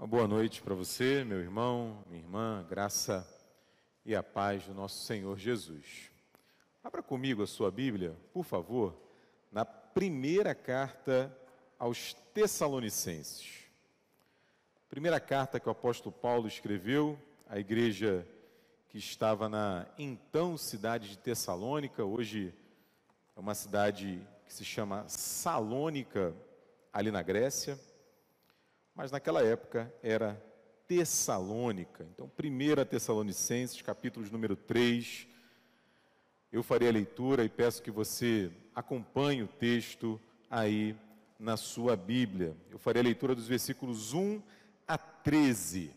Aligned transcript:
Uma 0.00 0.06
boa 0.06 0.26
noite 0.26 0.62
para 0.62 0.74
você, 0.74 1.24
meu 1.24 1.40
irmão, 1.40 2.02
minha 2.06 2.22
irmã, 2.22 2.66
graça 2.66 3.28
e 4.02 4.16
a 4.16 4.22
paz 4.22 4.64
do 4.64 4.72
nosso 4.72 5.04
Senhor 5.04 5.38
Jesus. 5.38 6.10
Abra 6.82 7.02
comigo 7.02 7.42
a 7.42 7.46
sua 7.46 7.70
Bíblia, 7.70 8.16
por 8.32 8.42
favor, 8.42 8.96
na 9.52 9.62
primeira 9.62 10.54
carta 10.54 11.30
aos 11.78 12.14
Tessalonicenses. 12.32 13.64
Primeira 14.88 15.20
carta 15.20 15.60
que 15.60 15.68
o 15.68 15.72
apóstolo 15.72 16.16
Paulo 16.16 16.48
escreveu 16.48 17.18
à 17.46 17.58
igreja 17.58 18.26
que 18.88 18.96
estava 18.96 19.50
na 19.50 19.86
então 19.98 20.56
cidade 20.56 21.10
de 21.10 21.18
Tessalônica, 21.18 22.02
hoje 22.02 22.54
é 23.36 23.38
uma 23.38 23.54
cidade 23.54 24.26
que 24.46 24.54
se 24.54 24.64
chama 24.64 25.04
Salônica, 25.08 26.34
ali 26.90 27.10
na 27.10 27.20
Grécia 27.20 27.78
mas 28.94 29.10
naquela 29.10 29.42
época 29.42 29.92
era 30.02 30.40
Tessalônica. 30.86 32.04
Então, 32.12 32.26
1 32.26 32.84
Tessalonicenses, 32.84 33.80
capítulos 33.80 34.30
número 34.30 34.56
3. 34.56 35.28
Eu 36.50 36.64
farei 36.64 36.88
a 36.88 36.92
leitura 36.92 37.44
e 37.44 37.48
peço 37.48 37.80
que 37.80 37.92
você 37.92 38.50
acompanhe 38.74 39.42
o 39.42 39.46
texto 39.46 40.20
aí 40.50 40.96
na 41.38 41.56
sua 41.56 41.94
Bíblia. 41.94 42.56
Eu 42.70 42.78
farei 42.78 43.02
a 43.02 43.04
leitura 43.04 43.36
dos 43.36 43.46
versículos 43.46 44.12
1 44.12 44.42
a 44.88 44.98
13. 44.98 45.94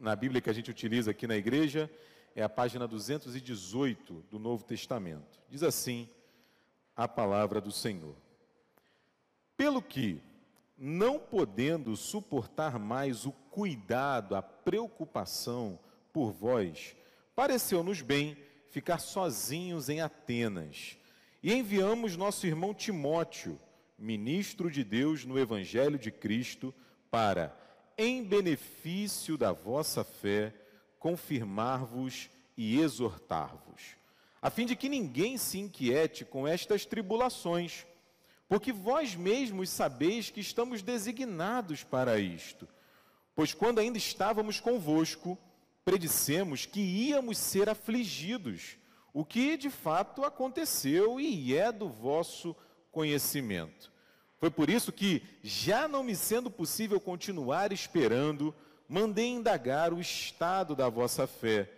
Na 0.00 0.16
Bíblia 0.16 0.40
que 0.40 0.48
a 0.50 0.54
gente 0.54 0.70
utiliza 0.70 1.10
aqui 1.10 1.26
na 1.26 1.36
igreja, 1.36 1.90
é 2.34 2.42
a 2.42 2.48
página 2.48 2.88
218 2.88 4.24
do 4.30 4.38
Novo 4.38 4.64
Testamento. 4.64 5.38
Diz 5.48 5.62
assim 5.62 6.08
a 6.96 7.06
palavra 7.06 7.60
do 7.60 7.70
Senhor. 7.70 8.16
Pelo 9.56 9.82
que 9.82 10.22
não 10.76 11.18
podendo 11.18 11.96
suportar 11.96 12.78
mais 12.78 13.26
o 13.26 13.32
cuidado, 13.32 14.34
a 14.34 14.42
preocupação 14.42 15.78
por 16.12 16.32
vós, 16.32 16.96
pareceu-nos 17.34 18.02
bem 18.02 18.36
ficar 18.70 18.98
sozinhos 18.98 19.88
em 19.88 20.00
Atenas. 20.00 20.96
E 21.42 21.52
enviamos 21.52 22.16
nosso 22.16 22.46
irmão 22.46 22.74
Timóteo, 22.74 23.58
ministro 23.98 24.70
de 24.70 24.82
Deus 24.82 25.24
no 25.24 25.38
Evangelho 25.38 25.98
de 25.98 26.10
Cristo, 26.10 26.74
para, 27.10 27.56
em 27.96 28.24
benefício 28.24 29.38
da 29.38 29.52
vossa 29.52 30.02
fé, 30.02 30.52
confirmar-vos 30.98 32.30
e 32.56 32.80
exortar-vos, 32.80 33.96
a 34.40 34.50
fim 34.50 34.66
de 34.66 34.74
que 34.74 34.88
ninguém 34.88 35.36
se 35.36 35.58
inquiete 35.58 36.24
com 36.24 36.46
estas 36.46 36.84
tribulações 36.86 37.86
porque 38.54 38.72
vós 38.72 39.16
mesmos 39.16 39.68
sabeis 39.68 40.30
que 40.30 40.38
estamos 40.38 40.80
designados 40.80 41.82
para 41.82 42.20
isto. 42.20 42.68
Pois 43.34 43.52
quando 43.52 43.80
ainda 43.80 43.98
estávamos 43.98 44.60
convosco, 44.60 45.36
predissemos 45.84 46.64
que 46.64 46.78
íamos 46.78 47.36
ser 47.36 47.68
afligidos, 47.68 48.76
o 49.12 49.24
que 49.24 49.56
de 49.56 49.70
fato 49.70 50.22
aconteceu 50.22 51.18
e 51.18 51.52
é 51.52 51.72
do 51.72 51.88
vosso 51.88 52.54
conhecimento. 52.92 53.90
Foi 54.38 54.50
por 54.50 54.70
isso 54.70 54.92
que, 54.92 55.20
já 55.42 55.88
não 55.88 56.04
me 56.04 56.14
sendo 56.14 56.48
possível 56.48 57.00
continuar 57.00 57.72
esperando, 57.72 58.54
mandei 58.88 59.30
indagar 59.30 59.92
o 59.92 60.00
estado 60.00 60.76
da 60.76 60.88
vossa 60.88 61.26
fé, 61.26 61.68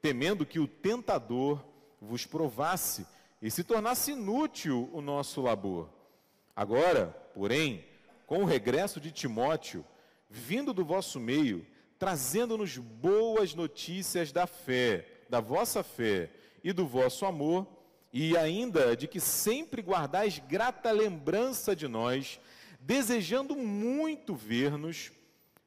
temendo 0.00 0.46
que 0.46 0.58
o 0.58 0.66
tentador 0.66 1.62
vos 2.00 2.24
provasse 2.24 3.06
e 3.42 3.50
se 3.50 3.62
tornasse 3.62 4.12
inútil 4.12 4.88
o 4.94 5.02
nosso 5.02 5.42
labor. 5.42 6.00
Agora, 6.54 7.06
porém, 7.34 7.84
com 8.26 8.42
o 8.42 8.44
regresso 8.44 9.00
de 9.00 9.10
Timóteo, 9.10 9.84
vindo 10.28 10.72
do 10.72 10.84
vosso 10.84 11.18
meio, 11.18 11.66
trazendo-nos 11.98 12.78
boas 12.78 13.54
notícias 13.54 14.32
da 14.32 14.46
fé, 14.46 15.06
da 15.28 15.40
vossa 15.40 15.82
fé 15.82 16.30
e 16.62 16.72
do 16.72 16.86
vosso 16.86 17.24
amor, 17.24 17.66
e 18.12 18.36
ainda 18.36 18.94
de 18.94 19.08
que 19.08 19.20
sempre 19.20 19.80
guardais 19.80 20.38
grata 20.38 20.90
lembrança 20.90 21.74
de 21.74 21.88
nós, 21.88 22.38
desejando 22.80 23.56
muito 23.56 24.34
ver-nos, 24.34 25.10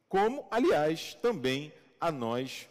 como, 0.08 0.46
aliás, 0.50 1.14
também 1.14 1.72
a 2.00 2.12
nós, 2.12 2.68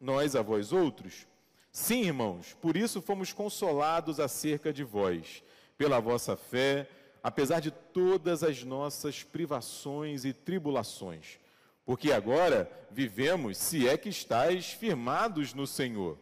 nós 0.00 0.36
a 0.36 0.42
vós 0.42 0.72
outros. 0.72 1.26
Sim, 1.72 2.02
irmãos, 2.02 2.56
por 2.60 2.76
isso 2.76 3.02
fomos 3.02 3.32
consolados 3.32 4.20
acerca 4.20 4.72
de 4.72 4.84
vós, 4.84 5.42
pela 5.76 5.98
vossa 5.98 6.36
fé, 6.36 6.88
apesar 7.26 7.58
de 7.58 7.72
todas 7.72 8.44
as 8.44 8.62
nossas 8.62 9.24
privações 9.24 10.24
e 10.24 10.32
tribulações, 10.32 11.40
porque 11.84 12.12
agora 12.12 12.70
vivemos, 12.88 13.58
se 13.58 13.88
é 13.88 13.98
que 13.98 14.08
estáis 14.08 14.70
firmados 14.70 15.52
no 15.52 15.66
Senhor. 15.66 16.16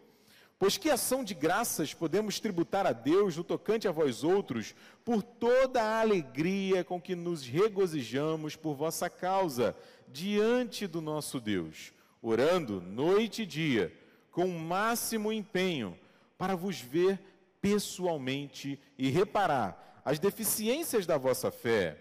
Pois 0.59 0.78
que 0.78 0.88
ação 0.88 1.22
de 1.22 1.34
graças 1.34 1.92
podemos 1.92 2.41
tributar 2.41 2.87
a 2.87 2.92
Deus 2.92 3.37
no 3.37 3.44
tocante 3.44 3.87
a 3.87 3.92
vós 3.92 4.25
outros, 4.25 4.75
por 5.04 5.22
toda 5.22 5.82
a 5.82 6.00
alegria 6.00 6.82
com 6.82 6.98
que 6.98 7.15
nos 7.15 7.47
regozijamos 7.47 8.56
por 8.56 8.75
vossa 8.75 9.10
causa, 9.10 9.76
diante 10.09 10.86
do 10.86 11.03
nosso 11.03 11.38
Deus, 11.38 11.92
orando 12.22 12.81
noite 12.81 13.42
e 13.42 13.47
dia, 13.47 13.92
com 14.31 14.47
o 14.47 14.59
máximo 14.59 15.31
empenho, 15.31 15.98
para 16.38 16.56
vos 16.56 16.81
ver 16.81 17.21
pessoalmente 17.60 18.81
e 18.97 19.10
reparar 19.10 19.84
as 20.04 20.19
deficiências 20.19 21.06
da 21.06 21.16
vossa 21.16 21.50
fé. 21.50 21.97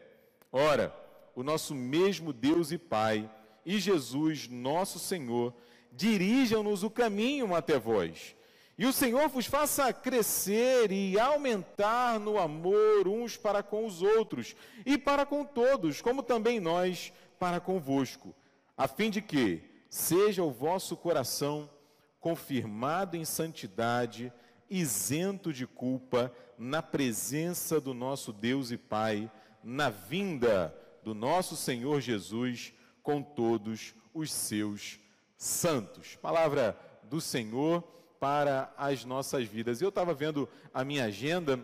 Ora, 0.51 0.93
o 1.35 1.41
nosso 1.41 1.73
mesmo 1.73 2.33
Deus 2.33 2.71
e 2.71 2.77
Pai 2.77 3.29
e 3.65 3.79
Jesus, 3.79 4.47
nosso 4.47 4.99
Senhor, 4.99 5.53
dirijam-nos 5.91 6.83
o 6.83 6.89
caminho 6.89 7.55
até 7.55 7.79
vós. 7.79 8.35
E 8.77 8.85
o 8.85 8.93
Senhor 8.93 9.29
vos 9.29 9.45
faça 9.45 9.93
crescer 9.93 10.91
e 10.91 11.19
aumentar 11.19 12.19
no 12.19 12.39
amor 12.39 13.07
uns 13.07 13.37
para 13.37 13.61
com 13.61 13.85
os 13.85 14.01
outros 14.01 14.55
e 14.85 14.97
para 14.97 15.25
com 15.25 15.45
todos, 15.45 16.01
como 16.01 16.23
também 16.23 16.59
nós 16.59 17.13
para 17.39 17.59
convosco, 17.59 18.33
a 18.75 18.87
fim 18.87 19.09
de 19.09 19.21
que 19.21 19.61
seja 19.89 20.43
o 20.43 20.51
vosso 20.51 20.97
coração 20.97 21.69
confirmado 22.19 23.15
em 23.15 23.25
santidade 23.25 24.33
isento 24.69 25.51
de 25.51 25.67
culpa, 25.67 26.31
na 26.57 26.81
presença 26.81 27.79
do 27.79 27.93
nosso 27.93 28.31
Deus 28.31 28.71
e 28.71 28.77
Pai, 28.77 29.31
na 29.63 29.89
vinda 29.89 30.75
do 31.03 31.13
nosso 31.13 31.55
Senhor 31.55 31.99
Jesus 32.01 32.73
com 33.01 33.21
todos 33.21 33.93
os 34.13 34.31
seus 34.31 34.99
santos. 35.37 36.15
Palavra 36.15 36.77
do 37.03 37.19
Senhor 37.19 37.81
para 38.19 38.73
as 38.77 39.03
nossas 39.03 39.45
vidas. 39.45 39.81
Eu 39.81 39.89
estava 39.89 40.13
vendo 40.13 40.47
a 40.73 40.83
minha 40.85 41.05
agenda, 41.05 41.63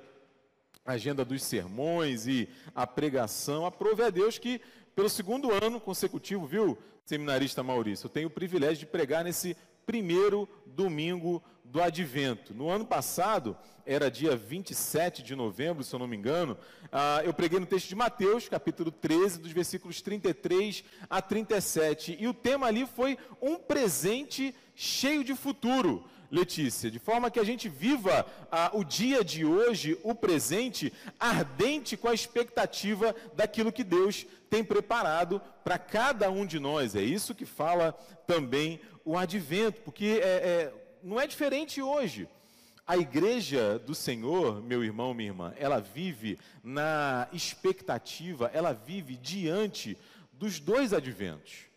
a 0.86 0.94
agenda 0.94 1.24
dos 1.24 1.44
sermões 1.44 2.28
e 2.28 2.50
a 2.76 2.86
pregação. 2.86 3.66
Aprove 3.66 4.04
a 4.04 4.10
Deus 4.10 4.38
que, 4.38 4.60
pelo 4.94 5.10
segundo 5.10 5.52
ano 5.64 5.80
consecutivo, 5.80 6.46
viu, 6.46 6.78
seminarista 7.06 7.64
Maurício, 7.64 8.06
eu 8.06 8.10
tenho 8.10 8.28
o 8.28 8.32
privilégio 8.32 8.80
de 8.80 8.86
pregar 8.86 9.24
nesse 9.24 9.56
primeiro 9.90 10.48
domingo 10.68 11.42
do 11.64 11.82
advento. 11.82 12.54
No 12.54 12.70
ano 12.70 12.86
passado, 12.86 13.58
era 13.84 14.12
dia 14.12 14.36
27 14.36 15.24
de 15.24 15.36
novembro, 15.36 15.84
se 15.84 15.96
eu 15.96 15.98
não 15.98 16.06
me 16.06 16.16
engano, 16.16 16.56
uh, 16.84 17.26
eu 17.26 17.34
preguei 17.34 17.60
no 17.60 17.66
texto 17.66 17.88
de 17.88 17.96
Mateus, 17.96 18.48
capítulo 18.48 18.92
13, 18.92 19.40
dos 19.40 19.52
versículos 19.52 20.00
33 20.00 20.84
a 21.10 21.24
37. 21.24 22.16
E 22.20 22.28
o 22.28 22.36
tema 22.36 22.68
ali 22.68 22.86
foi 22.86 23.18
um 23.42 23.58
presente 23.58 24.54
cheio 24.76 25.24
de 25.24 25.34
futuro. 25.34 26.06
Letícia, 26.32 26.92
de 26.92 27.00
forma 27.00 27.32
que 27.32 27.40
a 27.40 27.44
gente 27.44 27.68
viva 27.68 28.26
ah, 28.52 28.70
o 28.74 28.84
dia 28.84 29.24
de 29.24 29.44
hoje, 29.44 29.98
o 30.04 30.14
presente, 30.14 30.94
ardente 31.20 31.98
com 31.98 32.08
a 32.08 32.14
expectativa 32.14 33.16
daquilo 33.36 33.72
que 33.72 33.84
Deus 33.84 34.28
tem 34.48 34.64
preparado 34.64 35.42
para 35.64 35.80
cada 35.80 36.30
um 36.30 36.46
de 36.46 36.60
nós. 36.60 36.96
É 36.96 37.02
isso 37.02 37.34
que 37.34 37.46
fala 37.46 37.94
também 38.28 38.80
o 39.04 39.18
advento, 39.18 39.82
porque 39.82 40.22
é, 40.24 40.28
é, 40.28 40.74
não 41.02 41.20
é 41.20 41.26
diferente 41.26 41.82
hoje. 41.82 42.28
A 42.86 42.98
igreja 42.98 43.80
do 43.80 43.96
Senhor, 43.96 44.62
meu 44.62 44.84
irmão, 44.84 45.14
minha 45.14 45.30
irmã, 45.30 45.54
ela 45.58 45.80
vive 45.80 46.40
na 46.64 47.28
expectativa, 47.34 48.50
ela 48.54 48.74
vive 48.74 49.16
diante 49.16 49.98
dos 50.34 50.60
dois 50.60 50.94
adventos. 50.94 51.69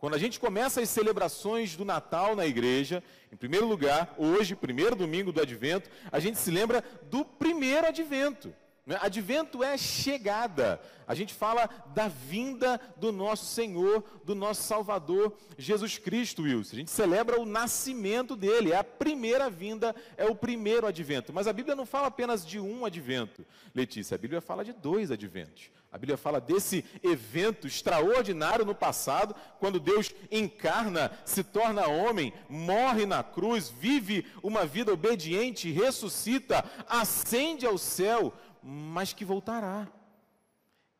Quando 0.00 0.14
a 0.14 0.18
gente 0.18 0.40
começa 0.40 0.80
as 0.80 0.88
celebrações 0.88 1.76
do 1.76 1.84
Natal 1.84 2.34
na 2.34 2.46
igreja, 2.46 3.04
em 3.30 3.36
primeiro 3.36 3.66
lugar, 3.66 4.14
hoje, 4.16 4.56
primeiro 4.56 4.96
domingo 4.96 5.30
do 5.30 5.42
advento, 5.42 5.90
a 6.10 6.18
gente 6.18 6.38
se 6.38 6.50
lembra 6.50 6.82
do 7.10 7.22
primeiro 7.22 7.86
advento. 7.86 8.50
Né? 8.86 8.98
Advento 9.02 9.62
é 9.62 9.76
chegada. 9.76 10.80
A 11.06 11.14
gente 11.14 11.34
fala 11.34 11.68
da 11.94 12.08
vinda 12.08 12.80
do 12.96 13.12
nosso 13.12 13.44
Senhor, 13.44 14.02
do 14.24 14.34
nosso 14.34 14.62
Salvador, 14.62 15.36
Jesus 15.58 15.98
Cristo, 15.98 16.44
Wilson. 16.44 16.76
A 16.76 16.78
gente 16.78 16.90
celebra 16.90 17.38
o 17.38 17.44
nascimento 17.44 18.34
dele, 18.34 18.72
é 18.72 18.76
a 18.76 18.84
primeira 18.84 19.50
vinda, 19.50 19.94
é 20.16 20.24
o 20.24 20.34
primeiro 20.34 20.86
advento. 20.86 21.30
Mas 21.30 21.46
a 21.46 21.52
Bíblia 21.52 21.76
não 21.76 21.84
fala 21.84 22.06
apenas 22.06 22.46
de 22.46 22.58
um 22.58 22.86
advento, 22.86 23.44
Letícia. 23.74 24.14
A 24.14 24.18
Bíblia 24.18 24.40
fala 24.40 24.64
de 24.64 24.72
dois 24.72 25.10
adventos. 25.10 25.70
A 25.92 25.98
Bíblia 25.98 26.16
fala 26.16 26.40
desse 26.40 26.84
evento 27.02 27.66
extraordinário 27.66 28.64
no 28.64 28.74
passado, 28.74 29.34
quando 29.58 29.80
Deus 29.80 30.14
encarna, 30.30 31.10
se 31.24 31.42
torna 31.42 31.88
homem, 31.88 32.32
morre 32.48 33.04
na 33.06 33.24
cruz, 33.24 33.68
vive 33.68 34.24
uma 34.40 34.64
vida 34.64 34.92
obediente, 34.92 35.72
ressuscita, 35.72 36.64
ascende 36.88 37.66
ao 37.66 37.76
céu, 37.76 38.32
mas 38.62 39.12
que 39.12 39.24
voltará. 39.24 39.88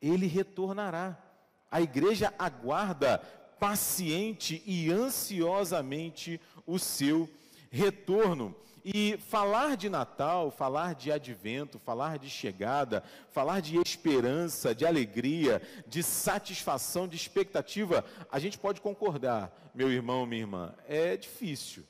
Ele 0.03 0.27
retornará. 0.27 1.17
A 1.71 1.81
igreja 1.81 2.35
aguarda 2.37 3.19
paciente 3.61 4.61
e 4.67 4.91
ansiosamente 4.91 6.41
o 6.67 6.81
seu 6.81 7.31
retorno. 7.71 8.57
E 8.85 9.19
falar 9.19 9.77
de 9.77 9.89
Natal, 9.89 10.51
falar 10.51 10.95
de 10.95 11.13
advento, 11.13 11.79
falar 11.79 12.19
de 12.19 12.31
chegada, 12.31 13.03
falar 13.31 13.61
de 13.61 13.77
esperança, 13.77 14.75
de 14.75 14.87
alegria, 14.87 15.61
de 15.87 16.03
satisfação, 16.03 17.07
de 17.07 17.17
expectativa, 17.17 18.05
a 18.31 18.39
gente 18.39 18.59
pode 18.59 18.81
concordar, 18.81 19.71
meu 19.75 19.91
irmão, 19.93 20.25
minha 20.25 20.43
irmã, 20.43 20.75
é 20.89 21.17
difícil. 21.17 21.85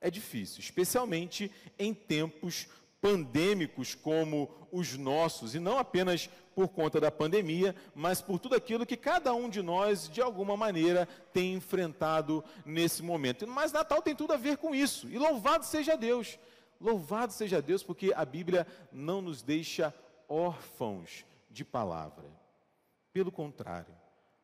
É 0.00 0.10
difícil, 0.10 0.60
especialmente 0.60 1.50
em 1.78 1.94
tempos 1.94 2.68
pandêmicos 3.00 3.94
como 3.94 4.50
os 4.70 4.96
nossos, 4.98 5.54
e 5.54 5.58
não 5.58 5.78
apenas 5.78 6.28
por 6.54 6.68
conta 6.68 7.00
da 7.00 7.10
pandemia, 7.10 7.74
mas 7.94 8.20
por 8.20 8.38
tudo 8.38 8.54
aquilo 8.54 8.86
que 8.86 8.96
cada 8.96 9.34
um 9.34 9.48
de 9.48 9.62
nós, 9.62 10.08
de 10.08 10.20
alguma 10.20 10.56
maneira, 10.56 11.08
tem 11.32 11.54
enfrentado 11.54 12.44
nesse 12.64 13.02
momento. 13.02 13.46
Mas 13.46 13.72
Natal 13.72 14.00
tem 14.00 14.14
tudo 14.14 14.32
a 14.32 14.36
ver 14.36 14.56
com 14.56 14.74
isso, 14.74 15.08
e 15.08 15.18
louvado 15.18 15.64
seja 15.64 15.96
Deus, 15.96 16.38
louvado 16.80 17.32
seja 17.32 17.60
Deus, 17.60 17.82
porque 17.82 18.12
a 18.14 18.24
Bíblia 18.24 18.66
não 18.92 19.20
nos 19.20 19.42
deixa 19.42 19.92
órfãos 20.28 21.24
de 21.50 21.64
palavra. 21.64 22.24
Pelo 23.12 23.30
contrário, 23.30 23.94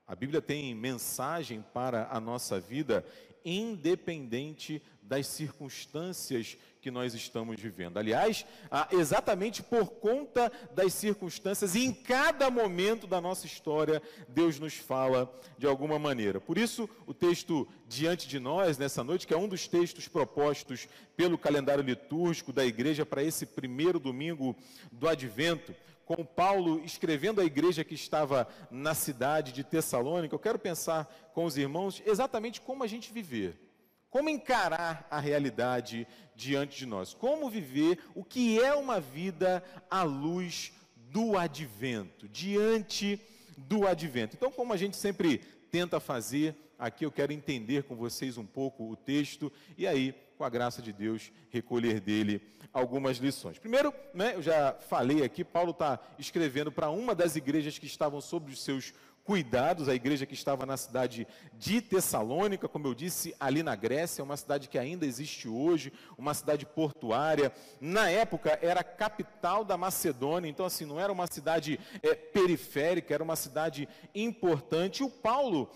a 0.06 0.14
Bíblia 0.14 0.42
tem 0.42 0.74
mensagem 0.74 1.64
para 1.72 2.08
a 2.10 2.18
nossa 2.18 2.58
vida, 2.58 3.04
independente 3.44 4.82
das 5.02 5.26
circunstâncias 5.26 6.56
que 6.80 6.90
nós 6.90 7.14
estamos 7.14 7.60
vivendo. 7.60 7.98
Aliás, 7.98 8.46
exatamente 8.92 9.62
por 9.62 9.90
conta 9.90 10.50
das 10.72 10.94
circunstâncias, 10.94 11.74
em 11.74 11.92
cada 11.92 12.48
momento 12.50 13.06
da 13.06 13.20
nossa 13.20 13.44
história, 13.44 14.00
Deus 14.28 14.58
nos 14.58 14.74
fala 14.74 15.28
de 15.58 15.66
alguma 15.66 15.98
maneira. 15.98 16.40
Por 16.40 16.56
isso, 16.56 16.88
o 17.06 17.12
texto 17.12 17.68
diante 17.88 18.28
de 18.28 18.38
nós 18.38 18.78
nessa 18.78 19.02
noite, 19.02 19.26
que 19.26 19.34
é 19.34 19.36
um 19.36 19.48
dos 19.48 19.66
textos 19.66 20.06
propostos 20.06 20.88
pelo 21.16 21.36
calendário 21.36 21.82
litúrgico 21.82 22.52
da 22.52 22.64
igreja 22.64 23.04
para 23.04 23.22
esse 23.22 23.44
primeiro 23.44 23.98
domingo 23.98 24.56
do 24.92 25.08
advento, 25.08 25.74
com 26.10 26.24
Paulo 26.24 26.82
escrevendo 26.84 27.40
à 27.40 27.44
igreja 27.44 27.84
que 27.84 27.94
estava 27.94 28.48
na 28.68 28.94
cidade 28.94 29.52
de 29.52 29.62
Tessalônica, 29.62 30.34
eu 30.34 30.40
quero 30.40 30.58
pensar 30.58 31.04
com 31.32 31.44
os 31.44 31.56
irmãos 31.56 32.02
exatamente 32.04 32.60
como 32.60 32.82
a 32.82 32.86
gente 32.88 33.12
viver 33.12 33.70
como 34.10 34.28
encarar 34.28 35.06
a 35.08 35.20
realidade 35.20 36.04
diante 36.34 36.78
de 36.78 36.84
nós? 36.84 37.14
Como 37.14 37.48
viver 37.48 38.00
o 38.12 38.24
que 38.24 38.60
é 38.60 38.74
uma 38.74 38.98
vida 38.98 39.62
à 39.88 40.02
luz 40.02 40.72
do 40.96 41.38
advento, 41.38 42.28
diante 42.28 43.20
do 43.56 43.86
advento? 43.86 44.34
Então, 44.34 44.50
como 44.50 44.72
a 44.72 44.76
gente 44.76 44.96
sempre 44.96 45.38
tenta 45.70 46.00
fazer, 46.00 46.56
aqui 46.80 47.04
eu 47.04 47.12
quero 47.12 47.32
entender 47.32 47.84
com 47.84 47.94
vocês 47.94 48.38
um 48.38 48.46
pouco 48.46 48.90
o 48.90 48.96
texto 48.96 49.52
e 49.76 49.86
aí, 49.86 50.14
com 50.36 50.44
a 50.44 50.48
graça 50.48 50.80
de 50.80 50.92
Deus, 50.92 51.30
recolher 51.50 52.00
dele 52.00 52.40
algumas 52.72 53.18
lições. 53.18 53.58
Primeiro, 53.58 53.92
né, 54.14 54.34
eu 54.34 54.42
já 54.42 54.72
falei 54.72 55.22
aqui, 55.22 55.44
Paulo 55.44 55.72
está 55.72 56.00
escrevendo 56.18 56.72
para 56.72 56.88
uma 56.88 57.14
das 57.14 57.36
igrejas 57.36 57.78
que 57.78 57.86
estavam 57.86 58.20
sob 58.20 58.50
os 58.50 58.62
seus 58.64 58.94
cuidados, 59.22 59.88
a 59.88 59.94
igreja 59.94 60.24
que 60.24 60.34
estava 60.34 60.64
na 60.64 60.76
cidade 60.76 61.26
de 61.52 61.80
Tessalônica, 61.82 62.66
como 62.66 62.86
eu 62.86 62.94
disse, 62.94 63.34
ali 63.38 63.62
na 63.62 63.76
Grécia, 63.76 64.24
uma 64.24 64.36
cidade 64.36 64.68
que 64.68 64.78
ainda 64.78 65.04
existe 65.04 65.46
hoje, 65.46 65.92
uma 66.16 66.32
cidade 66.32 66.64
portuária. 66.64 67.52
Na 67.80 68.08
época 68.08 68.58
era 68.62 68.82
capital 68.82 69.64
da 69.64 69.76
Macedônia, 69.76 70.48
então 70.48 70.64
assim, 70.64 70.86
não 70.86 70.98
era 70.98 71.12
uma 71.12 71.26
cidade 71.26 71.78
é, 72.02 72.14
periférica, 72.14 73.12
era 73.12 73.22
uma 73.22 73.36
cidade 73.36 73.88
importante. 74.14 75.02
E 75.02 75.04
o 75.04 75.10
Paulo 75.10 75.70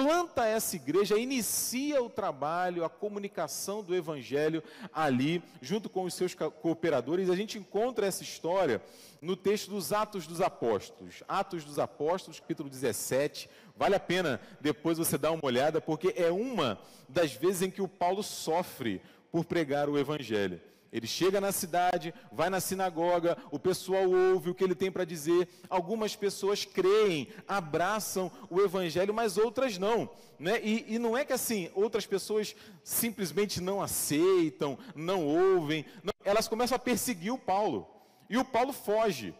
planta 0.00 0.46
essa 0.46 0.76
igreja, 0.76 1.18
inicia 1.18 2.02
o 2.02 2.08
trabalho, 2.08 2.86
a 2.86 2.88
comunicação 2.88 3.82
do 3.82 3.94
evangelho 3.94 4.62
ali, 4.94 5.42
junto 5.60 5.90
com 5.90 6.04
os 6.04 6.14
seus 6.14 6.34
cooperadores. 6.34 7.28
A 7.28 7.36
gente 7.36 7.58
encontra 7.58 8.06
essa 8.06 8.22
história 8.22 8.82
no 9.20 9.36
texto 9.36 9.68
dos 9.68 9.92
Atos 9.92 10.26
dos 10.26 10.40
Apóstolos. 10.40 11.22
Atos 11.28 11.64
dos 11.64 11.78
Apóstolos, 11.78 12.40
capítulo 12.40 12.70
17. 12.70 13.50
Vale 13.76 13.94
a 13.94 14.00
pena 14.00 14.40
depois 14.58 14.96
você 14.96 15.18
dar 15.18 15.32
uma 15.32 15.44
olhada, 15.44 15.82
porque 15.82 16.14
é 16.16 16.30
uma 16.30 16.80
das 17.06 17.34
vezes 17.34 17.60
em 17.60 17.70
que 17.70 17.82
o 17.82 17.88
Paulo 17.88 18.22
sofre 18.22 19.02
por 19.30 19.44
pregar 19.44 19.86
o 19.90 19.98
evangelho. 19.98 20.62
Ele 20.92 21.06
chega 21.06 21.40
na 21.40 21.52
cidade, 21.52 22.12
vai 22.32 22.50
na 22.50 22.58
sinagoga, 22.58 23.36
o 23.50 23.58
pessoal 23.58 24.10
ouve 24.10 24.50
o 24.50 24.54
que 24.54 24.64
ele 24.64 24.74
tem 24.74 24.90
para 24.90 25.04
dizer. 25.04 25.48
Algumas 25.68 26.16
pessoas 26.16 26.64
creem, 26.64 27.28
abraçam 27.46 28.30
o 28.50 28.60
evangelho, 28.60 29.14
mas 29.14 29.38
outras 29.38 29.78
não. 29.78 30.10
Né? 30.38 30.60
E, 30.62 30.94
e, 30.94 30.98
não 30.98 31.16
é 31.16 31.24
que 31.24 31.32
assim, 31.32 31.70
outras 31.74 32.06
pessoas 32.06 32.56
simplesmente 32.82 33.60
não 33.60 33.80
aceitam, 33.80 34.76
não 34.94 35.24
ouvem. 35.24 35.84
Não, 36.02 36.12
elas 36.24 36.48
começam 36.48 36.74
a 36.74 36.78
perseguir 36.78 37.32
o 37.32 37.38
Paulo. 37.38 37.88
E 38.28 38.36
o 38.36 38.44
Paulo 38.44 38.72
foge. 38.72 39.34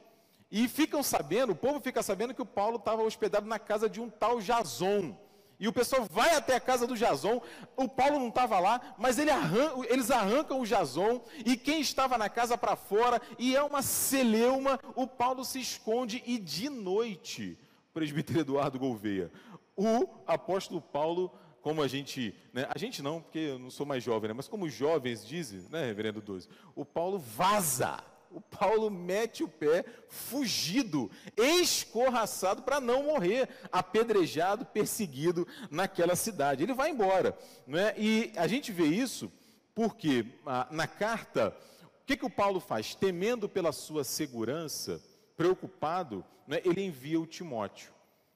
E 0.53 0.69
ficam 0.69 1.03
sabendo, 1.03 1.53
o 1.53 1.57
povo 1.57 1.81
fica 1.81 2.03
sabendo 2.03 2.35
que 2.35 2.43
o 2.43 2.47
Paulo 2.47 2.77
estava 2.77 3.03
hospedado 3.03 3.47
na 3.47 3.59
casa 3.59 3.89
de 3.89 4.01
um 4.01 4.09
tal 4.09 4.41
Jason. 4.41 5.17
E 5.61 5.69
o 5.69 5.73
pessoal 5.73 6.07
vai 6.11 6.35
até 6.35 6.57
a 6.57 6.61
casa 6.61 6.87
do 6.87 6.97
Jason. 6.97 7.43
O 7.77 7.87
Paulo 7.87 8.19
não 8.19 8.29
estava 8.29 8.59
lá, 8.59 8.95
mas 8.97 9.19
ele 9.19 9.31
eles 9.91 10.11
arrancam 10.11 10.61
o 10.61 10.67
Jason. 10.67 11.23
E 11.45 11.55
quem 11.55 11.83
estava 11.83 12.17
na 12.17 12.31
casa 12.31 12.57
para 12.57 12.75
fora, 12.77 13.21
e 13.39 13.55
é 13.55 13.63
uma 13.63 13.83
celeuma, 13.83 14.81
o 14.97 15.07
Paulo 15.07 15.45
se 15.45 15.61
esconde. 15.61 16.23
E 16.27 16.39
de 16.39 16.71
noite, 16.71 17.59
presbítero 17.93 18.41
Eduardo 18.41 18.79
Gouveia, 18.79 19.31
o 19.77 20.09
apóstolo 20.27 20.81
Paulo, 20.81 21.31
como 21.61 21.83
a 21.83 21.89
gente, 21.89 22.35
né, 22.55 22.67
a 22.75 22.79
gente 22.79 23.03
não, 23.03 23.21
porque 23.21 23.39
eu 23.39 23.59
não 23.59 23.71
sou 23.71 23.85
mais 23.85 24.03
jovem, 24.03 24.29
né, 24.29 24.35
mas 24.35 24.49
como 24.49 24.65
os 24.65 24.73
jovens 24.73 25.27
dizem, 25.27 25.61
né, 25.71 25.85
reverendo 25.85 26.23
12, 26.23 26.49
o 26.75 26.87
Paulo 26.87 27.19
vaza 27.19 28.03
o 28.31 28.41
Paulo 28.41 28.91
mete 28.91 29.43
o 29.43 29.49
pé, 29.49 29.85
fugido, 30.09 31.11
escorraçado 31.37 32.63
para 32.63 32.81
não 32.81 33.03
morrer, 33.03 33.49
apedrejado, 33.73 34.65
perseguido 34.65 35.47
naquela 35.71 36.15
cidade. 36.15 36.63
Ele 36.63 36.73
vai 36.73 36.91
embora. 36.91 37.37
Né? 37.67 37.93
E 37.99 38.33
a 38.37 38.47
gente 38.47 38.71
vê 38.71 38.85
isso 38.85 39.31
porque 39.75 40.27
ah, 40.47 40.69
na 40.71 40.87
carta, 40.87 41.57
o 42.03 42.07
que, 42.07 42.17
que 42.17 42.27
o 42.27 42.31
Paulo 42.31 42.61
faz? 42.61 42.95
Temendo 42.95 43.49
pela 43.49 43.73
sua 43.73 44.05
segurança, 44.05 45.03
preocupado, 45.37 46.25
né, 46.47 46.61
ele 46.65 46.85
envia 46.85 47.21
o 47.21 47.27
Timóteo. 47.27 47.93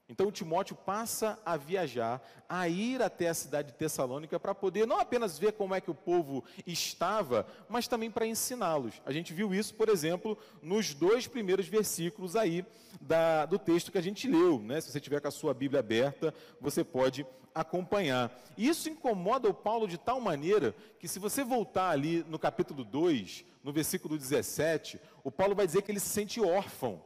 Então 0.09 0.31
Timóteo 0.31 0.77
passa 0.77 1.39
a 1.47 1.57
viajar, 1.57 2.23
a 2.47 2.69
ir 2.69 3.01
até 3.01 3.29
a 3.29 3.35
cidade 3.35 3.73
de 3.73 3.79
Tessalônica 3.79 4.39
para 4.39 4.55
poder 4.55 4.87
não 4.87 5.01
apenas 5.01 5.39
ver 5.39 5.53
como 5.53 5.75
é 5.75 5.81
que 5.81 5.91
o 5.91 5.95
povo 5.95 6.45
estava, 6.67 7.47
mas 7.69 7.89
também 7.89 8.11
para 8.11 8.27
ensiná-los. 8.27 9.01
A 9.07 9.13
gente 9.13 9.33
viu 9.33 9.55
isso, 9.55 9.75
por 9.75 9.89
exemplo, 9.89 10.37
nos 10.61 10.93
dois 10.93 11.27
primeiros 11.27 11.67
versículos 11.67 12.37
aí 12.37 12.67
da, 13.01 13.47
do 13.47 13.59
texto 13.59 13.91
que 13.91 13.99
a 13.99 14.03
gente 14.03 14.29
leu. 14.29 14.59
Né? 14.59 14.79
Se 14.81 14.93
você 14.93 15.01
tiver 15.01 15.21
com 15.21 15.29
a 15.29 15.31
sua 15.31 15.55
Bíblia 15.55 15.81
aberta, 15.81 16.35
você 16.61 16.85
pode 16.85 17.27
acompanhar. 17.55 18.31
E 18.59 18.69
isso 18.69 18.91
incomoda 18.91 19.49
o 19.49 19.55
Paulo 19.55 19.89
de 19.89 19.97
tal 19.97 20.21
maneira 20.21 20.75
que 20.99 21.09
se 21.09 21.19
você 21.19 21.43
voltar 21.43 21.89
ali 21.89 22.25
no 22.29 22.39
capítulo 22.39 22.85
2, 22.85 23.45
no 23.63 23.73
versículo 23.73 24.19
17, 24.19 25.01
o 25.23 25.31
Paulo 25.31 25.55
vai 25.55 25.67
dizer 25.67 25.81
que 25.81 25.91
ele 25.91 26.01
se 26.01 26.11
sente 26.11 26.43
órfão. 26.43 27.01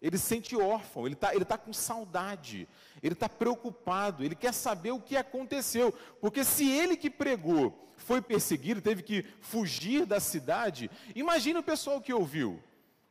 Ele 0.00 0.16
se 0.16 0.26
sente 0.26 0.56
órfão, 0.56 1.06
ele 1.06 1.14
está 1.14 1.34
ele 1.34 1.44
tá 1.44 1.58
com 1.58 1.72
saudade, 1.72 2.68
ele 3.02 3.14
está 3.14 3.28
preocupado, 3.28 4.24
ele 4.24 4.36
quer 4.36 4.54
saber 4.54 4.92
o 4.92 5.00
que 5.00 5.16
aconteceu. 5.16 5.92
Porque 6.20 6.44
se 6.44 6.70
ele 6.70 6.96
que 6.96 7.10
pregou 7.10 7.92
foi 7.96 8.22
perseguido, 8.22 8.80
teve 8.80 9.02
que 9.02 9.24
fugir 9.40 10.06
da 10.06 10.20
cidade, 10.20 10.88
imagine 11.14 11.58
o 11.58 11.64
pessoal 11.64 12.00
que 12.00 12.12
ouviu. 12.12 12.62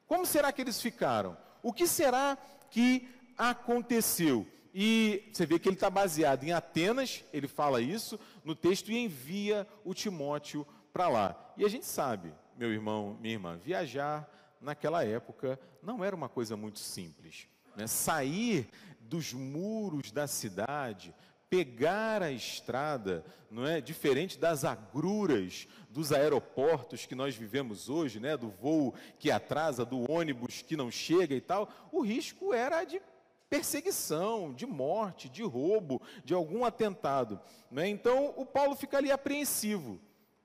Como 0.08 0.26
será 0.26 0.52
que 0.54 0.62
eles 0.62 0.82
ficaram? 0.82 1.38
O 1.62 1.74
que 1.74 1.86
será 1.86 2.38
que 2.72 3.10
aconteceu? 3.38 4.48
E 4.74 5.30
você 5.34 5.46
vê 5.46 5.60
que 5.60 5.68
ele 5.68 5.76
está 5.76 5.90
baseado 5.90 6.44
em 6.44 6.54
Atenas, 6.54 7.26
ele 7.34 7.48
fala 7.48 7.82
isso 7.82 8.18
no 8.46 8.56
texto 8.56 8.92
e 8.92 8.98
envia 8.98 9.68
o 9.84 9.94
Timóteo 9.94 10.66
para 10.94 11.10
lá. 11.10 11.54
E 11.58 11.66
a 11.66 11.68
gente 11.68 11.86
sabe, 11.86 12.34
meu 12.56 12.72
irmão, 12.72 13.18
minha 13.20 13.34
irmã, 13.34 13.58
viajar 13.58 14.30
naquela 14.62 15.04
época 15.04 15.60
não 15.82 16.04
era 16.04 16.16
uma 16.16 16.30
coisa 16.30 16.56
muito 16.56 16.80
simples. 16.80 17.48
Né? 17.76 17.88
Sair 17.88 18.70
dos 19.00 19.34
muros 19.34 20.12
da 20.12 20.28
cidade, 20.28 21.14
pegar 21.50 22.22
a 22.22 22.32
estrada, 22.32 23.24
não 23.50 23.66
é 23.66 23.80
diferente 23.80 24.38
das 24.38 24.66
agruras 24.66 25.68
dos 25.90 26.12
aeroportos 26.12 27.06
que 27.06 27.16
nós 27.16 27.36
vivemos 27.36 27.90
hoje, 27.90 28.20
né, 28.20 28.36
do 28.36 28.50
voo 28.50 28.94
que 29.18 29.32
atrasa, 29.32 29.86
do 29.86 30.12
ônibus 30.12 30.62
que 30.62 30.76
não 30.76 30.92
chega 30.92 31.34
e 31.34 31.42
tal. 31.42 31.70
O 31.92 32.02
risco 32.02 32.54
era 32.54 32.84
de 32.84 33.02
perseguição, 33.50 34.54
de 34.54 34.66
morte, 34.66 35.30
de 35.30 35.42
roubo, 35.44 36.02
de 36.24 36.34
algum 36.34 36.66
atentado. 36.66 37.40
Né? 37.72 37.88
Então 37.88 38.34
o 38.36 38.46
Paulo 38.46 38.76
fica 38.76 38.98
ali 38.98 39.12
apreensivo. 39.12 40.00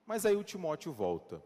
Mas 0.05 0.25
aí 0.25 0.35
o 0.35 0.43
Timóteo 0.43 0.91
volta. 0.91 1.41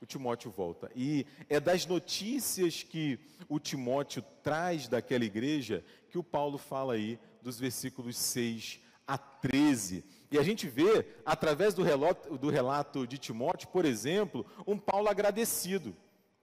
O 0.00 0.06
Timóteo 0.06 0.50
volta. 0.50 0.90
E 0.94 1.26
é 1.48 1.58
das 1.58 1.84
notícias 1.84 2.82
que 2.82 3.18
o 3.48 3.58
Timóteo 3.58 4.22
traz 4.42 4.86
daquela 4.86 5.24
igreja 5.24 5.84
que 6.08 6.18
o 6.18 6.22
Paulo 6.22 6.56
fala 6.56 6.94
aí 6.94 7.18
dos 7.42 7.58
versículos 7.58 8.16
6 8.16 8.80
a 9.06 9.18
13. 9.18 10.04
E 10.30 10.38
a 10.38 10.42
gente 10.42 10.68
vê, 10.68 11.06
através 11.24 11.74
do 11.74 11.82
relato, 11.82 12.36
do 12.36 12.50
relato 12.50 13.06
de 13.06 13.18
Timóteo, 13.18 13.68
por 13.68 13.84
exemplo, 13.84 14.46
um 14.66 14.78
Paulo 14.78 15.08
agradecido. 15.08 15.96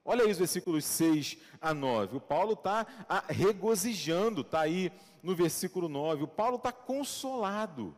Olha 0.04 0.24
aí 0.24 0.30
os 0.30 0.38
versículos 0.38 0.84
6 0.84 1.38
a 1.60 1.72
9. 1.72 2.16
O 2.18 2.20
Paulo 2.20 2.52
está 2.52 2.86
regozijando, 3.28 4.42
está 4.42 4.60
aí 4.60 4.92
no 5.22 5.34
versículo 5.34 5.88
9. 5.88 6.24
O 6.24 6.28
Paulo 6.28 6.56
está 6.56 6.72
consolado. 6.72 7.96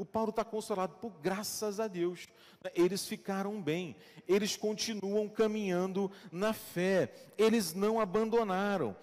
O 0.00 0.04
Paulo 0.06 0.30
está 0.30 0.42
consolado 0.42 0.94
por 0.94 1.12
graças 1.20 1.78
a 1.78 1.86
Deus. 1.86 2.26
Eles 2.74 3.06
ficaram 3.06 3.60
bem, 3.60 3.94
eles 4.26 4.56
continuam 4.56 5.28
caminhando 5.28 6.10
na 6.32 6.54
fé, 6.54 7.12
eles 7.36 7.74
não 7.74 8.00
abandonaram. 8.00 8.96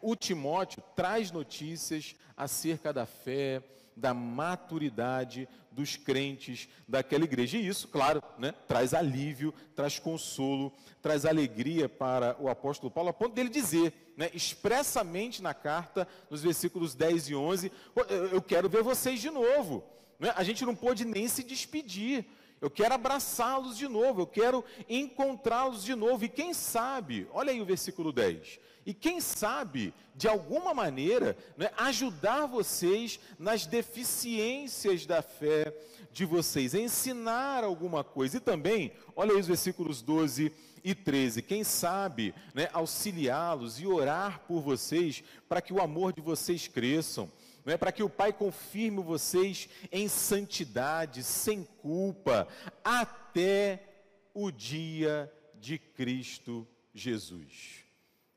O 0.00 0.16
Timóteo 0.16 0.82
traz 0.94 1.30
notícias 1.30 2.16
acerca 2.34 2.94
da 2.94 3.04
fé, 3.04 3.62
da 3.94 4.14
maturidade 4.14 5.46
dos 5.70 5.96
crentes 5.96 6.66
daquela 6.88 7.24
igreja. 7.24 7.58
E 7.58 7.68
isso, 7.68 7.86
claro, 7.86 8.22
né, 8.38 8.52
traz 8.66 8.94
alívio, 8.94 9.52
traz 9.74 9.98
consolo, 9.98 10.72
traz 11.02 11.26
alegria 11.26 11.90
para 11.90 12.34
o 12.40 12.48
apóstolo 12.48 12.90
Paulo, 12.90 13.10
a 13.10 13.12
ponto 13.12 13.34
dele 13.34 13.50
dizer, 13.50 14.14
né, 14.16 14.30
expressamente 14.32 15.42
na 15.42 15.52
carta, 15.52 16.08
nos 16.30 16.42
versículos 16.42 16.94
10 16.94 17.28
e 17.28 17.34
11, 17.34 17.70
eu 18.32 18.40
quero 18.40 18.66
ver 18.66 18.82
vocês 18.82 19.20
de 19.20 19.28
novo. 19.28 19.84
Né? 20.18 20.32
A 20.36 20.44
gente 20.44 20.64
não 20.64 20.74
pôde 20.74 21.04
nem 21.04 21.28
se 21.28 21.42
despedir. 21.42 22.24
Eu 22.60 22.70
quero 22.70 22.94
abraçá-los 22.94 23.76
de 23.76 23.86
novo, 23.86 24.22
eu 24.22 24.26
quero 24.26 24.64
encontrá-los 24.88 25.84
de 25.84 25.94
novo. 25.94 26.24
E 26.24 26.28
quem 26.28 26.54
sabe, 26.54 27.28
olha 27.32 27.52
aí 27.52 27.60
o 27.60 27.66
versículo 27.66 28.12
10 28.12 28.66
e 28.86 28.94
quem 28.94 29.20
sabe, 29.20 29.92
de 30.14 30.28
alguma 30.28 30.72
maneira, 30.72 31.36
né, 31.56 31.70
ajudar 31.76 32.46
vocês 32.46 33.18
nas 33.36 33.66
deficiências 33.66 35.04
da 35.04 35.20
fé 35.20 35.76
de 36.12 36.24
vocês, 36.24 36.72
ensinar 36.72 37.64
alguma 37.64 38.04
coisa. 38.04 38.36
E 38.36 38.40
também, 38.40 38.92
olha 39.16 39.32
aí 39.32 39.40
os 39.40 39.48
versículos 39.48 40.00
12 40.00 40.52
e 40.84 40.94
13, 40.94 41.42
quem 41.42 41.64
sabe 41.64 42.32
né, 42.54 42.68
auxiliá-los 42.72 43.80
e 43.80 43.88
orar 43.88 44.44
por 44.46 44.60
vocês 44.60 45.24
para 45.48 45.60
que 45.60 45.72
o 45.72 45.82
amor 45.82 46.12
de 46.12 46.20
vocês 46.20 46.68
cresçam. 46.68 47.28
É 47.72 47.76
para 47.76 47.92
que 47.92 48.02
o 48.02 48.08
Pai 48.08 48.32
confirme 48.32 49.02
vocês 49.02 49.68
em 49.90 50.08
santidade, 50.08 51.22
sem 51.22 51.64
culpa, 51.64 52.46
até 52.84 53.82
o 54.32 54.50
dia 54.50 55.32
de 55.54 55.78
Cristo 55.78 56.66
Jesus. 56.94 57.84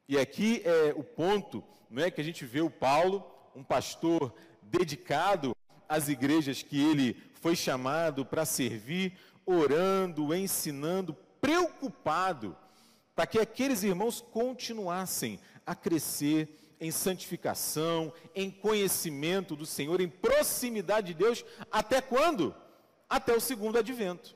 E 0.08 0.18
aqui 0.18 0.62
é 0.66 0.94
o 0.96 1.04
ponto, 1.04 1.64
não 1.90 2.04
é 2.04 2.10
que 2.10 2.22
a 2.22 2.24
gente 2.24 2.46
vê 2.46 2.62
o 2.62 2.70
Paulo, 2.70 3.24
um 3.56 3.64
pastor 3.64 4.34
dedicado 4.62 5.56
às 5.88 6.08
igrejas 6.08 6.64
que 6.64 6.82
ele 6.82 7.16
foi 7.42 7.56
chamado 7.56 8.26
para 8.26 8.46
servir, 8.46 9.18
orando, 9.46 10.34
ensinando, 10.34 11.14
preocupado 11.42 12.56
para 13.16 13.28
que 13.28 13.38
aqueles 13.38 13.84
irmãos 13.84 14.22
continuassem 14.22 15.40
a 15.66 15.76
crescer 15.76 16.58
em 16.80 16.92
santificação, 16.92 18.14
em 18.34 18.50
conhecimento 18.50 19.56
do 19.56 19.66
Senhor, 19.66 20.00
em 20.00 20.08
proximidade 20.08 21.08
de 21.08 21.14
Deus, 21.14 21.44
até 21.72 22.02
quando? 22.02 22.56
Até 23.10 23.36
o 23.36 23.42
segundo 23.42 23.78
advento. 23.78 24.36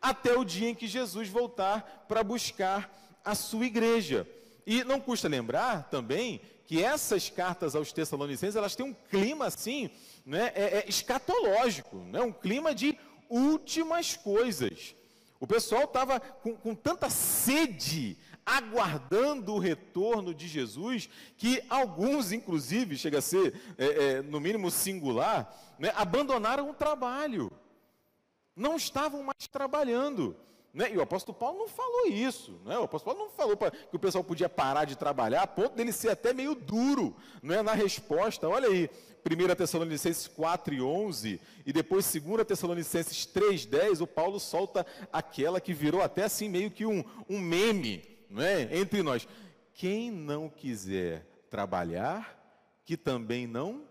Até 0.00 0.36
o 0.36 0.44
dia 0.44 0.70
em 0.70 0.74
que 0.74 0.86
Jesus 0.86 1.28
voltar 1.28 2.06
para 2.08 2.22
buscar 2.24 3.20
a 3.24 3.34
sua 3.34 3.66
igreja. 3.66 4.26
E 4.66 4.82
não 4.84 5.00
custa 5.00 5.28
lembrar 5.28 5.88
também 5.90 6.40
que 6.66 6.82
essas 6.82 7.28
cartas 7.28 7.76
aos 7.76 7.92
Tessalonicenses, 7.92 8.56
elas 8.56 8.74
têm 8.74 8.86
um 8.86 8.94
clima 8.94 9.46
assim, 9.46 9.90
né, 10.24 10.50
é, 10.54 10.78
é 10.78 10.84
escatológico, 10.88 11.98
né, 11.98 12.20
um 12.20 12.32
clima 12.32 12.74
de 12.74 12.98
últimas 13.28 14.16
coisas. 14.16 14.94
O 15.38 15.46
pessoal 15.46 15.84
estava 15.84 16.18
com, 16.18 16.56
com 16.56 16.74
tanta 16.74 17.10
sede, 17.10 18.16
aguardando 18.44 19.54
o 19.54 19.58
retorno 19.58 20.34
de 20.34 20.46
Jesus, 20.46 21.08
que 21.36 21.62
alguns, 21.68 22.32
inclusive, 22.32 22.96
chega 22.96 23.18
a 23.18 23.22
ser, 23.22 23.60
é, 23.78 23.86
é, 23.86 24.22
no 24.22 24.40
mínimo 24.40 24.70
singular, 24.70 25.54
né, 25.78 25.92
abandonaram 25.96 26.68
o 26.70 26.74
trabalho. 26.74 27.50
Não 28.54 28.76
estavam 28.76 29.22
mais 29.22 29.48
trabalhando. 29.50 30.36
Né? 30.72 30.92
E 30.92 30.98
o 30.98 31.02
apóstolo 31.02 31.36
Paulo 31.36 31.60
não 31.60 31.68
falou 31.68 32.06
isso. 32.06 32.60
Né? 32.64 32.76
O 32.78 32.84
apóstolo 32.84 33.16
Paulo 33.16 33.30
não 33.30 33.36
falou 33.36 33.56
pra, 33.56 33.70
que 33.70 33.96
o 33.96 33.98
pessoal 33.98 34.24
podia 34.24 34.48
parar 34.48 34.84
de 34.84 34.96
trabalhar, 34.96 35.42
a 35.42 35.46
ponto 35.46 35.74
dele 35.74 35.92
ser 35.92 36.10
até 36.10 36.32
meio 36.32 36.54
duro 36.54 37.16
né? 37.42 37.62
na 37.62 37.72
resposta. 37.72 38.48
Olha 38.48 38.68
aí, 38.68 38.90
1 39.24 39.54
Tessalonicenses 39.54 40.28
4 40.28 40.74
e 40.74 40.82
11, 40.82 41.40
e 41.64 41.72
depois 41.72 42.12
2 42.12 42.46
Tessalonicenses 42.46 43.24
3, 43.24 43.64
10, 43.66 44.00
o 44.00 44.06
Paulo 44.06 44.38
solta 44.38 44.84
aquela 45.12 45.60
que 45.60 45.72
virou 45.72 46.02
até 46.02 46.24
assim 46.24 46.48
meio 46.48 46.70
que 46.70 46.84
um, 46.84 47.02
um 47.28 47.40
meme 47.40 48.13
né? 48.30 48.68
entre 48.76 49.02
nós. 49.02 49.26
Quem 49.72 50.10
não 50.10 50.48
quiser 50.48 51.26
trabalhar, 51.50 52.40
que 52.84 52.96
também 52.96 53.46
não 53.46 53.88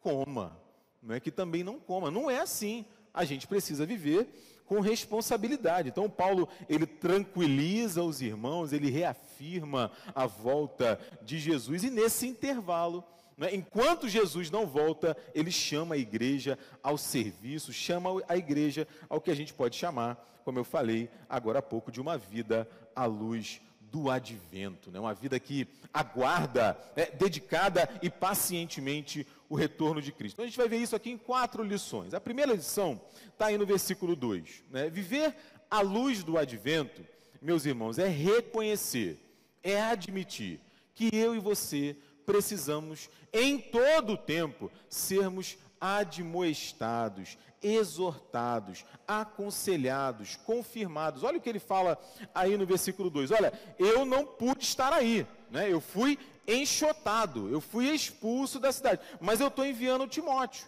coma. 0.00 0.60
Não 1.02 1.14
é 1.14 1.20
que 1.20 1.30
também 1.30 1.62
não 1.62 1.78
coma. 1.78 2.10
Não 2.10 2.30
é 2.30 2.38
assim. 2.40 2.84
A 3.12 3.24
gente 3.24 3.46
precisa 3.46 3.86
viver 3.86 4.28
com 4.68 4.80
responsabilidade. 4.80 5.88
Então 5.88 6.10
Paulo, 6.10 6.46
ele 6.68 6.86
tranquiliza 6.86 8.02
os 8.02 8.20
irmãos, 8.20 8.72
ele 8.72 8.90
reafirma 8.90 9.90
a 10.14 10.26
volta 10.26 11.00
de 11.22 11.38
Jesus 11.38 11.82
e 11.82 11.90
nesse 11.90 12.28
intervalo, 12.28 13.02
né, 13.36 13.54
enquanto 13.54 14.08
Jesus 14.08 14.50
não 14.50 14.66
volta, 14.66 15.16
ele 15.34 15.50
chama 15.50 15.94
a 15.94 15.98
igreja 15.98 16.58
ao 16.82 16.98
serviço, 16.98 17.72
chama 17.72 18.10
a 18.28 18.36
igreja 18.36 18.86
ao 19.08 19.20
que 19.20 19.30
a 19.30 19.34
gente 19.34 19.54
pode 19.54 19.74
chamar, 19.74 20.22
como 20.44 20.58
eu 20.58 20.64
falei 20.64 21.08
agora 21.28 21.60
há 21.60 21.62
pouco, 21.62 21.90
de 21.90 22.00
uma 22.00 22.18
vida 22.18 22.68
à 22.94 23.06
luz 23.06 23.60
do 23.90 24.10
advento, 24.10 24.90
né? 24.90 25.00
uma 25.00 25.14
vida 25.14 25.38
que 25.40 25.66
aguarda, 25.92 26.78
é, 26.94 27.10
dedicada 27.10 27.88
e 28.02 28.10
pacientemente 28.10 29.26
o 29.48 29.54
retorno 29.54 30.02
de 30.02 30.12
Cristo. 30.12 30.34
Então 30.34 30.44
a 30.44 30.48
gente 30.48 30.58
vai 30.58 30.68
ver 30.68 30.78
isso 30.78 30.94
aqui 30.94 31.10
em 31.10 31.18
quatro 31.18 31.62
lições. 31.62 32.14
A 32.14 32.20
primeira 32.20 32.52
lição 32.52 33.00
está 33.32 33.46
aí 33.46 33.58
no 33.58 33.66
versículo 33.66 34.14
2. 34.14 34.64
Né? 34.70 34.90
Viver 34.90 35.34
à 35.70 35.80
luz 35.80 36.22
do 36.22 36.36
advento, 36.36 37.04
meus 37.40 37.64
irmãos, 37.64 37.98
é 37.98 38.08
reconhecer, 38.08 39.18
é 39.62 39.80
admitir 39.80 40.60
que 40.94 41.08
eu 41.12 41.34
e 41.34 41.38
você 41.38 41.96
precisamos, 42.26 43.08
em 43.32 43.58
todo 43.58 44.12
o 44.14 44.18
tempo, 44.18 44.70
sermos 44.88 45.56
admoestados, 45.80 47.38
exortados, 47.62 48.84
aconselhados, 49.06 50.36
confirmados. 50.36 51.22
Olha 51.22 51.38
o 51.38 51.40
que 51.40 51.48
ele 51.48 51.58
fala 51.58 51.98
aí 52.34 52.56
no 52.56 52.66
versículo 52.66 53.10
2. 53.10 53.30
Olha, 53.30 53.52
eu 53.78 54.04
não 54.04 54.24
pude 54.24 54.64
estar 54.64 54.92
aí, 54.92 55.26
né? 55.50 55.72
Eu 55.72 55.80
fui 55.80 56.18
enxotado, 56.46 57.48
eu 57.50 57.60
fui 57.60 57.88
expulso 57.88 58.58
da 58.58 58.72
cidade, 58.72 59.02
mas 59.20 59.40
eu 59.40 59.48
estou 59.48 59.66
enviando 59.66 60.06
Timóteo. 60.06 60.66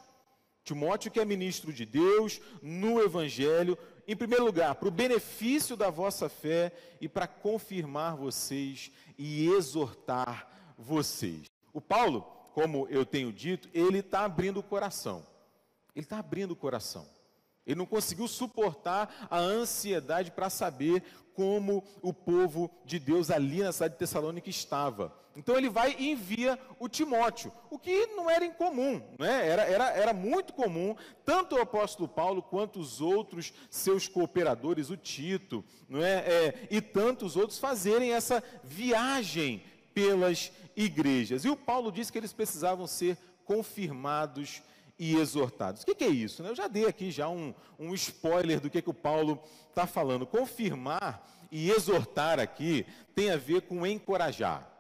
Timóteo, 0.63 1.11
que 1.11 1.19
é 1.19 1.25
ministro 1.25 1.73
de 1.73 1.87
Deus 1.87 2.41
no 2.63 3.01
Evangelho, 3.01 3.79
em 4.07 4.15
primeiro 4.15 4.45
lugar, 4.45 4.75
para 4.75 4.89
o 4.89 4.93
benefício 4.93 5.77
da 5.77 5.89
vossa 5.89 6.29
fé 6.29 6.73
e 7.01 7.09
para 7.09 7.27
confirmar 7.27 8.17
vocês 8.17 8.91
e 9.17 9.49
exortar 9.49 10.49
vocês. 10.77 11.47
O 11.73 11.81
Paulo, 11.81 12.23
como 12.53 12.87
eu 12.91 13.07
tenho 13.07 13.33
dito, 13.33 13.69
ele 13.73 13.99
está 13.99 14.25
abrindo 14.25 14.61
o 14.61 14.63
coração. 14.63 15.25
Ele 15.95 16.05
está 16.05 16.19
abrindo 16.19 16.53
o 16.53 16.57
coração. 16.57 17.07
Ele 17.67 17.79
não 17.79 17.87
conseguiu 17.87 18.27
suportar 18.27 19.29
a 19.31 19.39
ansiedade 19.39 20.31
para 20.31 20.51
saber 20.51 21.03
como 21.35 21.85
o 22.03 22.13
povo 22.13 22.71
de 22.85 22.99
Deus 22.99 23.31
ali 23.31 23.63
na 23.63 23.73
cidade 23.73 23.95
de 23.95 23.99
Tessalônica 23.99 24.51
estava. 24.51 25.15
Então 25.37 25.57
ele 25.57 25.69
vai 25.69 25.95
e 25.99 26.11
envia 26.11 26.59
o 26.79 26.89
Timóteo, 26.89 27.53
o 27.71 27.79
que 27.79 28.07
não 28.09 28.29
era 28.29 28.45
incomum, 28.45 29.01
né? 29.19 29.49
era, 29.49 29.63
era, 29.63 29.91
era 29.91 30.13
muito 30.13 30.53
comum, 30.53 30.97
tanto 31.25 31.55
o 31.55 31.61
apóstolo 31.61 32.09
Paulo 32.09 32.43
quanto 32.43 32.81
os 32.81 33.01
outros 33.01 33.53
seus 33.71 34.09
cooperadores, 34.09 34.91
o 34.91 34.97
Tito, 34.97 35.65
não 35.89 36.03
é? 36.03 36.19
é 36.19 36.69
e 36.71 36.81
tantos 36.81 37.37
outros 37.37 37.61
fazerem 37.61 38.13
essa 38.13 38.43
viagem 38.65 39.63
pelas 39.95 40.51
igrejas. 40.77 41.45
E 41.45 41.49
o 41.49 41.57
Paulo 41.57 41.93
disse 41.93 42.11
que 42.11 42.19
eles 42.19 42.33
precisavam 42.33 42.87
ser 42.87 43.17
confirmados 43.45 44.63
e 45.01 45.17
exortados. 45.17 45.83
O 45.83 45.87
que, 45.87 45.95
que 45.95 46.05
é 46.05 46.11
isso? 46.11 46.43
Né? 46.43 46.51
Eu 46.51 46.55
já 46.55 46.69
dei 46.69 46.85
aqui 46.85 47.11
já 47.11 47.27
um, 47.27 47.55
um 47.79 47.95
spoiler 47.95 48.61
do 48.61 48.69
que, 48.69 48.83
que 48.83 48.91
o 48.91 48.95
Paulo 48.95 49.43
está 49.71 49.87
falando. 49.87 50.27
Confirmar 50.27 51.27
e 51.51 51.71
exortar 51.71 52.39
aqui 52.39 52.85
tem 53.15 53.31
a 53.31 53.37
ver 53.39 53.63
com 53.63 53.87
encorajar. 53.87 54.71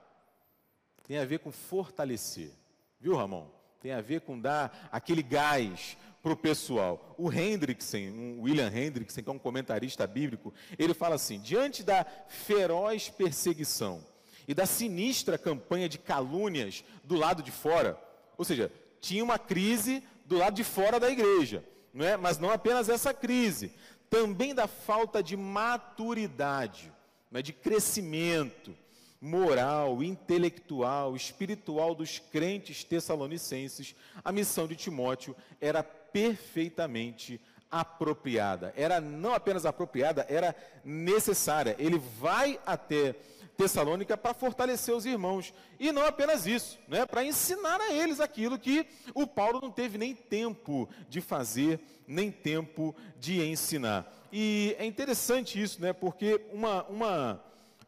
tem 1.05 1.17
a 1.17 1.25
ver 1.25 1.39
com 1.39 1.51
fortalecer. 1.51 2.53
Viu, 3.01 3.17
Ramon? 3.17 3.47
Tem 3.81 3.93
a 3.93 4.03
ver 4.03 4.21
com 4.21 4.39
dar 4.39 4.91
aquele 4.93 5.23
gás 5.23 5.97
para 6.23 6.35
o 6.35 6.37
pessoal. 6.37 7.15
O 7.17 7.33
Hendrickson, 7.33 8.41
William 8.41 8.71
Hendrickson, 8.71 9.23
que 9.23 9.31
é 9.31 9.33
um 9.33 9.39
comentarista 9.39 10.07
bíblico, 10.07 10.53
ele 10.79 10.93
fala 10.93 11.15
assim: 11.15 11.41
diante 11.41 11.83
da 11.83 12.05
feroz 12.29 13.09
perseguição 13.09 14.05
e 14.47 14.53
da 14.53 14.67
sinistra 14.67 15.39
campanha 15.39 15.89
de 15.89 15.97
calúnias 15.97 16.85
do 17.03 17.15
lado 17.15 17.43
de 17.43 17.51
fora, 17.51 17.99
ou 18.37 18.45
seja, 18.45 18.71
tinha 19.01 19.25
uma 19.25 19.39
crise 19.39 20.05
do 20.31 20.39
lado 20.39 20.55
de 20.55 20.63
fora 20.63 21.01
da 21.01 21.11
igreja, 21.11 21.65
não 21.93 22.07
é? 22.07 22.17
mas 22.17 22.39
não 22.39 22.51
apenas 22.51 22.89
essa 22.89 23.13
crise, 23.13 23.73
também 24.09 24.55
da 24.55 24.69
falta 24.69 25.21
de 25.21 25.37
maturidade, 25.37 26.93
é? 27.35 27.43
de 27.43 27.53
crescimento 27.53 28.73
moral, 29.21 30.05
intelectual, 30.05 31.17
espiritual 31.17 31.97
dos 31.97 32.21
crentes 32.21 32.85
tessalonicenses, 32.85 33.97
a 34.25 34.31
missão 34.31 34.69
de 34.69 34.77
Timóteo 34.77 35.35
era 35.61 35.83
perfeitamente 35.83 37.41
apropriada. 37.69 38.73
Era 38.77 39.01
não 39.01 39.35
apenas 39.35 39.67
apropriada, 39.67 40.25
era 40.29 40.55
necessária. 40.85 41.75
Ele 41.77 41.99
vai 41.99 42.59
até 42.65 43.17
Tessalônica 43.61 44.17
para 44.17 44.33
fortalecer 44.33 44.95
os 44.95 45.05
irmãos. 45.05 45.53
E 45.79 45.93
não 45.93 46.07
apenas 46.07 46.47
isso, 46.47 46.79
né, 46.89 47.05
para 47.05 47.23
ensinar 47.23 47.79
a 47.79 47.93
eles 47.93 48.19
aquilo 48.19 48.59
que 48.59 48.87
o 49.15 49.27
Paulo 49.27 49.61
não 49.61 49.71
teve 49.71 49.99
nem 49.99 50.15
tempo 50.15 50.89
de 51.11 51.21
fazer, 51.21 51.79
nem 52.07 52.31
tempo 52.31 52.97
de 53.19 53.43
ensinar. 53.43 54.11
E 54.33 54.75
é 54.79 54.87
interessante 54.87 55.61
isso, 55.61 55.79
né, 55.79 55.93
porque 55.93 56.41
uma, 56.51 56.85
uma, 56.85 57.45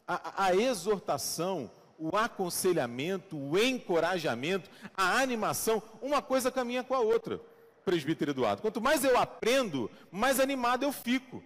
a, 0.06 0.44
a 0.44 0.54
exortação, 0.54 1.70
o 1.98 2.14
aconselhamento, 2.18 3.38
o 3.38 3.58
encorajamento, 3.58 4.68
a 4.94 5.20
animação, 5.20 5.82
uma 6.02 6.20
coisa 6.20 6.50
caminha 6.50 6.84
com 6.84 6.94
a 6.94 7.00
outra 7.00 7.40
presbítero 7.82 8.30
Eduardo. 8.30 8.60
Quanto 8.60 8.80
mais 8.80 9.04
eu 9.04 9.18
aprendo, 9.18 9.90
mais 10.10 10.38
animado 10.38 10.82
eu 10.82 10.92
fico. 10.92 11.42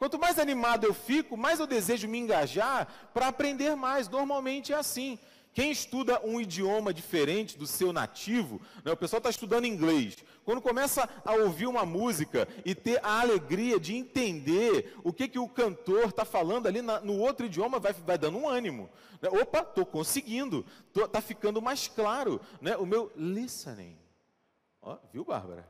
Quanto 0.00 0.18
mais 0.18 0.38
animado 0.38 0.86
eu 0.86 0.94
fico, 0.94 1.36
mais 1.36 1.60
eu 1.60 1.66
desejo 1.66 2.08
me 2.08 2.18
engajar 2.18 2.88
para 3.12 3.28
aprender 3.28 3.76
mais. 3.76 4.08
Normalmente 4.08 4.72
é 4.72 4.76
assim. 4.76 5.18
Quem 5.52 5.70
estuda 5.70 6.18
um 6.24 6.40
idioma 6.40 6.94
diferente 6.94 7.58
do 7.58 7.66
seu 7.66 7.92
nativo, 7.92 8.62
né, 8.82 8.92
o 8.92 8.96
pessoal 8.96 9.18
está 9.18 9.28
estudando 9.28 9.66
inglês. 9.66 10.16
Quando 10.42 10.62
começa 10.62 11.06
a 11.22 11.34
ouvir 11.34 11.66
uma 11.66 11.84
música 11.84 12.48
e 12.64 12.74
ter 12.74 12.98
a 13.04 13.20
alegria 13.20 13.78
de 13.78 13.94
entender 13.94 14.96
o 15.04 15.12
que, 15.12 15.28
que 15.28 15.38
o 15.38 15.46
cantor 15.46 16.08
está 16.08 16.24
falando 16.24 16.66
ali 16.66 16.80
na, 16.80 16.98
no 17.00 17.18
outro 17.18 17.44
idioma, 17.44 17.78
vai, 17.78 17.92
vai 17.92 18.16
dando 18.16 18.38
um 18.38 18.48
ânimo. 18.48 18.88
Né? 19.20 19.28
Opa, 19.28 19.58
estou 19.60 19.84
conseguindo, 19.84 20.64
está 20.96 21.20
ficando 21.20 21.60
mais 21.60 21.88
claro. 21.88 22.40
Né? 22.58 22.74
O 22.74 22.86
meu 22.86 23.12
listening 23.14 23.98
Ó, 24.80 24.96
viu, 25.12 25.26
Bárbara? 25.26 25.68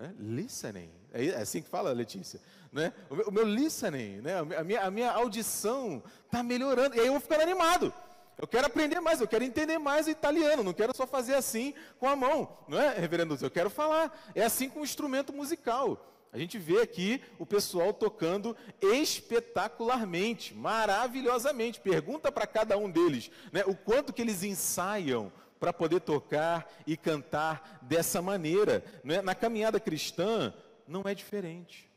Né? 0.00 0.14
Listening. 0.18 0.90
É, 1.12 1.26
é 1.26 1.36
assim 1.36 1.60
que 1.60 1.68
fala, 1.68 1.92
Letícia? 1.92 2.40
Né? 2.72 2.90
O, 3.10 3.14
meu, 3.14 3.28
o 3.28 3.32
meu 3.32 3.44
listening, 3.44 4.22
né? 4.22 4.38
a, 4.38 4.64
minha, 4.64 4.80
a 4.80 4.90
minha 4.90 5.10
audição 5.12 6.02
está 6.24 6.42
melhorando. 6.42 6.96
E 6.96 7.00
aí 7.00 7.06
eu 7.06 7.12
vou 7.12 7.20
ficando 7.20 7.42
animado. 7.42 7.92
Eu 8.38 8.46
quero 8.46 8.66
aprender 8.66 8.98
mais, 9.00 9.20
eu 9.20 9.28
quero 9.28 9.44
entender 9.44 9.76
mais 9.76 10.06
o 10.06 10.10
italiano, 10.10 10.62
não 10.62 10.72
quero 10.72 10.96
só 10.96 11.06
fazer 11.06 11.34
assim 11.34 11.74
com 11.98 12.08
a 12.08 12.16
mão, 12.16 12.56
não 12.66 12.80
é, 12.80 12.98
reverendo? 12.98 13.36
Eu 13.38 13.50
quero 13.50 13.68
falar. 13.68 14.18
É 14.34 14.42
assim 14.42 14.70
com 14.70 14.80
o 14.80 14.84
instrumento 14.84 15.30
musical. 15.30 16.06
A 16.32 16.38
gente 16.38 16.56
vê 16.56 16.80
aqui 16.80 17.20
o 17.38 17.44
pessoal 17.44 17.92
tocando 17.92 18.56
espetacularmente, 18.80 20.54
maravilhosamente. 20.54 21.80
Pergunta 21.80 22.32
para 22.32 22.46
cada 22.46 22.78
um 22.78 22.90
deles 22.90 23.30
né, 23.52 23.62
o 23.66 23.74
quanto 23.74 24.12
que 24.12 24.22
eles 24.22 24.42
ensaiam 24.42 25.30
para 25.60 25.74
poder 25.74 26.00
tocar 26.00 26.72
e 26.86 26.96
cantar 26.96 27.78
dessa 27.82 28.22
maneira. 28.22 28.82
É? 29.04 29.20
Na 29.20 29.34
caminhada 29.34 29.78
cristã, 29.78 30.54
não 30.88 31.02
é 31.04 31.14
diferente. 31.14 31.88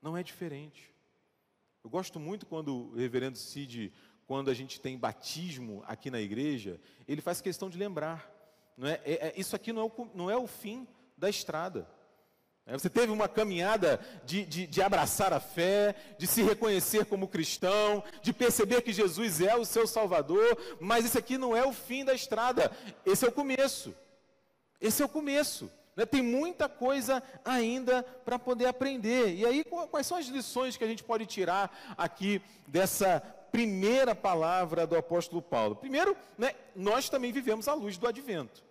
Não 0.00 0.16
é 0.16 0.22
diferente. 0.22 0.94
Eu 1.82 1.90
gosto 1.90 2.20
muito 2.20 2.46
quando 2.46 2.92
o 2.92 2.94
reverendo 2.94 3.36
Cid, 3.36 3.92
quando 4.26 4.50
a 4.50 4.54
gente 4.54 4.80
tem 4.80 4.96
batismo 4.96 5.82
aqui 5.86 6.10
na 6.10 6.20
igreja, 6.20 6.80
ele 7.08 7.20
faz 7.20 7.40
questão 7.40 7.68
de 7.68 7.76
lembrar. 7.76 8.30
Não 8.76 8.88
é? 8.88 9.00
é, 9.04 9.28
é 9.28 9.34
isso 9.36 9.56
aqui 9.56 9.72
não 9.72 9.82
é, 9.82 9.84
o, 9.84 10.10
não 10.14 10.30
é 10.30 10.36
o 10.36 10.46
fim 10.46 10.86
da 11.18 11.28
estrada. 11.28 11.88
É, 12.66 12.72
você 12.72 12.88
teve 12.88 13.12
uma 13.12 13.28
caminhada 13.28 14.00
de, 14.24 14.44
de, 14.46 14.66
de, 14.66 14.80
abraçar 14.80 15.34
a 15.34 15.40
fé, 15.40 15.94
de 16.16 16.26
se 16.26 16.42
reconhecer 16.42 17.04
como 17.04 17.28
cristão, 17.28 18.02
de 18.22 18.32
perceber 18.32 18.80
que 18.80 18.92
Jesus 18.92 19.42
é 19.42 19.54
o 19.54 19.66
seu 19.66 19.86
Salvador, 19.86 20.56
mas 20.80 21.04
esse 21.04 21.18
aqui 21.18 21.36
não 21.36 21.54
é 21.54 21.66
o 21.66 21.74
fim 21.74 22.06
da 22.06 22.14
estrada, 22.14 22.72
esse 23.04 23.24
é 23.24 23.28
o 23.28 23.32
começo. 23.32 23.94
Esse 24.80 25.02
é 25.02 25.04
o 25.04 25.08
começo. 25.08 25.70
Né? 25.94 26.06
Tem 26.06 26.22
muita 26.22 26.66
coisa 26.66 27.22
ainda 27.44 28.02
para 28.24 28.38
poder 28.38 28.66
aprender. 28.66 29.34
E 29.34 29.44
aí, 29.44 29.62
quais 29.90 30.06
são 30.06 30.16
as 30.16 30.26
lições 30.26 30.76
que 30.76 30.84
a 30.84 30.88
gente 30.88 31.04
pode 31.04 31.26
tirar 31.26 31.94
aqui 31.98 32.40
dessa 32.66 33.20
primeira 33.52 34.14
palavra 34.14 34.86
do 34.86 34.96
apóstolo 34.96 35.42
Paulo? 35.42 35.76
Primeiro, 35.76 36.16
né, 36.38 36.54
nós 36.74 37.10
também 37.10 37.30
vivemos 37.30 37.68
à 37.68 37.74
luz 37.74 37.98
do 37.98 38.08
advento. 38.08 38.64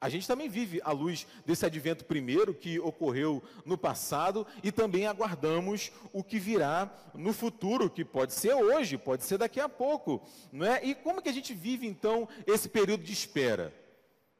A 0.00 0.08
gente 0.08 0.28
também 0.28 0.48
vive 0.48 0.80
à 0.84 0.92
luz 0.92 1.26
desse 1.44 1.66
advento 1.66 2.04
primeiro 2.04 2.54
que 2.54 2.78
ocorreu 2.78 3.42
no 3.64 3.76
passado 3.76 4.46
e 4.62 4.70
também 4.70 5.06
aguardamos 5.06 5.90
o 6.12 6.22
que 6.22 6.38
virá 6.38 6.88
no 7.14 7.32
futuro, 7.32 7.90
que 7.90 8.04
pode 8.04 8.32
ser 8.32 8.54
hoje, 8.54 8.96
pode 8.96 9.24
ser 9.24 9.38
daqui 9.38 9.58
a 9.58 9.68
pouco, 9.68 10.24
não 10.52 10.64
é? 10.64 10.84
E 10.84 10.94
como 10.94 11.20
que 11.20 11.28
a 11.28 11.32
gente 11.32 11.52
vive 11.52 11.84
então 11.84 12.28
esse 12.46 12.68
período 12.68 13.02
de 13.02 13.12
espera? 13.12 13.74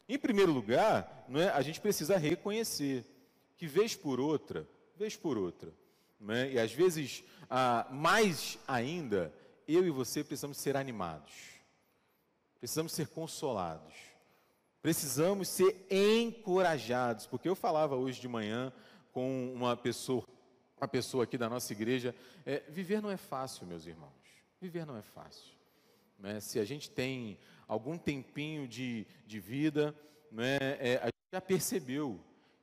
Em 0.09 0.17
primeiro 0.17 0.53
lugar, 0.53 1.25
não 1.29 1.41
é? 1.41 1.49
A 1.49 1.61
gente 1.61 1.81
precisa 1.81 2.17
reconhecer 2.17 3.05
que 3.57 3.67
vez 3.67 3.97
por 3.97 4.21
outra, 4.21 4.65
vez 4.97 5.17
por 5.17 5.37
outra, 5.37 5.73
não 6.21 6.35
é? 6.35 6.53
E 6.53 6.59
às 6.61 6.73
vezes 6.73 7.25
ah, 7.51 7.85
mais 7.91 8.61
ainda, 8.69 9.35
eu 9.67 9.85
e 9.85 9.91
você 9.91 10.23
precisamos 10.23 10.59
ser 10.59 10.77
animados, 10.77 11.33
precisamos 12.61 12.93
ser 12.93 13.09
consolados 13.09 14.08
Precisamos 14.81 15.49
ser 15.49 15.87
encorajados, 15.91 17.27
porque 17.27 17.49
eu 17.49 17.57
falava 17.57 17.97
hoje 17.97 18.21
de 18.21 18.29
manhã 18.29 18.73
com 19.13 19.53
uma 19.53 19.77
pessoa, 19.77 20.25
uma 20.77 20.87
pessoa 20.87 21.25
aqui 21.25 21.37
da 21.37 21.49
nossa 21.49 21.73
igreja, 21.73 22.15
é, 22.47 22.63
viver 22.69 23.03
não 23.03 23.11
é 23.11 23.17
fácil, 23.17 23.67
meus 23.67 23.87
irmãos. 23.87 24.13
Viver 24.61 24.87
não 24.87 24.97
é 24.97 25.03
fácil. 25.03 25.53
Né? 26.19 26.41
Se 26.41 26.59
a 26.61 26.65
gente 26.65 26.91
tem 26.91 27.39
algum 27.67 27.99
tempinho 27.99 28.69
de, 28.69 29.07
de 29.27 29.41
vida, 29.41 29.95
né, 30.31 30.57
é, 30.79 30.99
a 31.03 31.07
gente 31.07 31.33
já 31.33 31.41
percebeu 31.41 32.21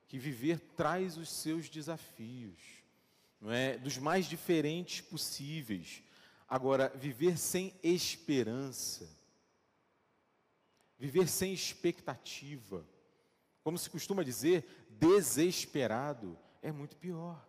que 0.08 0.18
viver 0.18 0.60
traz 0.76 1.16
os 1.16 1.28
seus 1.28 1.68
desafios, 1.68 2.58
não 3.40 3.50
é? 3.52 3.76
dos 3.76 3.98
mais 3.98 4.26
diferentes 4.26 5.00
possíveis. 5.00 6.02
Agora, 6.48 6.92
viver 6.94 7.36
sem 7.36 7.74
esperança, 7.82 9.08
viver 10.98 11.28
sem 11.28 11.52
expectativa, 11.52 12.86
como 13.62 13.78
se 13.78 13.90
costuma 13.90 14.22
dizer, 14.22 14.64
desesperado, 14.90 16.38
é 16.62 16.72
muito 16.72 16.96
pior. 16.96 17.44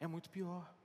É 0.00 0.06
muito 0.06 0.30
pior. 0.30 0.78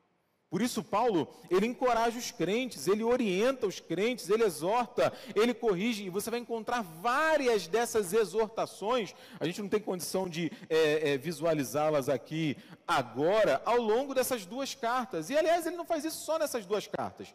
Por 0.53 0.61
isso, 0.61 0.83
Paulo, 0.83 1.27
ele 1.49 1.65
encoraja 1.65 2.19
os 2.19 2.29
crentes, 2.29 2.87
ele 2.87 3.03
orienta 3.03 3.65
os 3.65 3.79
crentes, 3.79 4.29
ele 4.29 4.43
exorta, 4.43 5.11
ele 5.33 5.51
corrige, 5.51 6.03
e 6.03 6.11
você 6.11 6.29
vai 6.29 6.39
encontrar 6.39 6.83
várias 6.83 7.65
dessas 7.65 8.13
exortações. 8.13 9.15
A 9.39 9.45
gente 9.47 9.63
não 9.63 9.67
tem 9.67 9.79
condição 9.79 10.29
de 10.29 10.51
é, 10.69 11.13
é, 11.13 11.17
visualizá-las 11.17 12.07
aqui 12.07 12.55
agora, 12.87 13.63
ao 13.65 13.77
longo 13.77 14.13
dessas 14.13 14.45
duas 14.45 14.75
cartas. 14.75 15.31
E, 15.31 15.35
aliás, 15.35 15.65
ele 15.65 15.75
não 15.75 15.85
faz 15.85 16.05
isso 16.05 16.23
só 16.23 16.37
nessas 16.37 16.67
duas 16.67 16.85
cartas. 16.85 17.33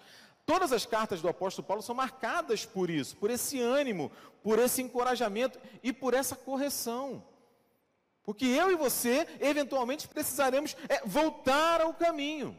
Todas 0.49 0.73
as 0.73 0.87
cartas 0.87 1.21
do 1.21 1.29
apóstolo 1.29 1.69
Paulo 1.69 1.83
são 1.83 1.95
marcadas 1.95 2.65
por 2.65 2.89
isso, 2.89 3.15
por 3.19 3.29
esse 3.29 3.61
ânimo, 3.61 4.11
por 4.43 4.59
esse 4.59 4.81
encorajamento 4.81 5.61
e 5.83 5.93
por 5.93 6.15
essa 6.15 6.35
correção. 6.35 7.23
Porque 8.23 8.47
eu 8.47 8.71
e 8.71 8.75
você, 8.75 9.29
eventualmente, 9.41 10.09
precisaremos 10.09 10.75
é, 10.89 11.03
voltar 11.05 11.83
ao 11.83 11.93
caminho. 11.93 12.59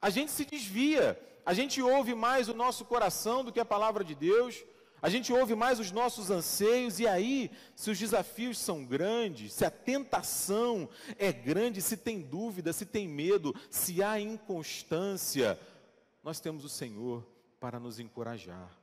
A 0.00 0.08
gente 0.08 0.30
se 0.30 0.44
desvia, 0.44 1.20
a 1.44 1.52
gente 1.52 1.82
ouve 1.82 2.14
mais 2.14 2.48
o 2.48 2.54
nosso 2.54 2.84
coração 2.84 3.44
do 3.44 3.50
que 3.50 3.58
a 3.58 3.64
palavra 3.64 4.04
de 4.04 4.14
Deus, 4.14 4.62
a 5.02 5.08
gente 5.08 5.32
ouve 5.32 5.56
mais 5.56 5.80
os 5.80 5.90
nossos 5.90 6.30
anseios, 6.30 7.00
e 7.00 7.08
aí, 7.08 7.50
se 7.74 7.90
os 7.90 7.98
desafios 7.98 8.56
são 8.56 8.84
grandes, 8.84 9.52
se 9.52 9.64
a 9.64 9.70
tentação 9.70 10.88
é 11.18 11.32
grande, 11.32 11.82
se 11.82 11.96
tem 11.96 12.22
dúvida, 12.22 12.72
se 12.72 12.86
tem 12.86 13.08
medo, 13.08 13.52
se 13.68 14.00
há 14.00 14.20
inconstância, 14.20 15.58
nós 16.24 16.40
temos 16.40 16.64
o 16.64 16.68
Senhor 16.68 17.24
para 17.60 17.78
nos 17.78 18.00
encorajar, 18.00 18.76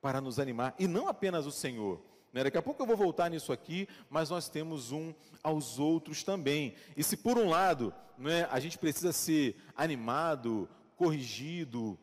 para 0.00 0.20
nos 0.20 0.38
animar, 0.38 0.74
e 0.78 0.86
não 0.86 1.08
apenas 1.08 1.46
o 1.46 1.50
Senhor. 1.50 2.02
Né? 2.32 2.44
Daqui 2.44 2.58
a 2.58 2.62
pouco 2.62 2.82
eu 2.82 2.86
vou 2.86 2.96
voltar 2.96 3.30
nisso 3.30 3.52
aqui, 3.52 3.88
mas 4.10 4.28
nós 4.28 4.50
temos 4.50 4.92
um 4.92 5.14
aos 5.42 5.78
outros 5.78 6.22
também. 6.22 6.74
E 6.94 7.02
se 7.02 7.16
por 7.16 7.38
um 7.38 7.48
lado 7.48 7.94
né, 8.18 8.46
a 8.50 8.60
gente 8.60 8.76
precisa 8.76 9.12
ser 9.12 9.56
animado, 9.74 10.68
corrigido, 10.96 11.98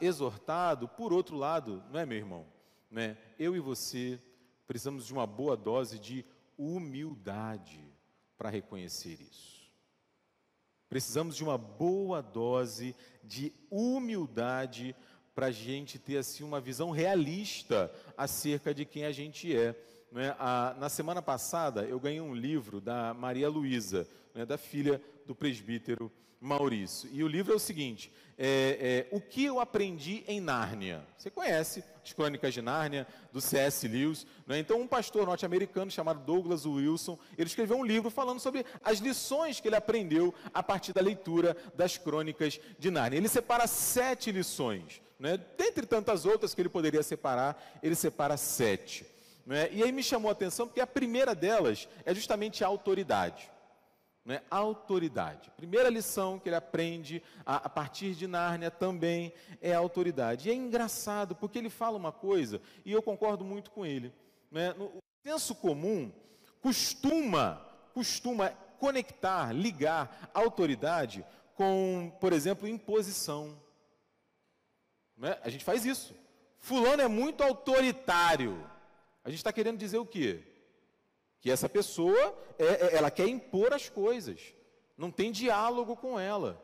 exortado, 0.00 0.88
por 0.88 1.12
outro 1.12 1.36
lado, 1.36 1.82
não 1.90 2.00
é, 2.00 2.06
meu 2.06 2.16
irmão? 2.16 2.58
né? 2.90 3.16
Eu 3.38 3.54
e 3.54 3.60
você 3.60 4.20
precisamos 4.66 5.06
de 5.06 5.12
uma 5.12 5.26
boa 5.26 5.56
dose 5.56 5.98
de 5.98 6.24
humildade 6.56 7.80
para 8.36 8.50
reconhecer 8.50 9.20
isso. 9.20 9.57
Precisamos 10.88 11.36
de 11.36 11.44
uma 11.44 11.58
boa 11.58 12.22
dose 12.22 12.94
de 13.22 13.52
humildade 13.70 14.96
para 15.34 15.46
a 15.46 15.50
gente 15.52 15.98
ter 15.98 16.16
assim 16.16 16.42
uma 16.42 16.60
visão 16.60 16.90
realista 16.90 17.92
acerca 18.16 18.74
de 18.74 18.84
quem 18.84 19.04
a 19.04 19.12
gente 19.12 19.54
é. 19.54 19.76
é? 20.14 20.34
A, 20.38 20.74
na 20.80 20.88
semana 20.88 21.20
passada 21.20 21.84
eu 21.84 22.00
ganhei 22.00 22.20
um 22.20 22.34
livro 22.34 22.80
da 22.80 23.12
Maria 23.12 23.48
Luísa, 23.48 24.08
né, 24.34 24.46
da 24.46 24.56
filha 24.56 25.00
do 25.26 25.34
presbítero 25.34 26.10
Maurício. 26.40 27.08
E 27.12 27.22
o 27.24 27.28
livro 27.28 27.52
é 27.52 27.56
o 27.56 27.60
seguinte: 27.60 28.12
é, 28.38 29.06
é, 29.10 29.16
O 29.16 29.20
que 29.20 29.44
eu 29.44 29.58
aprendi 29.58 30.22
em 30.28 30.40
Nárnia. 30.40 31.04
Você 31.16 31.30
conhece 31.30 31.82
as 32.04 32.12
Crônicas 32.12 32.54
de 32.54 32.62
Nárnia, 32.62 33.06
do 33.32 33.40
C.S. 33.40 33.86
Lewis. 33.88 34.26
Né? 34.46 34.60
Então, 34.60 34.80
um 34.80 34.86
pastor 34.86 35.26
norte-americano 35.26 35.90
chamado 35.90 36.24
Douglas 36.24 36.64
Wilson, 36.64 37.18
ele 37.36 37.48
escreveu 37.48 37.76
um 37.76 37.84
livro 37.84 38.10
falando 38.10 38.38
sobre 38.38 38.64
as 38.84 38.98
lições 39.00 39.60
que 39.60 39.68
ele 39.68 39.76
aprendeu 39.76 40.32
a 40.54 40.62
partir 40.62 40.92
da 40.92 41.00
leitura 41.00 41.56
das 41.74 41.98
Crônicas 41.98 42.60
de 42.78 42.90
Nárnia. 42.90 43.18
Ele 43.18 43.28
separa 43.28 43.66
sete 43.66 44.30
lições. 44.30 45.02
Né? 45.18 45.38
Dentre 45.56 45.84
tantas 45.84 46.24
outras 46.24 46.54
que 46.54 46.62
ele 46.62 46.68
poderia 46.68 47.02
separar, 47.02 47.60
ele 47.82 47.96
separa 47.96 48.36
sete. 48.36 49.04
Né? 49.44 49.68
E 49.72 49.82
aí 49.82 49.90
me 49.90 50.02
chamou 50.02 50.28
a 50.28 50.32
atenção 50.32 50.68
porque 50.68 50.80
a 50.80 50.86
primeira 50.86 51.34
delas 51.34 51.88
é 52.04 52.14
justamente 52.14 52.62
a 52.62 52.68
autoridade 52.68 53.50
né, 54.28 54.42
autoridade. 54.50 55.50
Primeira 55.56 55.88
lição 55.88 56.38
que 56.38 56.50
ele 56.50 56.56
aprende 56.56 57.22
a, 57.46 57.56
a, 57.56 57.68
partir 57.70 58.14
de 58.14 58.26
Nárnia 58.26 58.70
também 58.70 59.32
é 59.62 59.72
a 59.72 59.78
autoridade. 59.78 60.48
E 60.48 60.52
é 60.52 60.54
engraçado, 60.54 61.34
porque 61.34 61.58
ele 61.58 61.70
fala 61.70 61.96
uma 61.96 62.12
coisa, 62.12 62.60
e 62.84 62.92
eu 62.92 63.00
concordo 63.00 63.42
muito 63.42 63.70
com 63.70 63.86
ele. 63.86 64.12
Né, 64.50 64.74
no, 64.74 64.84
o 64.84 64.98
senso 65.26 65.54
comum 65.54 66.12
costuma, 66.60 67.66
costuma 67.94 68.50
conectar, 68.78 69.50
ligar 69.50 70.30
autoridade 70.34 71.24
com, 71.54 72.12
por 72.20 72.34
exemplo, 72.34 72.68
imposição. 72.68 73.58
Né? 75.16 75.38
A 75.42 75.48
gente 75.48 75.64
faz 75.64 75.86
isso. 75.86 76.14
Fulano 76.58 77.00
é 77.00 77.08
muito 77.08 77.42
autoritário. 77.42 78.62
A 79.24 79.30
gente 79.30 79.38
está 79.38 79.54
querendo 79.54 79.78
dizer 79.78 79.96
o 79.96 80.04
quê? 80.04 80.42
Que 81.40 81.50
essa 81.50 81.68
pessoa, 81.68 82.34
é, 82.58 82.64
é, 82.64 82.96
ela 82.96 83.10
quer 83.10 83.28
impor 83.28 83.72
as 83.72 83.88
coisas, 83.88 84.40
não 84.96 85.10
tem 85.10 85.30
diálogo 85.30 85.96
com 85.96 86.18
ela. 86.18 86.62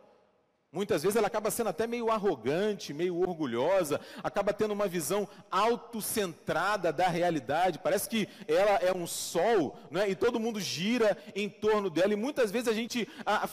Muitas 0.75 1.05
vezes 1.05 1.15
ela 1.15 1.29
acaba 1.29 1.53
sendo 1.53 1.69
até 1.69 1.87
meio 1.87 2.11
arrogante, 2.11 2.93
meio 2.93 3.21
orgulhosa, 3.21 4.01
acaba 4.25 4.53
tendo 4.53 4.73
uma 4.73 4.89
visão 4.89 5.29
autocentrada 5.49 6.93
da 6.93 7.07
realidade. 7.07 7.79
Parece 7.79 8.09
que 8.09 8.29
ela 8.49 8.73
é 8.79 8.93
um 8.93 9.07
sol, 9.07 9.79
né? 9.89 10.11
e 10.11 10.17
todo 10.17 10.41
mundo 10.41 10.59
gira 10.59 11.17
em 11.33 11.49
torno 11.49 11.89
dela. 11.89 12.13
E 12.13 12.17
muitas 12.17 12.51
vezes 12.51 12.67
a 12.67 12.73
gente 12.73 13.09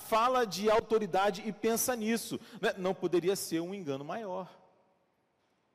fala 0.10 0.48
de 0.48 0.68
autoridade 0.68 1.44
e 1.46 1.52
pensa 1.52 1.96
nisso. 1.96 2.40
Né? 2.60 2.74
Não 2.76 2.96
poderia 2.96 3.36
ser 3.36 3.60
um 3.60 3.72
engano 3.72 4.04
maior. 4.04 4.50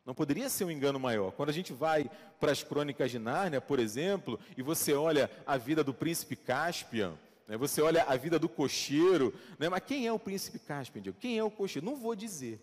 Não 0.07 0.15
poderia 0.15 0.49
ser 0.49 0.65
um 0.65 0.71
engano 0.71 1.01
maior. 1.01 1.33
Quando 1.33 1.49
a 1.49 1.53
gente 1.53 1.73
vai 1.73 2.09
para 2.39 2.53
as 2.53 2.63
crônicas 2.63 3.11
de 3.11 3.19
Nárnia, 3.19 3.61
por 3.61 3.81
exemplo, 3.81 4.39
e 4.57 4.63
você 4.63 4.93
olha 4.93 5.29
a 5.45 5.57
vida 5.57 5.83
do 5.83 5.93
príncipe 5.93 6.37
Caspian, 6.37 7.15
né, 7.49 7.57
você 7.57 7.83
olha 7.83 8.05
a 8.05 8.17
vida 8.17 8.39
do 8.39 8.49
cocheiro, 8.49 9.35
né, 9.59 9.69
mas 9.69 9.83
quem 9.85 10.07
é 10.07 10.13
o 10.13 10.19
príncipe 10.19 10.61
Caspian? 10.61 11.03
Quem 11.19 11.37
é 11.37 11.43
o 11.43 11.51
cocheiro? 11.51 11.85
Não 11.85 11.97
vou 11.97 12.15
dizer. 12.15 12.61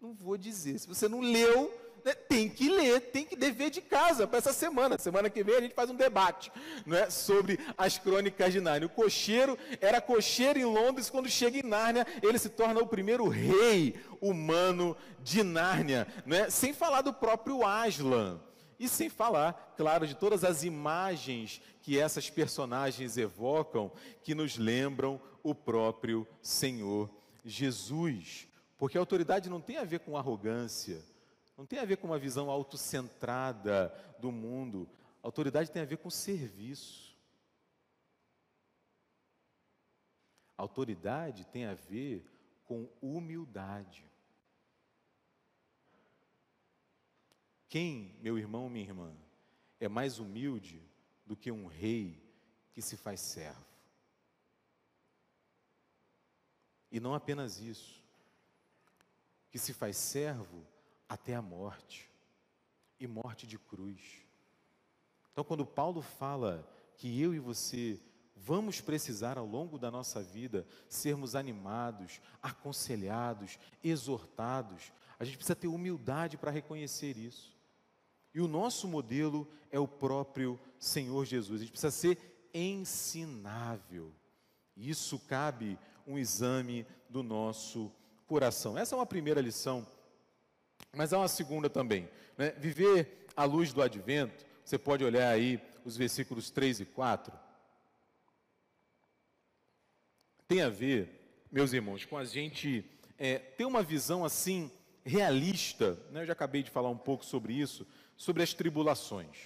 Não 0.00 0.14
vou 0.14 0.38
dizer. 0.38 0.78
Se 0.78 0.88
você 0.88 1.06
não 1.06 1.20
leu, 1.20 1.70
né, 2.04 2.14
tem 2.14 2.48
que 2.48 2.68
ler, 2.68 3.00
tem 3.00 3.24
que 3.24 3.34
dever 3.34 3.70
de 3.70 3.80
casa 3.80 4.26
para 4.26 4.38
essa 4.38 4.52
semana. 4.52 4.98
Semana 4.98 5.30
que 5.30 5.42
vem 5.42 5.56
a 5.56 5.60
gente 5.60 5.74
faz 5.74 5.88
um 5.88 5.94
debate 5.94 6.52
né, 6.84 7.08
sobre 7.08 7.58
as 7.78 7.96
crônicas 7.98 8.52
de 8.52 8.60
Nárnia. 8.60 8.86
O 8.86 8.90
cocheiro 8.90 9.58
era 9.80 10.00
cocheiro 10.00 10.58
em 10.58 10.64
Londres, 10.64 11.08
quando 11.08 11.28
chega 11.28 11.58
em 11.58 11.62
Nárnia, 11.62 12.06
ele 12.22 12.38
se 12.38 12.50
torna 12.50 12.80
o 12.80 12.86
primeiro 12.86 13.26
rei 13.28 13.96
humano 14.20 14.96
de 15.22 15.42
Nárnia, 15.42 16.06
né, 16.26 16.50
sem 16.50 16.74
falar 16.74 17.00
do 17.00 17.12
próprio 17.12 17.64
Aslan. 17.64 18.40
E 18.78 18.88
sem 18.88 19.08
falar, 19.08 19.74
claro, 19.76 20.06
de 20.06 20.16
todas 20.16 20.42
as 20.42 20.64
imagens 20.64 21.62
que 21.80 21.98
essas 21.98 22.28
personagens 22.28 23.16
evocam, 23.16 23.90
que 24.22 24.34
nos 24.34 24.58
lembram 24.58 25.20
o 25.44 25.54
próprio 25.54 26.26
Senhor 26.42 27.08
Jesus. 27.44 28.48
Porque 28.76 28.98
a 28.98 29.00
autoridade 29.00 29.48
não 29.48 29.60
tem 29.60 29.76
a 29.76 29.84
ver 29.84 30.00
com 30.00 30.16
arrogância, 30.16 31.02
não 31.56 31.66
tem 31.66 31.78
a 31.78 31.84
ver 31.84 31.96
com 31.96 32.06
uma 32.06 32.18
visão 32.18 32.50
autocentrada 32.50 33.94
do 34.18 34.32
mundo. 34.32 34.88
autoridade 35.22 35.70
tem 35.70 35.82
a 35.82 35.86
ver 35.86 35.98
com 35.98 36.10
serviço. 36.10 37.14
autoridade 40.56 41.44
tem 41.46 41.66
a 41.66 41.74
ver 41.74 42.24
com 42.64 42.88
humildade. 43.00 44.04
Quem, 47.68 48.16
meu 48.20 48.38
irmão, 48.38 48.68
minha 48.68 48.84
irmã, 48.84 49.16
é 49.80 49.88
mais 49.88 50.18
humilde 50.18 50.80
do 51.26 51.36
que 51.36 51.50
um 51.50 51.66
rei 51.66 52.22
que 52.72 52.80
se 52.80 52.96
faz 52.96 53.20
servo? 53.20 53.64
E 56.90 57.00
não 57.00 57.14
apenas 57.14 57.58
isso, 57.60 58.00
que 59.50 59.58
se 59.58 59.72
faz 59.72 59.96
servo 59.96 60.64
até 61.08 61.34
a 61.34 61.42
morte 61.42 62.10
e 62.98 63.06
morte 63.06 63.46
de 63.46 63.58
cruz. 63.58 64.00
Então, 65.32 65.44
quando 65.44 65.66
Paulo 65.66 66.00
fala 66.00 66.68
que 66.96 67.20
eu 67.20 67.34
e 67.34 67.38
você 67.38 68.00
vamos 68.36 68.80
precisar 68.80 69.38
ao 69.38 69.46
longo 69.46 69.78
da 69.78 69.90
nossa 69.90 70.22
vida 70.22 70.66
sermos 70.88 71.34
animados, 71.34 72.20
aconselhados, 72.42 73.58
exortados, 73.82 74.92
a 75.18 75.24
gente 75.24 75.36
precisa 75.36 75.56
ter 75.56 75.68
humildade 75.68 76.36
para 76.36 76.50
reconhecer 76.50 77.16
isso. 77.16 77.54
E 78.34 78.40
o 78.40 78.48
nosso 78.48 78.88
modelo 78.88 79.48
é 79.70 79.78
o 79.78 79.88
próprio 79.88 80.58
Senhor 80.78 81.24
Jesus. 81.24 81.60
A 81.60 81.64
gente 81.64 81.72
precisa 81.72 81.90
ser 81.90 82.50
ensinável. 82.52 84.12
Isso 84.76 85.18
cabe 85.20 85.78
um 86.06 86.18
exame 86.18 86.86
do 87.08 87.22
nosso 87.22 87.92
coração. 88.26 88.76
Essa 88.76 88.94
é 88.94 88.98
uma 88.98 89.06
primeira 89.06 89.40
lição 89.40 89.86
mas 90.92 91.12
há 91.12 91.18
uma 91.18 91.28
segunda 91.28 91.68
também. 91.68 92.08
Né? 92.36 92.52
Viver 92.58 93.26
à 93.36 93.44
luz 93.44 93.72
do 93.72 93.82
advento, 93.82 94.44
você 94.64 94.78
pode 94.78 95.04
olhar 95.04 95.30
aí 95.30 95.60
os 95.84 95.96
versículos 95.96 96.50
3 96.50 96.80
e 96.80 96.84
4. 96.84 97.32
Tem 100.46 100.62
a 100.62 100.68
ver, 100.68 101.46
meus 101.50 101.72
irmãos, 101.72 102.04
com 102.04 102.16
a 102.16 102.24
gente 102.24 102.84
é, 103.18 103.38
ter 103.38 103.64
uma 103.64 103.82
visão 103.82 104.24
assim 104.24 104.70
realista. 105.04 105.98
Né? 106.10 106.22
Eu 106.22 106.26
já 106.26 106.32
acabei 106.32 106.62
de 106.62 106.70
falar 106.70 106.90
um 106.90 106.96
pouco 106.96 107.24
sobre 107.24 107.52
isso, 107.52 107.86
sobre 108.16 108.42
as 108.42 108.54
tribulações, 108.54 109.36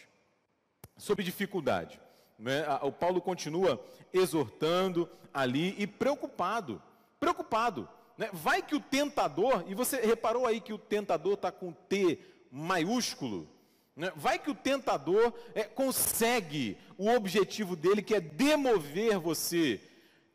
sobre 0.96 1.24
dificuldade. 1.24 2.00
Né? 2.38 2.64
O 2.82 2.92
Paulo 2.92 3.20
continua 3.20 3.84
exortando 4.12 5.08
ali 5.32 5.74
e 5.78 5.86
preocupado, 5.86 6.82
preocupado 7.18 7.88
né? 8.18 8.28
Vai 8.32 8.60
que 8.60 8.74
o 8.74 8.80
tentador, 8.80 9.64
e 9.68 9.74
você 9.74 10.00
reparou 10.00 10.44
aí 10.44 10.60
que 10.60 10.72
o 10.72 10.78
tentador 10.78 11.34
está 11.34 11.52
com 11.52 11.72
T 11.72 12.18
maiúsculo, 12.50 13.48
né? 13.94 14.12
vai 14.16 14.38
que 14.38 14.50
o 14.50 14.54
tentador 14.54 15.32
é, 15.54 15.62
consegue 15.62 16.76
o 16.98 17.08
objetivo 17.08 17.76
dele, 17.76 18.02
que 18.02 18.16
é 18.16 18.20
demover 18.20 19.18
você 19.18 19.80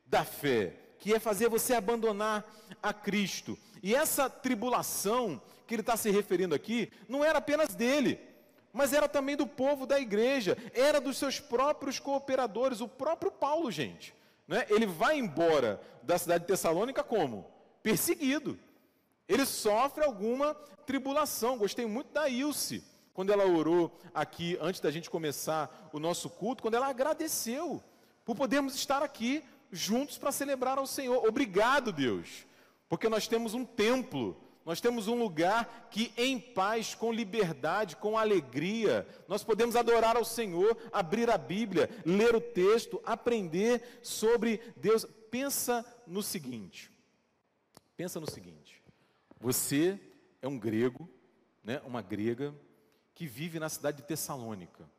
da 0.05 0.23
fé, 0.23 0.73
que 0.97 1.13
é 1.13 1.19
fazer 1.19 1.49
você 1.49 1.73
abandonar 1.73 2.49
a 2.81 2.93
Cristo. 2.93 3.57
E 3.81 3.93
essa 3.93 4.29
tribulação 4.29 5.41
que 5.67 5.75
ele 5.75 5.81
está 5.81 5.97
se 5.97 6.09
referindo 6.09 6.55
aqui, 6.55 6.89
não 7.09 7.23
era 7.23 7.39
apenas 7.39 7.75
dele, 7.75 8.17
mas 8.71 8.93
era 8.93 9.09
também 9.09 9.35
do 9.35 9.45
povo 9.45 9.85
da 9.85 9.99
igreja, 9.99 10.57
era 10.73 11.01
dos 11.01 11.17
seus 11.17 11.39
próprios 11.39 11.99
cooperadores, 11.99 12.79
o 12.79 12.87
próprio 12.87 13.31
Paulo, 13.31 13.69
gente. 13.69 14.13
Né? 14.47 14.65
Ele 14.69 14.85
vai 14.85 15.17
embora 15.17 15.81
da 16.01 16.17
cidade 16.17 16.41
de 16.41 16.47
Tessalônica 16.47 17.03
como? 17.03 17.52
Perseguido. 17.83 18.57
Ele 19.27 19.45
sofre 19.45 20.03
alguma 20.03 20.55
tribulação. 20.85 21.57
Gostei 21.57 21.85
muito 21.85 22.11
da 22.13 22.27
Ilse, 22.29 22.83
quando 23.13 23.31
ela 23.31 23.45
orou 23.45 23.91
aqui, 24.13 24.57
antes 24.59 24.81
da 24.81 24.89
gente 24.89 25.09
começar 25.09 25.89
o 25.93 25.99
nosso 25.99 26.29
culto, 26.29 26.63
quando 26.63 26.75
ela 26.75 26.87
agradeceu 26.87 27.83
por 28.25 28.35
podermos 28.35 28.73
estar 28.73 29.03
aqui 29.03 29.43
juntos 29.71 30.17
para 30.17 30.31
celebrar 30.31 30.77
ao 30.77 30.87
Senhor. 30.87 31.25
Obrigado, 31.27 31.91
Deus, 31.91 32.45
porque 32.87 33.09
nós 33.09 33.27
temos 33.27 33.53
um 33.53 33.65
templo, 33.65 34.37
nós 34.65 34.79
temos 34.79 35.07
um 35.07 35.15
lugar 35.15 35.89
que, 35.91 36.13
em 36.15 36.39
paz, 36.39 36.95
com 36.95 37.11
liberdade, 37.11 37.97
com 37.97 38.17
alegria, 38.17 39.05
nós 39.27 39.43
podemos 39.43 39.75
adorar 39.75 40.15
ao 40.15 40.23
Senhor, 40.23 40.77
abrir 40.91 41.29
a 41.29 41.37
Bíblia, 41.37 41.89
ler 42.05 42.35
o 42.35 42.41
texto, 42.41 43.01
aprender 43.05 43.99
sobre 44.01 44.61
Deus. 44.77 45.05
Pensa 45.29 45.83
no 46.07 46.23
seguinte: 46.23 46.92
Pensa 47.95 48.19
no 48.19 48.29
seguinte: 48.29 48.81
você 49.39 49.99
é 50.41 50.47
um 50.47 50.57
grego, 50.57 51.09
né, 51.63 51.81
uma 51.85 52.01
grega, 52.01 52.53
que 53.13 53.25
vive 53.25 53.59
na 53.59 53.69
cidade 53.69 53.97
de 53.97 54.03
Tessalônica. 54.03 54.89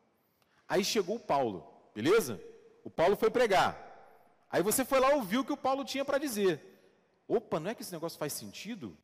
Aí 0.68 0.84
chegou 0.84 1.16
o 1.16 1.20
Paulo, 1.20 1.66
beleza? 1.94 2.40
O 2.84 2.90
Paulo 2.90 3.16
foi 3.16 3.30
pregar. 3.30 3.92
Aí 4.50 4.62
você 4.62 4.84
foi 4.84 5.00
lá 5.00 5.14
ouvir 5.14 5.38
o 5.38 5.44
que 5.44 5.52
o 5.52 5.56
Paulo 5.56 5.84
tinha 5.84 6.04
para 6.04 6.18
dizer. 6.18 6.60
Opa, 7.26 7.58
não 7.58 7.70
é 7.70 7.74
que 7.74 7.82
esse 7.82 7.92
negócio 7.92 8.18
faz 8.18 8.32
sentido? 8.32 8.96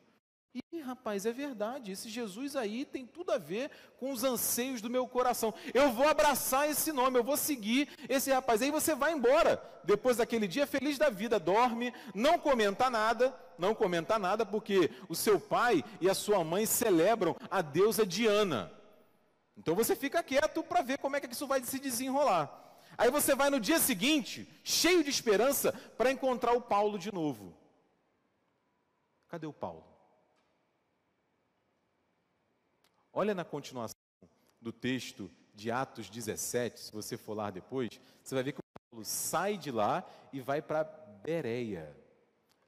E 0.52 0.80
rapaz, 0.80 1.26
é 1.26 1.32
verdade, 1.32 1.92
esse 1.92 2.08
Jesus 2.08 2.56
aí 2.56 2.84
tem 2.84 3.06
tudo 3.06 3.30
a 3.30 3.38
ver 3.38 3.70
com 3.98 4.10
os 4.10 4.24
anseios 4.24 4.80
do 4.80 4.90
meu 4.90 5.06
coração. 5.06 5.54
Eu 5.72 5.92
vou 5.92 6.08
abraçar 6.08 6.68
esse 6.68 6.90
nome, 6.90 7.18
eu 7.18 7.22
vou 7.22 7.36
seguir 7.36 7.88
esse 8.08 8.32
rapaz. 8.32 8.60
Aí 8.60 8.70
você 8.70 8.92
vai 8.94 9.12
embora, 9.12 9.62
depois 9.84 10.16
daquele 10.16 10.48
dia, 10.48 10.66
feliz 10.66 10.98
da 10.98 11.08
vida, 11.08 11.38
dorme, 11.38 11.94
não 12.12 12.36
comenta 12.36 12.90
nada, 12.90 13.32
não 13.56 13.76
comenta 13.76 14.18
nada, 14.18 14.44
porque 14.44 14.90
o 15.08 15.14
seu 15.14 15.38
pai 15.38 15.84
e 16.00 16.10
a 16.10 16.14
sua 16.14 16.42
mãe 16.42 16.66
celebram 16.66 17.36
a 17.48 17.62
deusa 17.62 18.04
Diana. 18.04 18.72
Então 19.56 19.76
você 19.76 19.94
fica 19.94 20.22
quieto 20.22 20.64
para 20.64 20.82
ver 20.82 20.98
como 20.98 21.14
é 21.14 21.20
que 21.20 21.32
isso 21.32 21.46
vai 21.46 21.62
se 21.62 21.78
desenrolar. 21.78 22.56
Aí 22.98 23.10
você 23.10 23.36
vai 23.36 23.50
no 23.50 23.60
dia 23.60 23.78
seguinte, 23.78 24.48
cheio 24.64 25.04
de 25.04 25.10
esperança, 25.10 25.72
para 25.96 26.10
encontrar 26.10 26.54
o 26.54 26.60
Paulo 26.60 26.98
de 26.98 27.12
novo. 27.12 27.56
Cadê 29.28 29.46
o 29.46 29.52
Paulo? 29.52 29.89
Olha 33.12 33.34
na 33.34 33.44
continuação 33.44 33.94
do 34.60 34.72
texto 34.72 35.30
de 35.54 35.70
Atos 35.70 36.08
17, 36.08 36.80
se 36.80 36.92
você 36.92 37.16
for 37.16 37.34
lá 37.34 37.50
depois, 37.50 37.88
você 38.22 38.34
vai 38.34 38.44
ver 38.44 38.52
que 38.52 38.60
Paulo 38.90 39.04
sai 39.04 39.56
de 39.56 39.70
lá 39.70 40.08
e 40.32 40.40
vai 40.40 40.62
para 40.62 40.84
Bereia. 41.22 41.94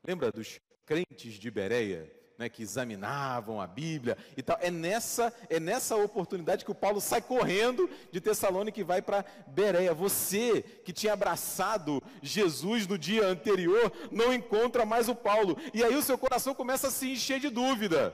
Lembra 0.05 0.33
dos 0.33 0.59
crentes 0.85 1.35
de 1.35 1.51
Bereia, 1.51 2.13
né, 2.37 2.49
que 2.49 2.63
examinavam 2.63 3.61
a 3.61 3.67
Bíblia 3.69 4.19
e 4.37 4.43
tal? 4.43 4.59
É 4.61 4.71
nessa, 4.71 5.33
é 5.49 5.61
nessa 5.61 5.95
oportunidade 5.97 6.65
que 6.65 6.71
o 6.73 6.75
Paulo 6.75 7.01
sai 7.01 7.23
correndo 7.23 7.89
de 8.11 8.21
Tessalônica 8.21 8.81
e 8.81 8.85
vai 8.85 9.01
para 9.01 9.25
Bereia. 9.47 9.95
Você 9.95 10.63
que 10.85 10.93
tinha 10.93 11.13
abraçado 11.13 12.03
Jesus 12.21 12.87
no 12.87 12.99
dia 12.99 13.27
anterior, 13.27 13.93
não 14.11 14.35
encontra 14.35 14.85
mais 14.85 15.09
o 15.09 15.15
Paulo. 15.15 15.57
E 15.73 15.85
aí 15.85 15.95
o 15.95 16.03
seu 16.03 16.19
coração 16.19 16.53
começa 16.53 16.89
a 16.89 16.91
se 16.91 17.13
encher 17.13 17.39
de 17.39 17.49
dúvida. 17.49 18.13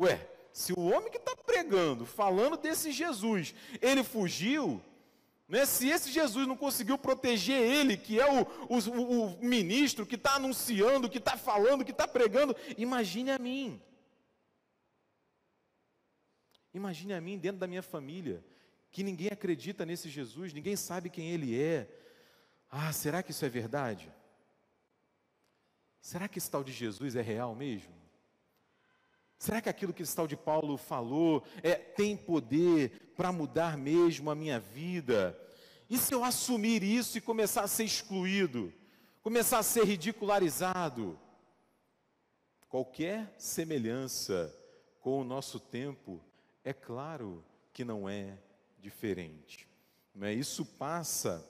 Ué, 0.00 0.28
se 0.58 0.72
o 0.72 0.80
homem 0.80 1.08
que 1.08 1.18
está 1.18 1.36
pregando, 1.36 2.04
falando 2.04 2.56
desse 2.56 2.90
Jesus, 2.90 3.54
ele 3.80 4.02
fugiu, 4.02 4.82
né? 5.48 5.64
se 5.64 5.88
esse 5.88 6.10
Jesus 6.10 6.48
não 6.48 6.56
conseguiu 6.56 6.98
proteger 6.98 7.60
ele, 7.60 7.96
que 7.96 8.18
é 8.18 8.26
o, 8.28 8.44
o, 8.68 9.36
o 9.36 9.38
ministro 9.40 10.04
que 10.04 10.16
está 10.16 10.34
anunciando, 10.34 11.08
que 11.08 11.18
está 11.18 11.36
falando, 11.36 11.84
que 11.84 11.92
está 11.92 12.08
pregando, 12.08 12.56
imagine 12.76 13.30
a 13.30 13.38
mim. 13.38 13.80
Imagine 16.74 17.14
a 17.14 17.20
mim 17.20 17.38
dentro 17.38 17.60
da 17.60 17.68
minha 17.68 17.80
família, 17.80 18.44
que 18.90 19.04
ninguém 19.04 19.28
acredita 19.28 19.86
nesse 19.86 20.08
Jesus, 20.08 20.52
ninguém 20.52 20.74
sabe 20.74 21.08
quem 21.08 21.30
ele 21.30 21.56
é. 21.56 21.88
Ah, 22.68 22.92
será 22.92 23.22
que 23.22 23.30
isso 23.30 23.44
é 23.44 23.48
verdade? 23.48 24.12
Será 26.00 26.26
que 26.26 26.38
esse 26.38 26.50
tal 26.50 26.64
de 26.64 26.72
Jesus 26.72 27.14
é 27.14 27.22
real 27.22 27.54
mesmo? 27.54 28.07
Será 29.38 29.60
que 29.60 29.68
aquilo 29.68 29.94
que 29.94 30.02
esse 30.02 30.16
tal 30.16 30.26
de 30.26 30.36
Paulo 30.36 30.76
falou 30.76 31.44
é, 31.62 31.76
tem 31.76 32.16
poder 32.16 33.12
para 33.16 33.30
mudar 33.30 33.78
mesmo 33.78 34.30
a 34.30 34.34
minha 34.34 34.58
vida? 34.58 35.38
E 35.88 35.96
se 35.96 36.12
eu 36.12 36.24
assumir 36.24 36.82
isso 36.82 37.16
e 37.16 37.20
começar 37.20 37.62
a 37.62 37.68
ser 37.68 37.84
excluído, 37.84 38.72
começar 39.22 39.58
a 39.58 39.62
ser 39.62 39.84
ridicularizado? 39.84 41.18
Qualquer 42.68 43.32
semelhança 43.38 44.54
com 45.00 45.20
o 45.20 45.24
nosso 45.24 45.60
tempo, 45.60 46.20
é 46.64 46.72
claro 46.72 47.42
que 47.72 47.84
não 47.84 48.08
é 48.08 48.36
diferente. 48.80 49.68
Não 50.14 50.26
é? 50.26 50.34
Isso 50.34 50.66
passa, 50.66 51.48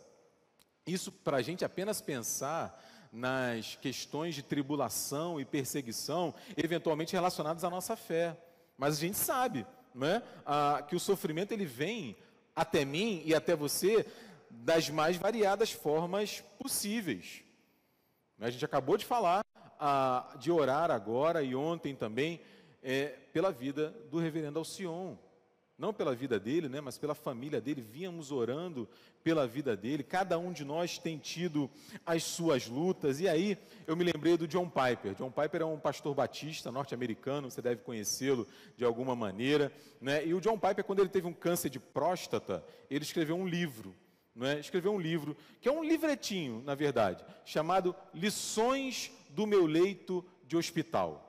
isso 0.87 1.11
para 1.11 1.38
a 1.38 1.42
gente 1.42 1.64
apenas 1.64 2.01
pensar 2.01 2.79
nas 3.12 3.77
questões 3.77 4.35
de 4.35 4.42
tribulação 4.42 5.40
e 5.40 5.44
perseguição, 5.44 6.35
eventualmente 6.57 7.12
relacionadas 7.12 7.64
à 7.64 7.71
nossa 7.71 7.97
fé. 7.97 8.37
Mas 8.77 8.97
a 8.97 9.01
gente 9.01 9.16
sabe 9.16 9.66
né, 9.94 10.23
que 10.88 10.97
o 10.97 11.01
sofrimento 11.01 11.53
ele 11.53 11.64
vem 11.64 12.16
até 12.55 12.85
mim 12.85 13.23
e 13.25 13.35
até 13.35 13.55
você 13.57 14.07
das 14.51 14.88
mais 14.88 15.16
variadas 15.16 15.73
formas 15.73 16.42
possíveis. 16.59 17.42
A 18.40 18.51
gente 18.51 18.64
acabou 18.64 18.97
de 18.97 19.05
falar, 19.05 19.44
de 20.38 20.51
orar 20.51 20.90
agora 20.90 21.42
e 21.42 21.55
ontem 21.55 21.94
também, 21.94 22.40
é, 22.83 23.09
pela 23.33 23.51
vida 23.51 23.90
do 24.11 24.18
reverendo 24.18 24.59
Alcion 24.59 25.16
não 25.79 25.93
pela 25.95 26.14
vida 26.14 26.41
dele, 26.41 26.69
né, 26.69 26.81
mas 26.81 26.99
pela 26.99 27.14
família 27.14 27.61
dele, 27.61 27.81
vínhamos 27.81 28.33
orando 28.33 28.88
pela 29.23 29.47
vida 29.47 29.77
dele. 29.77 30.03
Cada 30.03 30.37
um 30.37 30.53
de 30.53 30.64
nós 30.64 30.99
tem 30.99 31.17
tido 31.17 31.71
as 32.05 32.25
suas 32.25 32.67
lutas. 32.67 33.21
E 33.21 33.29
aí 33.29 33.57
eu 33.87 33.97
me 33.97 34.03
lembrei 34.03 34.37
do 34.37 34.49
John 34.49 34.69
Piper. 34.69 35.14
John 35.14 35.31
Piper 35.31 35.62
é 35.62 35.64
um 35.64 35.79
pastor 35.79 36.14
batista 36.14 36.73
norte-americano, 36.73 37.49
você 37.49 37.62
deve 37.62 37.83
conhecê-lo 37.83 38.47
de 38.77 38.85
alguma 38.85 39.14
maneira. 39.14 39.73
Né? 40.01 40.27
E 40.27 40.35
o 40.35 40.41
John 40.41 40.59
Piper, 40.59 40.85
quando 40.85 40.99
ele 40.99 41.09
teve 41.09 41.29
um 41.29 41.33
câncer 41.33 41.71
de 41.71 41.79
próstata, 41.79 42.64
ele 42.91 43.05
escreveu 43.05 43.37
um 43.37 43.47
livro. 43.47 43.95
É? 44.41 44.59
Escreveu 44.59 44.93
um 44.93 45.01
livro, 45.01 45.37
que 45.61 45.69
é 45.69 45.73
um 45.73 45.83
livretinho, 45.83 46.62
na 46.64 46.75
verdade, 46.75 47.25
chamado 47.45 47.95
Lições 48.14 49.11
do 49.31 49.49
Meu 49.49 49.67
Leito 49.67 50.25
de 50.47 50.57
Hospital. 50.57 51.25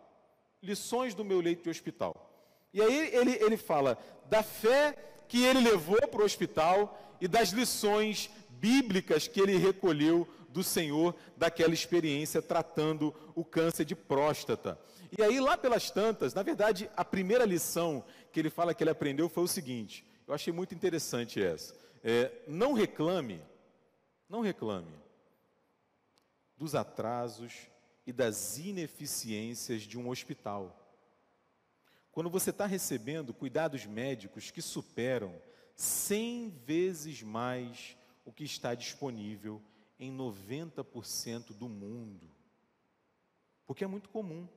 Lições 0.61 1.15
do 1.15 1.25
Meu 1.25 1.41
Leito 1.41 1.63
de 1.63 1.69
Hospital. 1.71 2.28
E 2.73 2.81
aí 2.81 3.15
ele, 3.15 3.31
ele 3.43 3.57
fala 3.57 3.97
da 4.29 4.43
fé 4.43 4.95
que 5.27 5.43
ele 5.43 5.59
levou 5.59 6.07
para 6.07 6.21
o 6.21 6.25
hospital 6.25 7.17
e 7.21 7.27
das 7.27 7.49
lições 7.49 8.29
bíblicas 8.49 9.27
que 9.27 9.39
ele 9.39 9.57
recolheu 9.57 10.27
do 10.49 10.63
Senhor 10.63 11.15
daquela 11.37 11.73
experiência 11.73 12.41
tratando 12.41 13.13
o 13.35 13.45
câncer 13.45 13.85
de 13.85 13.95
próstata. 13.95 14.79
E 15.17 15.23
aí, 15.23 15.39
lá 15.39 15.57
pelas 15.57 15.89
tantas, 15.89 16.33
na 16.33 16.43
verdade, 16.43 16.89
a 16.95 17.03
primeira 17.03 17.45
lição 17.45 18.03
que 18.31 18.39
ele 18.39 18.49
fala 18.49 18.73
que 18.73 18.83
ele 18.83 18.91
aprendeu 18.91 19.27
foi 19.29 19.43
o 19.43 19.47
seguinte: 19.47 20.05
eu 20.27 20.33
achei 20.33 20.53
muito 20.53 20.75
interessante 20.75 21.41
essa. 21.41 21.75
É, 22.03 22.31
não 22.47 22.73
reclame, 22.73 23.41
não 24.29 24.41
reclame 24.41 24.93
dos 26.55 26.75
atrasos 26.75 27.53
e 28.05 28.13
das 28.13 28.57
ineficiências 28.57 29.81
de 29.83 29.97
um 29.97 30.09
hospital. 30.09 30.75
Quando 32.11 32.29
você 32.29 32.49
está 32.49 32.65
recebendo 32.65 33.33
cuidados 33.33 33.85
médicos 33.85 34.51
que 34.51 34.61
superam 34.61 35.41
100 35.75 36.49
vezes 36.65 37.21
mais 37.23 37.95
o 38.25 38.31
que 38.31 38.43
está 38.43 38.75
disponível 38.75 39.61
em 39.99 40.15
90% 40.15 41.53
do 41.53 41.69
mundo. 41.69 42.29
Porque 43.65 43.83
é 43.83 43.87
muito 43.87 44.09
comum. 44.09 44.47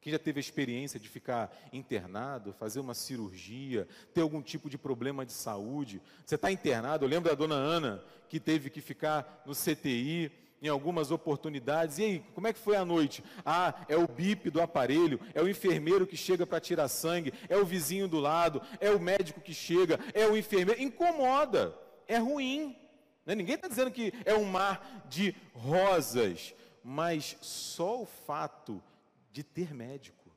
Quem 0.00 0.12
já 0.12 0.18
teve 0.18 0.38
a 0.38 0.40
experiência 0.40 1.00
de 1.00 1.08
ficar 1.08 1.52
internado, 1.72 2.52
fazer 2.52 2.78
uma 2.78 2.94
cirurgia, 2.94 3.88
ter 4.14 4.20
algum 4.20 4.40
tipo 4.40 4.70
de 4.70 4.78
problema 4.78 5.26
de 5.26 5.32
saúde. 5.32 6.00
Você 6.24 6.36
está 6.36 6.52
internado, 6.52 7.04
eu 7.04 7.08
lembro 7.08 7.28
da 7.28 7.34
dona 7.34 7.56
Ana, 7.56 8.04
que 8.28 8.38
teve 8.38 8.70
que 8.70 8.80
ficar 8.80 9.42
no 9.44 9.52
CTI, 9.52 10.30
em 10.60 10.68
algumas 10.68 11.10
oportunidades. 11.10 11.98
E 11.98 12.04
aí, 12.04 12.24
como 12.34 12.46
é 12.46 12.52
que 12.52 12.58
foi 12.58 12.76
a 12.76 12.84
noite? 12.84 13.22
Ah, 13.44 13.84
é 13.88 13.96
o 13.96 14.08
bip 14.08 14.50
do 14.50 14.60
aparelho, 14.60 15.20
é 15.34 15.42
o 15.42 15.48
enfermeiro 15.48 16.06
que 16.06 16.16
chega 16.16 16.46
para 16.46 16.60
tirar 16.60 16.88
sangue, 16.88 17.32
é 17.48 17.56
o 17.56 17.64
vizinho 17.64 18.08
do 18.08 18.18
lado, 18.18 18.62
é 18.80 18.90
o 18.90 19.00
médico 19.00 19.40
que 19.40 19.54
chega, 19.54 19.98
é 20.14 20.26
o 20.26 20.36
enfermeiro. 20.36 20.80
Incomoda, 20.80 21.76
é 22.06 22.18
ruim. 22.18 22.76
Né? 23.24 23.34
Ninguém 23.34 23.56
está 23.56 23.68
dizendo 23.68 23.90
que 23.90 24.12
é 24.24 24.34
um 24.34 24.44
mar 24.44 25.04
de 25.08 25.34
rosas, 25.52 26.54
mas 26.82 27.36
só 27.40 28.02
o 28.02 28.06
fato 28.06 28.82
de 29.30 29.42
ter 29.42 29.74
médico, 29.74 30.30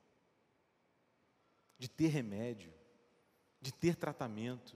de 1.78 1.88
ter 1.88 2.08
remédio, 2.08 2.74
de 3.62 3.72
ter 3.72 3.96
tratamento, 3.96 4.76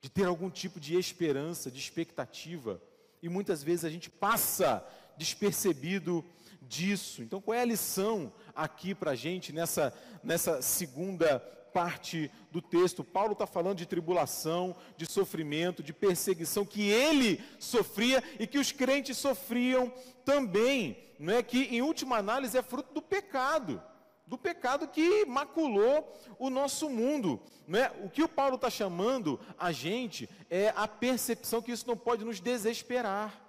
de 0.00 0.10
ter 0.10 0.24
algum 0.24 0.50
tipo 0.50 0.80
de 0.80 0.96
esperança, 0.96 1.70
de 1.70 1.78
expectativa 1.78 2.80
e 3.22 3.28
muitas 3.28 3.62
vezes 3.62 3.84
a 3.84 3.90
gente 3.90 4.10
passa 4.10 4.84
despercebido 5.16 6.24
disso. 6.60 7.22
Então, 7.22 7.40
qual 7.40 7.56
é 7.56 7.62
a 7.62 7.66
lição 7.66 8.32
aqui 8.54 8.94
para 8.94 9.12
a 9.12 9.14
gente 9.14 9.52
nessa, 9.52 9.94
nessa 10.24 10.60
segunda 10.60 11.38
parte 11.72 12.30
do 12.50 12.60
texto? 12.60 13.04
Paulo 13.04 13.32
está 13.32 13.46
falando 13.46 13.78
de 13.78 13.86
tribulação, 13.86 14.74
de 14.96 15.06
sofrimento, 15.06 15.82
de 15.82 15.92
perseguição 15.92 16.64
que 16.64 16.90
ele 16.90 17.40
sofria 17.58 18.22
e 18.40 18.46
que 18.46 18.58
os 18.58 18.72
crentes 18.72 19.16
sofriam 19.16 19.92
também, 20.24 20.96
não 21.18 21.34
é? 21.34 21.42
que 21.42 21.62
em 21.64 21.80
última 21.80 22.16
análise 22.16 22.58
é 22.58 22.62
fruto 22.62 22.92
do 22.92 23.02
pecado 23.02 23.80
do 24.26 24.38
pecado 24.38 24.88
que 24.88 25.24
maculou 25.26 26.12
o 26.38 26.48
nosso 26.48 26.88
mundo. 26.88 27.40
Né? 27.66 27.90
O 28.02 28.08
que 28.08 28.22
o 28.22 28.28
Paulo 28.28 28.56
está 28.56 28.70
chamando 28.70 29.38
a 29.58 29.72
gente 29.72 30.28
é 30.50 30.72
a 30.76 30.88
percepção 30.88 31.62
que 31.62 31.72
isso 31.72 31.86
não 31.86 31.96
pode 31.96 32.24
nos 32.24 32.40
desesperar. 32.40 33.40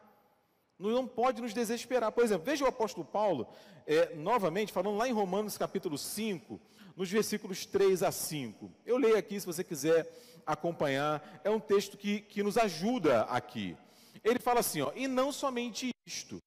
não 0.77 1.07
pode 1.07 1.41
nos 1.41 1.53
desesperar. 1.53 2.11
Por 2.11 2.23
exemplo, 2.23 2.45
veja 2.45 2.65
o 2.65 2.67
apóstolo 2.67 3.05
Paulo, 3.05 3.47
é, 3.87 4.13
novamente, 4.15 4.73
falando 4.73 4.97
lá 4.97 5.07
em 5.07 5.13
Romanos 5.13 5.57
capítulo 5.57 5.97
5, 5.97 6.59
nos 6.95 7.09
versículos 7.09 7.65
3 7.65 8.03
a 8.03 8.11
5. 8.11 8.71
Eu 8.85 8.97
leio 8.97 9.17
aqui, 9.17 9.39
se 9.39 9.45
você 9.45 9.63
quiser 9.63 10.11
acompanhar, 10.45 11.41
é 11.43 11.49
um 11.49 11.59
texto 11.59 11.97
que, 11.97 12.21
que 12.21 12.43
nos 12.43 12.57
ajuda 12.57 13.23
aqui. 13.23 13.77
Ele 14.23 14.39
fala 14.39 14.59
assim, 14.59 14.81
ó, 14.81 14.91
e 14.95 15.07
não 15.07 15.31
somente 15.31 15.89
isto, 16.05 16.41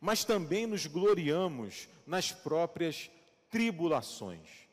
mas 0.00 0.24
também 0.24 0.66
nos 0.66 0.86
gloriamos 0.86 1.88
nas 2.06 2.30
próprias 2.30 3.10
tribulações. 3.50 4.66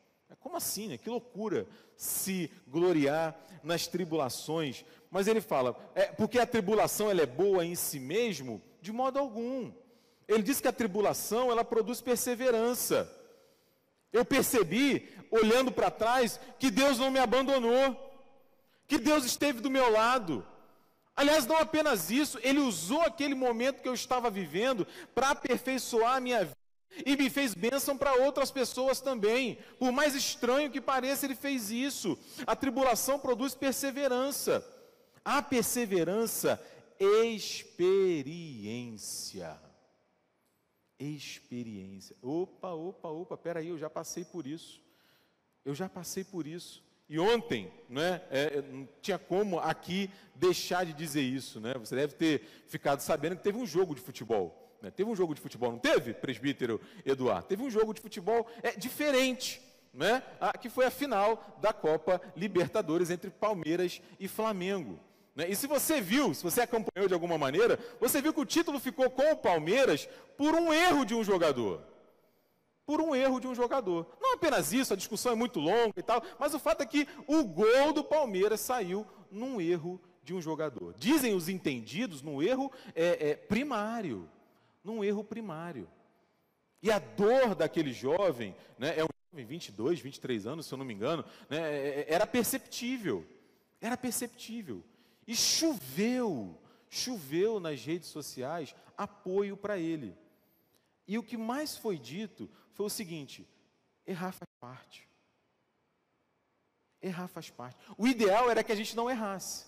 Como 0.44 0.58
assim, 0.58 0.88
né? 0.88 0.98
Que 0.98 1.08
loucura 1.08 1.66
se 1.96 2.50
gloriar 2.68 3.34
nas 3.62 3.86
tribulações. 3.86 4.84
Mas 5.10 5.26
ele 5.26 5.40
fala, 5.40 5.74
é, 5.94 6.04
porque 6.06 6.38
a 6.38 6.46
tribulação 6.46 7.10
ela 7.10 7.22
é 7.22 7.26
boa 7.26 7.64
em 7.64 7.74
si 7.74 7.98
mesmo? 7.98 8.60
De 8.82 8.92
modo 8.92 9.18
algum. 9.18 9.72
Ele 10.28 10.42
diz 10.42 10.60
que 10.60 10.68
a 10.68 10.72
tribulação 10.72 11.50
ela 11.50 11.64
produz 11.64 12.02
perseverança. 12.02 13.10
Eu 14.12 14.22
percebi, 14.22 15.08
olhando 15.30 15.72
para 15.72 15.90
trás, 15.90 16.38
que 16.58 16.70
Deus 16.70 16.98
não 16.98 17.10
me 17.10 17.18
abandonou, 17.18 17.96
que 18.86 18.98
Deus 18.98 19.24
esteve 19.24 19.62
do 19.62 19.70
meu 19.70 19.90
lado. 19.90 20.46
Aliás, 21.16 21.46
não 21.46 21.56
apenas 21.56 22.10
isso, 22.10 22.38
Ele 22.42 22.58
usou 22.58 23.00
aquele 23.00 23.34
momento 23.34 23.80
que 23.80 23.88
eu 23.88 23.94
estava 23.94 24.28
vivendo 24.28 24.86
para 25.14 25.30
aperfeiçoar 25.30 26.16
a 26.16 26.20
minha 26.20 26.44
vida 26.44 26.63
e 27.04 27.16
me 27.16 27.30
fez 27.30 27.54
bênção 27.54 27.96
para 27.96 28.14
outras 28.14 28.50
pessoas 28.50 29.00
também. 29.00 29.58
Por 29.78 29.90
mais 29.92 30.14
estranho 30.14 30.70
que 30.70 30.80
pareça, 30.80 31.26
Ele 31.26 31.34
fez 31.34 31.70
isso. 31.70 32.18
A 32.46 32.54
tribulação 32.54 33.18
produz 33.18 33.54
perseverança. 33.54 34.64
A 35.24 35.40
perseverança, 35.42 36.60
experiência. 36.98 38.38
Experiência. 40.98 42.14
Opa, 42.22 42.72
opa, 42.72 43.08
opa, 43.08 43.36
peraí, 43.36 43.68
eu 43.68 43.78
já 43.78 43.90
passei 43.90 44.24
por 44.24 44.46
isso. 44.46 44.82
Eu 45.64 45.74
já 45.74 45.88
passei 45.88 46.22
por 46.22 46.46
isso. 46.46 46.84
E 47.08 47.18
ontem, 47.18 47.70
né, 47.88 48.22
é, 48.30 48.62
não 48.62 48.88
tinha 49.02 49.18
como 49.18 49.58
aqui 49.58 50.10
deixar 50.34 50.84
de 50.86 50.92
dizer 50.92 51.22
isso. 51.22 51.60
Né? 51.60 51.74
Você 51.74 51.94
deve 51.96 52.14
ter 52.14 52.42
ficado 52.66 53.00
sabendo 53.00 53.36
que 53.36 53.42
teve 53.42 53.58
um 53.58 53.66
jogo 53.66 53.94
de 53.94 54.00
futebol. 54.00 54.63
Né? 54.84 54.90
Teve 54.90 55.10
um 55.10 55.16
jogo 55.16 55.34
de 55.34 55.40
futebol, 55.40 55.72
não 55.72 55.78
teve, 55.78 56.12
presbítero 56.12 56.78
Eduardo? 57.06 57.46
Teve 57.46 57.62
um 57.62 57.70
jogo 57.70 57.94
de 57.94 58.02
futebol 58.02 58.46
é, 58.62 58.72
diferente, 58.72 59.62
né? 59.94 60.22
Ah, 60.38 60.56
que 60.56 60.68
foi 60.68 60.84
a 60.84 60.90
final 60.90 61.58
da 61.60 61.72
Copa 61.72 62.20
Libertadores 62.36 63.08
entre 63.08 63.30
Palmeiras 63.30 64.02
e 64.20 64.28
Flamengo. 64.28 65.00
Né? 65.34 65.48
E 65.48 65.56
se 65.56 65.66
você 65.66 66.02
viu, 66.02 66.34
se 66.34 66.42
você 66.42 66.60
acompanhou 66.60 67.08
de 67.08 67.14
alguma 67.14 67.38
maneira, 67.38 67.78
você 67.98 68.20
viu 68.20 68.34
que 68.34 68.40
o 68.40 68.44
título 68.44 68.78
ficou 68.78 69.08
com 69.08 69.32
o 69.32 69.36
Palmeiras 69.36 70.06
por 70.36 70.54
um 70.54 70.72
erro 70.72 71.06
de 71.06 71.14
um 71.14 71.24
jogador 71.24 71.82
por 72.86 73.00
um 73.00 73.14
erro 73.14 73.40
de 73.40 73.46
um 73.46 73.54
jogador. 73.54 74.06
Não 74.20 74.34
apenas 74.34 74.70
isso, 74.70 74.92
a 74.92 74.96
discussão 74.96 75.32
é 75.32 75.34
muito 75.34 75.58
longa 75.58 75.94
e 75.96 76.02
tal, 76.02 76.22
mas 76.38 76.52
o 76.52 76.58
fato 76.58 76.82
é 76.82 76.86
que 76.86 77.08
o 77.26 77.42
gol 77.42 77.94
do 77.94 78.04
Palmeiras 78.04 78.60
saiu 78.60 79.06
num 79.30 79.58
erro 79.58 79.98
de 80.24 80.34
um 80.34 80.40
jogador. 80.40 80.94
Dizem 80.98 81.34
os 81.34 81.48
entendidos 81.48 82.22
num 82.22 82.42
erro 82.42 82.72
é, 82.94 83.30
é, 83.30 83.34
primário, 83.36 84.28
num 84.84 85.02
erro 85.02 85.24
primário. 85.24 85.88
E 86.82 86.90
a 86.90 86.98
dor 86.98 87.54
daquele 87.54 87.92
jovem, 87.94 88.54
né, 88.78 88.98
é 88.98 89.02
um 89.02 89.08
jovem, 89.32 89.46
22, 89.46 90.00
23 90.00 90.46
anos, 90.46 90.66
se 90.66 90.74
eu 90.74 90.78
não 90.78 90.84
me 90.84 90.92
engano, 90.92 91.24
né, 91.48 91.58
é, 91.58 92.00
é, 92.00 92.12
era 92.12 92.26
perceptível, 92.26 93.26
era 93.80 93.96
perceptível. 93.96 94.84
E 95.26 95.34
choveu, 95.34 96.60
choveu 96.90 97.58
nas 97.58 97.82
redes 97.82 98.10
sociais 98.10 98.74
apoio 98.96 99.56
para 99.56 99.78
ele. 99.78 100.14
E 101.08 101.18
o 101.18 101.22
que 101.22 101.38
mais 101.38 101.76
foi 101.76 101.98
dito 101.98 102.50
foi 102.74 102.86
o 102.86 102.90
seguinte: 102.90 103.48
errar 104.06 104.32
faz 104.32 104.50
parte. 104.60 105.08
Errar 107.00 107.28
faz 107.28 107.50
parte. 107.50 107.78
O 107.96 108.06
ideal 108.06 108.50
era 108.50 108.62
que 108.62 108.72
a 108.72 108.76
gente 108.76 108.94
não 108.94 109.10
errasse. 109.10 109.66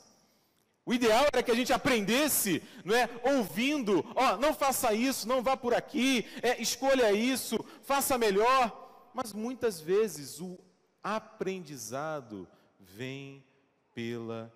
O 0.87 0.95
ideal 0.95 1.27
era 1.33 1.43
que 1.43 1.51
a 1.51 1.55
gente 1.55 1.73
aprendesse, 1.73 2.63
não 2.85 2.95
é, 2.95 3.11
ouvindo, 3.25 4.05
ó, 4.15 4.37
não 4.37 4.55
faça 4.55 4.95
isso, 4.95 5.27
não 5.27 5.43
vá 5.43 5.57
por 5.57 5.75
aqui, 5.75 6.25
é, 6.41 6.63
escolha 6.63 7.13
isso, 7.13 7.59
faça 7.83 8.17
melhor. 8.17 9.11
Mas 9.13 9.33
muitas 9.33 9.81
vezes 9.81 10.41
o 10.41 10.57
aprendizado 11.03 12.49
vem 12.79 13.45
pela 13.93 14.53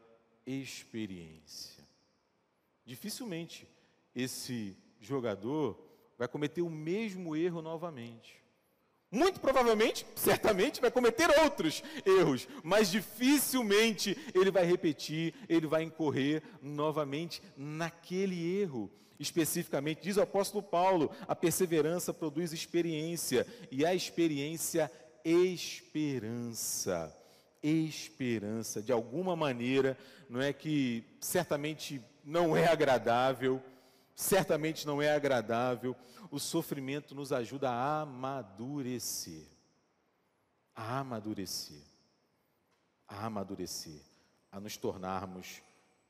experiência. 0.46 1.84
Dificilmente 2.86 3.68
esse 4.14 4.76
jogador 5.00 5.78
vai 6.16 6.28
cometer 6.28 6.62
o 6.62 6.70
mesmo 6.70 7.34
erro 7.34 7.60
novamente. 7.60 8.39
Muito 9.10 9.40
provavelmente, 9.40 10.06
certamente, 10.14 10.80
vai 10.80 10.90
cometer 10.90 11.28
outros 11.40 11.82
erros, 12.06 12.46
mas 12.62 12.90
dificilmente 12.90 14.16
ele 14.32 14.52
vai 14.52 14.64
repetir, 14.64 15.34
ele 15.48 15.66
vai 15.66 15.82
incorrer 15.82 16.42
novamente 16.62 17.42
naquele 17.56 18.60
erro. 18.60 18.88
Especificamente, 19.18 20.00
diz 20.00 20.16
o 20.16 20.22
apóstolo 20.22 20.62
Paulo: 20.62 21.10
a 21.26 21.34
perseverança 21.34 22.14
produz 22.14 22.52
experiência, 22.52 23.46
e 23.70 23.84
a 23.84 23.92
experiência, 23.94 24.90
esperança. 25.24 27.14
Esperança, 27.62 28.80
de 28.80 28.92
alguma 28.92 29.36
maneira, 29.36 29.98
não 30.28 30.40
é 30.40 30.52
que 30.52 31.04
certamente 31.20 32.00
não 32.24 32.56
é 32.56 32.68
agradável, 32.68 33.60
certamente 34.14 34.86
não 34.86 35.00
é 35.00 35.12
agradável, 35.14 35.96
o 36.30 36.38
sofrimento 36.38 37.14
nos 37.14 37.32
ajuda 37.32 37.70
a 37.70 38.02
amadurecer. 38.02 39.46
A 40.74 40.98
amadurecer. 41.00 41.82
A 43.08 43.26
amadurecer. 43.26 44.00
A 44.52 44.60
nos 44.60 44.76
tornarmos 44.76 45.62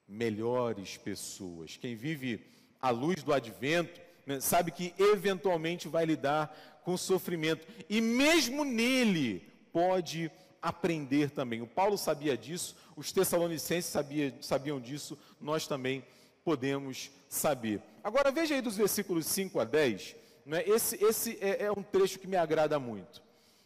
melhores 0.07 0.97
pessoas. 0.97 1.77
Quem 1.77 1.95
vive 1.95 2.45
à 2.81 2.91
luz 2.91 3.23
do 3.23 3.33
advento, 3.33 4.01
né, 4.27 4.41
sabe 4.41 4.71
que 4.71 4.93
eventualmente 4.99 5.89
vai 5.89 6.05
lidar 6.05 6.81
com 6.85 6.97
sofrimento. 6.97 7.67
E 7.89 8.01
mesmo 8.01 8.65
nele 8.65 9.41
pode 9.73 10.31
aprender 10.61 11.31
também. 11.31 11.63
O 11.63 11.67
Paulo 11.67 11.97
sabia 11.97 12.37
disso, 12.37 12.77
os 12.97 13.13
tessalonicenses 13.13 13.91
sabia, 13.91 14.37
sabiam 14.41 14.81
disso, 14.81 15.19
nós 15.41 15.67
também 15.67 16.05
podemos 16.44 17.11
saber. 17.29 17.83
Agora 18.03 18.31
veja 18.31 18.55
aí 18.55 18.61
dos 18.61 18.76
versículos 18.76 19.26
5 19.26 19.61
a 19.61 19.64
10, 19.64 20.16
né? 20.46 20.62
esse, 20.66 21.03
esse 21.03 21.38
é, 21.40 21.64
é, 21.64 21.72
um 21.72 21.83
trecho 21.83 22.18
que 22.18 22.26
me 22.26 22.37
agrada 22.37 22.79
muito. 22.79 23.22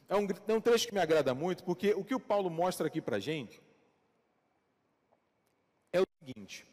É 0.08 0.16
um, 0.16 0.26
é 0.48 0.52
um 0.52 0.60
trecho 0.60 0.86
que 0.86 0.94
me 0.94 1.00
agrada 1.00 1.34
muito, 1.34 1.64
porque 1.64 1.94
o 1.94 2.04
que 2.04 2.14
o 2.14 2.20
Paulo 2.20 2.50
mostra 2.50 2.86
aqui 2.86 3.00
para 3.00 3.16
a 3.16 3.20
gente 3.20 3.60
é 5.92 6.00
o 6.00 6.06
seguinte: 6.18 6.66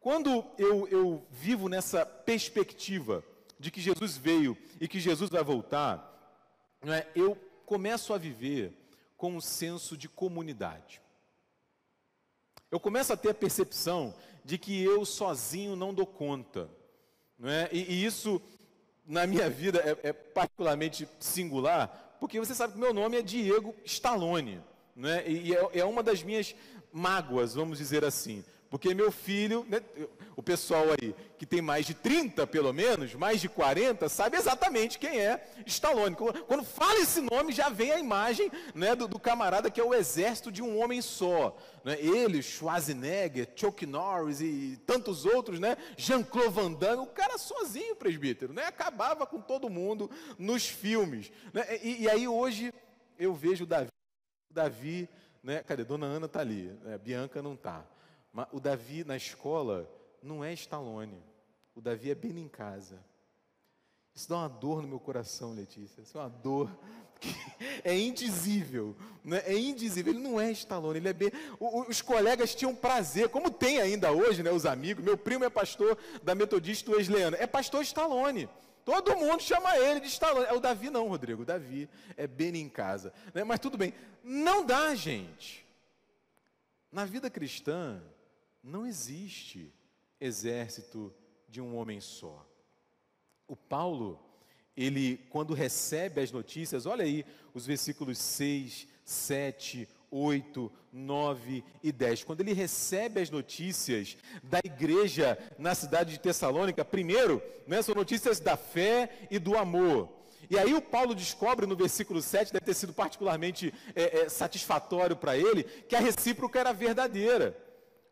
quando 0.00 0.44
eu, 0.58 0.88
eu 0.88 1.26
vivo 1.30 1.68
nessa 1.68 2.06
perspectiva 2.06 3.22
de 3.58 3.70
que 3.70 3.80
Jesus 3.80 4.16
veio 4.16 4.56
e 4.80 4.88
que 4.88 4.98
Jesus 4.98 5.30
vai 5.30 5.44
voltar, 5.44 6.08
né, 6.82 7.06
eu 7.14 7.36
começo 7.66 8.12
a 8.12 8.18
viver 8.18 8.72
com 9.16 9.36
um 9.36 9.40
senso 9.40 9.96
de 9.96 10.08
comunidade. 10.08 11.00
Eu 12.70 12.80
começo 12.80 13.12
a 13.12 13.16
ter 13.16 13.30
a 13.30 13.34
percepção 13.34 14.14
de 14.44 14.58
que 14.58 14.82
eu 14.82 15.04
sozinho 15.04 15.76
não 15.76 15.94
dou 15.94 16.06
conta. 16.06 16.68
Não 17.38 17.48
é? 17.48 17.68
e, 17.72 17.78
e 17.92 18.04
isso, 18.04 18.40
na 19.06 19.26
minha 19.26 19.48
vida, 19.50 19.78
é, 19.80 20.08
é, 20.08 20.12
particularmente 20.12 21.08
singular, 21.18 22.16
porque 22.20 22.38
você 22.38 22.54
sabe 22.54 22.74
que 22.74 22.78
meu 22.78 22.94
nome 22.94 23.18
é 23.18 23.22
Diego 23.22 23.74
Stallone. 23.84 24.62
Não 24.94 25.08
é? 25.08 25.28
E 25.28 25.54
é, 25.54 25.80
é 25.80 25.84
uma 25.84 26.02
das 26.02 26.22
minhas 26.22 26.54
mágoas, 26.92 27.54
vamos 27.54 27.78
dizer 27.78 28.04
assim. 28.04 28.44
Porque 28.72 28.94
meu 28.94 29.12
filho, 29.12 29.66
né, 29.68 29.82
o 30.34 30.42
pessoal 30.42 30.86
aí 30.98 31.14
que 31.36 31.44
tem 31.44 31.60
mais 31.60 31.84
de 31.84 31.92
30 31.92 32.46
pelo 32.46 32.72
menos, 32.72 33.14
mais 33.14 33.38
de 33.38 33.46
40, 33.46 34.08
sabe 34.08 34.38
exatamente 34.38 34.98
quem 34.98 35.20
é 35.20 35.46
Stallone. 35.66 36.16
Quando 36.16 36.64
fala 36.64 36.98
esse 36.98 37.20
nome, 37.20 37.52
já 37.52 37.68
vem 37.68 37.92
a 37.92 37.98
imagem 37.98 38.50
né, 38.74 38.96
do, 38.96 39.06
do, 39.06 39.18
camarada 39.18 39.70
que 39.70 39.78
é 39.78 39.84
o 39.84 39.92
exército 39.92 40.50
de 40.50 40.62
um 40.62 40.78
homem 40.78 41.02
só. 41.02 41.54
Né? 41.84 42.00
Ele, 42.00 42.42
Schwarzenegger, 42.42 43.46
Chuck 43.54 43.84
Norris 43.84 44.40
e 44.40 44.80
tantos 44.86 45.26
outros, 45.26 45.60
né? 45.60 45.76
Jean-Claude 45.98 46.54
Van 46.54 46.72
Damme, 46.72 47.02
o 47.02 47.06
cara 47.08 47.36
sozinho, 47.36 47.94
presbítero, 47.94 48.54
né? 48.54 48.64
acabava 48.64 49.26
com 49.26 49.38
todo 49.38 49.68
mundo 49.68 50.10
nos 50.38 50.66
filmes. 50.66 51.30
Né? 51.52 51.78
E, 51.82 52.04
e 52.04 52.08
aí 52.08 52.26
hoje 52.26 52.72
eu 53.18 53.34
vejo 53.34 53.64
o 53.64 53.66
Davi, 53.66 53.90
Davi 54.50 55.10
né? 55.42 55.62
cadê? 55.62 55.84
Dona 55.84 56.06
Ana 56.06 56.24
está 56.24 56.40
ali, 56.40 56.72
né? 56.82 56.96
Bianca 56.96 57.42
não 57.42 57.52
está. 57.52 57.84
O 58.50 58.58
Davi 58.58 59.04
na 59.04 59.16
escola 59.16 59.88
não 60.22 60.42
é 60.42 60.52
Stallone. 60.52 61.22
O 61.74 61.80
Davi 61.80 62.10
é 62.10 62.14
bem 62.14 62.38
em 62.38 62.48
casa. 62.48 62.98
Isso 64.14 64.28
dá 64.28 64.36
uma 64.36 64.48
dor 64.48 64.82
no 64.82 64.88
meu 64.88 65.00
coração, 65.00 65.54
Letícia. 65.54 66.02
Isso 66.02 66.16
é 66.16 66.20
uma 66.20 66.28
dor 66.28 66.70
que 67.20 67.34
é 67.84 67.98
indizível. 67.98 68.96
Né? 69.24 69.42
É 69.46 69.56
indizível. 69.56 70.12
Ele 70.12 70.22
não 70.22 70.40
é 70.40 70.50
Stallone, 70.52 70.98
ele 70.98 71.08
é 71.08 71.12
bem. 71.12 71.30
os 71.88 72.02
colegas 72.02 72.54
tinham 72.54 72.74
prazer, 72.74 73.28
como 73.28 73.50
tem 73.50 73.80
ainda 73.80 74.12
hoje, 74.12 74.42
né, 74.42 74.50
os 74.50 74.66
amigos. 74.66 75.04
Meu 75.04 75.16
primo 75.16 75.44
é 75.44 75.50
pastor 75.50 75.96
da 76.22 76.34
Metodista 76.34 76.90
Wesleyana. 76.90 77.36
É 77.38 77.46
pastor 77.46 77.82
Stallone. 77.82 78.48
Todo 78.84 79.16
mundo 79.16 79.40
chama 79.42 79.76
ele 79.78 80.00
de 80.00 80.08
Stallone. 80.08 80.46
É 80.46 80.52
o 80.52 80.60
Davi, 80.60 80.90
não, 80.90 81.08
Rodrigo. 81.08 81.42
O 81.42 81.46
Davi 81.46 81.88
é 82.16 82.26
bem 82.26 82.56
em 82.56 82.68
casa. 82.68 83.12
Né? 83.32 83.44
Mas 83.44 83.60
tudo 83.60 83.78
bem. 83.78 83.94
Não 84.22 84.64
dá, 84.64 84.94
gente. 84.94 85.66
Na 86.90 87.06
vida 87.06 87.30
cristã, 87.30 88.02
não 88.62 88.86
existe 88.86 89.72
exército 90.20 91.12
de 91.48 91.60
um 91.60 91.76
homem 91.76 92.00
só. 92.00 92.46
O 93.48 93.56
Paulo, 93.56 94.18
ele, 94.76 95.18
quando 95.30 95.52
recebe 95.52 96.20
as 96.20 96.30
notícias, 96.30 96.86
olha 96.86 97.04
aí 97.04 97.24
os 97.52 97.66
versículos 97.66 98.18
6, 98.18 98.86
7, 99.04 99.88
8, 100.10 100.72
9 100.92 101.64
e 101.82 101.90
10. 101.90 102.24
Quando 102.24 102.42
ele 102.42 102.52
recebe 102.52 103.20
as 103.20 103.30
notícias 103.30 104.16
da 104.42 104.60
igreja 104.62 105.38
na 105.58 105.74
cidade 105.74 106.12
de 106.12 106.20
Tessalônica, 106.20 106.84
primeiro, 106.84 107.42
né, 107.66 107.82
são 107.82 107.94
notícias 107.94 108.38
da 108.38 108.56
fé 108.56 109.26
e 109.30 109.38
do 109.38 109.56
amor. 109.56 110.08
E 110.50 110.58
aí 110.58 110.74
o 110.74 110.82
Paulo 110.82 111.14
descobre 111.14 111.66
no 111.66 111.74
versículo 111.74 112.20
7, 112.20 112.52
deve 112.52 112.64
ter 112.64 112.74
sido 112.74 112.92
particularmente 112.92 113.72
é, 113.94 114.20
é, 114.20 114.28
satisfatório 114.28 115.16
para 115.16 115.36
ele, 115.36 115.64
que 115.64 115.96
a 115.96 116.00
recíproca 116.00 116.60
era 116.60 116.72
verdadeira. 116.72 117.56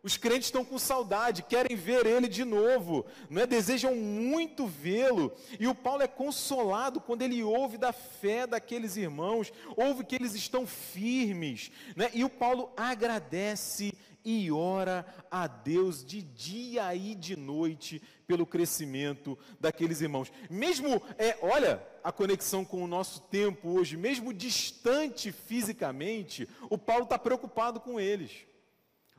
Os 0.02 0.16
crentes 0.16 0.46
estão 0.46 0.64
com 0.64 0.78
saudade, 0.78 1.42
querem 1.42 1.76
ver 1.76 2.06
ele 2.06 2.26
de 2.26 2.42
novo, 2.42 3.04
não 3.28 3.42
é? 3.42 3.46
desejam 3.46 3.94
muito 3.94 4.66
vê-lo. 4.66 5.32
E 5.58 5.66
o 5.66 5.74
Paulo 5.74 6.02
é 6.02 6.08
consolado 6.08 7.00
quando 7.00 7.22
ele 7.22 7.42
ouve 7.42 7.76
da 7.76 7.92
fé 7.92 8.46
daqueles 8.46 8.96
irmãos, 8.96 9.52
ouve 9.76 10.04
que 10.04 10.14
eles 10.14 10.34
estão 10.34 10.66
firmes. 10.66 11.70
Né? 11.94 12.10
E 12.14 12.24
o 12.24 12.30
Paulo 12.30 12.72
agradece 12.76 13.92
e 14.24 14.50
ora 14.50 15.04
a 15.30 15.46
Deus 15.46 16.04
de 16.04 16.22
dia 16.22 16.94
e 16.94 17.14
de 17.14 17.36
noite 17.36 18.02
pelo 18.26 18.46
crescimento 18.46 19.38
daqueles 19.58 20.00
irmãos. 20.00 20.32
Mesmo, 20.48 21.02
é, 21.18 21.38
olha, 21.42 21.82
a 22.02 22.12
conexão 22.12 22.64
com 22.64 22.82
o 22.82 22.86
nosso 22.86 23.20
tempo 23.22 23.68
hoje, 23.68 23.96
mesmo 23.96 24.32
distante 24.32 25.32
fisicamente, 25.32 26.48
o 26.68 26.78
Paulo 26.78 27.04
está 27.04 27.18
preocupado 27.18 27.80
com 27.80 28.00
eles. 28.00 28.49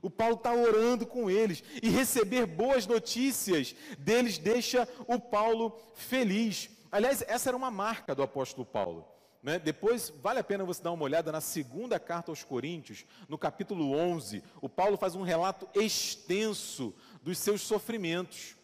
O 0.01 0.09
Paulo 0.09 0.35
está 0.35 0.53
orando 0.53 1.05
com 1.05 1.29
eles 1.29 1.63
e 1.81 1.89
receber 1.89 2.45
boas 2.45 2.87
notícias 2.87 3.75
deles 3.99 4.37
deixa 4.37 4.87
o 5.07 5.19
Paulo 5.19 5.77
feliz. 5.95 6.69
Aliás, 6.91 7.23
essa 7.27 7.49
era 7.49 7.57
uma 7.57 7.71
marca 7.71 8.15
do 8.15 8.23
apóstolo 8.23 8.65
Paulo. 8.65 9.07
Né? 9.43 9.57
Depois, 9.57 10.13
vale 10.21 10.39
a 10.39 10.43
pena 10.43 10.63
você 10.63 10.81
dar 10.83 10.91
uma 10.91 11.03
olhada 11.03 11.31
na 11.31 11.41
segunda 11.41 11.99
carta 11.99 12.31
aos 12.31 12.43
Coríntios, 12.43 13.05
no 13.27 13.37
capítulo 13.37 13.91
11. 13.91 14.43
O 14.61 14.69
Paulo 14.69 14.97
faz 14.97 15.15
um 15.15 15.23
relato 15.23 15.67
extenso 15.73 16.93
dos 17.23 17.37
seus 17.39 17.61
sofrimentos, 17.61 18.55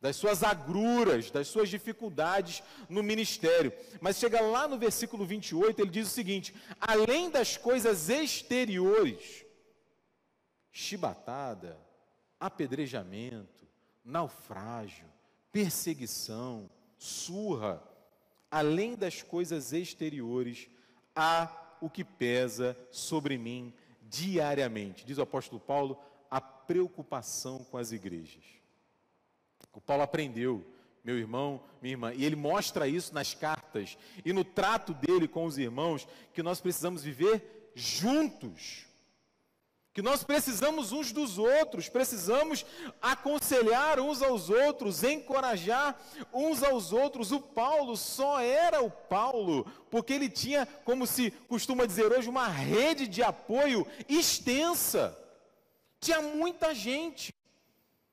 das 0.00 0.16
suas 0.16 0.42
agruras, 0.42 1.30
das 1.30 1.48
suas 1.48 1.68
dificuldades 1.68 2.62
no 2.88 3.02
ministério. 3.02 3.72
Mas 4.00 4.18
chega 4.18 4.40
lá 4.40 4.66
no 4.66 4.78
versículo 4.78 5.24
28, 5.24 5.80
ele 5.80 5.90
diz 5.90 6.08
o 6.08 6.10
seguinte: 6.10 6.54
além 6.80 7.30
das 7.30 7.56
coisas 7.56 8.08
exteriores, 8.08 9.44
chibatada, 10.72 11.78
apedrejamento, 12.38 13.66
naufrágio, 14.04 15.06
perseguição, 15.52 16.70
surra, 16.96 17.82
além 18.50 18.94
das 18.94 19.22
coisas 19.22 19.72
exteriores, 19.72 20.68
há 21.14 21.76
o 21.80 21.88
que 21.88 22.04
pesa 22.04 22.76
sobre 22.90 23.38
mim 23.38 23.72
diariamente. 24.02 25.04
Diz 25.04 25.18
o 25.18 25.22
apóstolo 25.22 25.60
Paulo, 25.60 25.98
a 26.30 26.40
preocupação 26.40 27.64
com 27.64 27.76
as 27.76 27.92
igrejas. 27.92 28.44
O 29.72 29.80
Paulo 29.80 30.02
aprendeu, 30.02 30.64
meu 31.02 31.16
irmão, 31.16 31.62
minha 31.80 31.94
irmã, 31.94 32.12
e 32.12 32.24
ele 32.24 32.36
mostra 32.36 32.86
isso 32.86 33.14
nas 33.14 33.34
cartas 33.34 33.96
e 34.24 34.32
no 34.32 34.44
trato 34.44 34.92
dele 34.92 35.26
com 35.26 35.44
os 35.44 35.58
irmãos, 35.58 36.06
que 36.34 36.42
nós 36.42 36.60
precisamos 36.60 37.02
viver 37.02 37.72
juntos 37.74 38.89
que 39.92 40.00
nós 40.00 40.22
precisamos 40.22 40.92
uns 40.92 41.10
dos 41.10 41.36
outros, 41.36 41.88
precisamos 41.88 42.64
aconselhar 43.02 43.98
uns 43.98 44.22
aos 44.22 44.48
outros, 44.48 45.02
encorajar 45.02 45.98
uns 46.32 46.62
aos 46.62 46.92
outros. 46.92 47.32
O 47.32 47.40
Paulo 47.40 47.96
só 47.96 48.40
era 48.40 48.80
o 48.82 48.90
Paulo 48.90 49.66
porque 49.90 50.12
ele 50.12 50.28
tinha, 50.28 50.66
como 50.84 51.06
se 51.06 51.32
costuma 51.48 51.86
dizer 51.86 52.12
hoje, 52.12 52.28
uma 52.28 52.46
rede 52.46 53.08
de 53.08 53.22
apoio 53.22 53.84
extensa. 54.08 55.16
Tinha 56.00 56.22
muita 56.22 56.72
gente. 56.72 57.34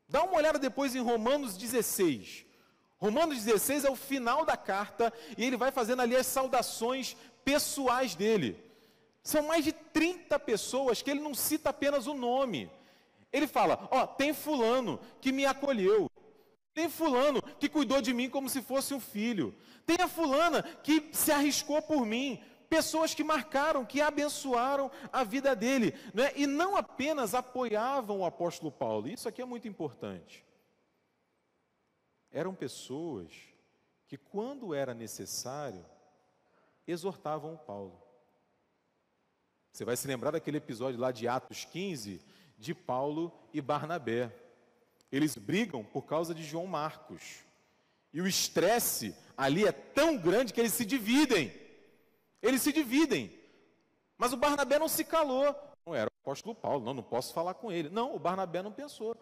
Dá 0.09 0.23
uma 0.23 0.37
olhada 0.37 0.57
depois 0.57 0.95
em 0.95 1.01
Romanos 1.01 1.55
16. 1.55 2.45
Romanos 2.97 3.43
16 3.43 3.85
é 3.85 3.89
o 3.91 3.95
final 3.95 4.43
da 4.43 4.57
carta 4.57 5.13
e 5.37 5.45
ele 5.45 5.55
vai 5.55 5.71
fazendo 5.71 6.01
ali 6.01 6.15
as 6.15 6.25
saudações 6.25 7.15
pessoais 7.45 8.15
dele. 8.15 8.66
São 9.27 9.43
mais 9.43 9.65
de 9.65 9.73
30 9.73 10.39
pessoas 10.39 11.01
que 11.01 11.11
ele 11.11 11.19
não 11.19 11.35
cita 11.35 11.71
apenas 11.71 12.07
o 12.07 12.13
nome. 12.13 12.71
Ele 13.29 13.45
fala: 13.45 13.85
Ó, 13.91 14.03
oh, 14.03 14.07
tem 14.07 14.33
Fulano 14.33 15.01
que 15.19 15.33
me 15.33 15.45
acolheu. 15.45 16.09
Tem 16.73 16.87
Fulano 16.87 17.41
que 17.59 17.67
cuidou 17.67 18.01
de 18.01 18.13
mim 18.13 18.29
como 18.29 18.47
se 18.47 18.61
fosse 18.61 18.93
um 18.93 19.01
filho. 19.01 19.53
Tem 19.85 19.97
a 19.99 20.07
Fulana 20.07 20.63
que 20.63 21.09
se 21.11 21.29
arriscou 21.29 21.81
por 21.81 22.05
mim. 22.05 22.41
Pessoas 22.69 23.13
que 23.13 23.21
marcaram, 23.21 23.83
que 23.83 23.99
abençoaram 23.99 24.89
a 25.11 25.25
vida 25.25 25.53
dele. 25.53 25.93
Né? 26.13 26.31
E 26.33 26.47
não 26.47 26.77
apenas 26.77 27.33
apoiavam 27.33 28.21
o 28.21 28.25
apóstolo 28.25 28.71
Paulo. 28.71 29.09
Isso 29.09 29.27
aqui 29.27 29.41
é 29.41 29.45
muito 29.45 29.67
importante. 29.67 30.45
Eram 32.31 32.55
pessoas 32.55 33.29
que, 34.07 34.15
quando 34.15 34.73
era 34.73 34.93
necessário, 34.93 35.85
exortavam 36.87 37.55
o 37.55 37.57
Paulo. 37.57 38.06
Você 39.77 39.85
vai 39.85 39.95
se 39.95 40.07
lembrar 40.07 40.31
daquele 40.31 40.57
episódio 40.57 40.99
lá 40.99 41.11
de 41.11 41.27
Atos 41.27 41.63
15, 41.63 42.19
de 42.57 42.73
Paulo 42.73 43.31
e 43.53 43.61
Barnabé. 43.61 44.35
Eles 45.11 45.37
brigam 45.37 45.83
por 45.83 46.01
causa 46.01 46.33
de 46.33 46.43
João 46.43 46.65
Marcos. 46.65 47.45
E 48.11 48.19
o 48.19 48.25
estresse 48.25 49.15
ali 49.37 49.67
é 49.67 49.71
tão 49.71 50.17
grande 50.17 50.51
que 50.51 50.59
eles 50.59 50.73
se 50.73 50.83
dividem. 50.83 51.53
Eles 52.41 52.63
se 52.63 52.73
dividem. 52.73 53.31
Mas 54.17 54.33
o 54.33 54.37
Barnabé 54.37 54.79
não 54.79 54.87
se 54.87 55.05
calou. 55.05 55.55
Não 55.85 55.93
era 55.93 56.07
o 56.07 56.21
apóstolo 56.23 56.55
Paulo, 56.55 56.83
não, 56.83 56.95
não 56.95 57.03
posso 57.03 57.31
falar 57.31 57.53
com 57.53 57.71
ele. 57.71 57.87
Não, 57.87 58.15
o 58.15 58.19
Barnabé 58.19 58.63
não 58.63 58.71
pensou. 58.71 59.15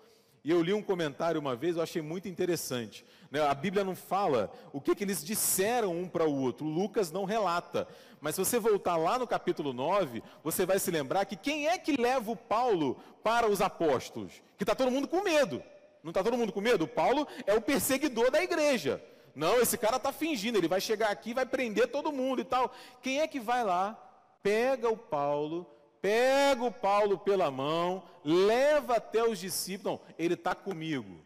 E 0.45 0.51
eu 0.51 0.61
li 0.61 0.71
um 0.71 0.81
comentário 0.81 1.41
uma 1.41 1.55
vez, 1.55 1.75
eu 1.75 1.81
achei 1.81 2.03
muito 2.03 2.27
interessante. 2.27 3.03
Né? 3.31 3.41
A 3.41 3.53
Bíblia 3.55 3.83
não 3.83 3.95
fala 3.95 4.51
o 4.71 4.79
que, 4.79 5.03
eles 5.03 5.23
disseram 5.23 5.91
um 5.99 6.07
para 6.07 6.23
o 6.23 6.39
outro, 6.39 6.67
Lucas 6.67 7.11
não 7.11 7.25
relata. 7.25 7.87
Mas 8.21 8.35
se 8.35 8.45
você 8.45 8.59
voltar 8.59 8.95
lá 8.95 9.17
no 9.17 9.25
capítulo 9.25 9.73
9, 9.73 10.21
você 10.43 10.63
vai 10.63 10.77
se 10.77 10.91
lembrar 10.91 11.25
que 11.25 11.35
quem 11.35 11.67
é 11.67 11.79
que 11.79 11.99
leva 11.99 12.29
o 12.29 12.35
Paulo 12.35 13.01
para 13.23 13.49
os 13.49 13.59
apóstolos? 13.59 14.33
Que 14.55 14.63
está 14.63 14.75
todo 14.75 14.91
mundo 14.91 15.07
com 15.07 15.23
medo. 15.23 15.63
Não 16.03 16.11
está 16.11 16.23
todo 16.23 16.37
mundo 16.37 16.53
com 16.53 16.61
medo? 16.61 16.85
O 16.85 16.87
Paulo 16.87 17.27
é 17.47 17.55
o 17.55 17.61
perseguidor 17.61 18.29
da 18.29 18.43
igreja. 18.43 19.03
Não, 19.33 19.59
esse 19.59 19.79
cara 19.79 19.97
está 19.97 20.11
fingindo, 20.11 20.59
ele 20.59 20.67
vai 20.67 20.79
chegar 20.79 21.09
aqui 21.09 21.33
vai 21.33 21.47
prender 21.47 21.87
todo 21.87 22.11
mundo 22.11 22.41
e 22.41 22.45
tal. 22.45 22.71
Quem 23.01 23.19
é 23.19 23.27
que 23.27 23.39
vai 23.39 23.63
lá, 23.63 23.99
pega 24.43 24.89
o 24.89 24.95
Paulo, 24.95 25.74
pega 26.05 26.63
o 26.63 26.71
Paulo 26.71 27.17
pela 27.17 27.49
mão, 27.49 28.03
leva 28.23 28.97
até 28.97 29.27
os 29.27 29.39
discípulos. 29.39 29.99
Não, 29.99 30.07
ele 30.19 30.35
está 30.35 30.53
comigo. 30.53 31.19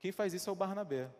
Quem 0.00 0.10
faz 0.10 0.32
isso 0.32 0.48
é 0.48 0.52
o 0.52 0.56
Barnabé. 0.56 1.10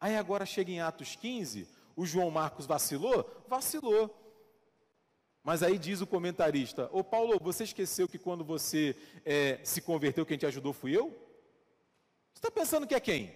Aí 0.00 0.16
agora 0.16 0.46
chega 0.46 0.70
em 0.70 0.80
Atos 0.80 1.16
15, 1.16 1.66
o 1.96 2.06
João 2.06 2.30
Marcos 2.30 2.64
vacilou? 2.64 3.28
Vacilou. 3.48 4.16
Mas 5.42 5.64
aí 5.64 5.76
diz 5.76 6.00
o 6.00 6.06
comentarista: 6.06 6.88
Ô 6.92 7.02
Paulo, 7.02 7.40
você 7.40 7.64
esqueceu 7.64 8.06
que 8.06 8.20
quando 8.20 8.44
você 8.44 8.94
é, 9.24 9.58
se 9.64 9.80
converteu, 9.80 10.24
quem 10.24 10.38
te 10.38 10.46
ajudou 10.46 10.72
fui 10.72 10.96
eu? 10.96 11.08
Você 12.34 12.38
está 12.38 12.52
pensando 12.52 12.86
que 12.86 12.94
é 12.94 13.00
quem? 13.00 13.34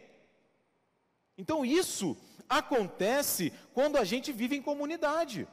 Então 1.36 1.64
isso 1.64 2.16
acontece 2.48 3.52
quando 3.74 3.96
a 3.96 4.04
gente 4.04 4.30
vive 4.30 4.54
em 4.54 4.62
comunidade. 4.62 5.48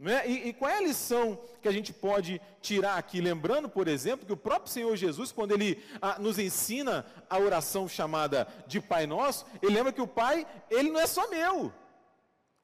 É? 0.00 0.28
E, 0.28 0.48
e, 0.48 0.52
qual 0.52 0.70
é 0.70 0.78
a 0.78 0.82
lição 0.82 1.40
que 1.62 1.68
a 1.68 1.72
gente 1.72 1.92
pode 1.92 2.40
tirar 2.60 2.98
aqui? 2.98 3.20
Lembrando, 3.20 3.68
por 3.68 3.86
exemplo, 3.86 4.26
que 4.26 4.32
o 4.32 4.36
próprio 4.36 4.72
Senhor 4.72 4.94
Jesus, 4.96 5.30
quando 5.30 5.52
ele 5.52 5.82
a, 6.02 6.18
nos 6.18 6.38
ensina 6.38 7.06
a 7.30 7.38
oração 7.38 7.86
chamada 7.88 8.46
de 8.66 8.80
Pai 8.80 9.06
Nosso, 9.06 9.46
ele 9.62 9.74
lembra 9.74 9.92
que 9.92 10.00
o 10.00 10.06
Pai, 10.06 10.46
ele 10.68 10.90
não 10.90 11.00
é 11.00 11.06
só 11.06 11.30
meu, 11.30 11.72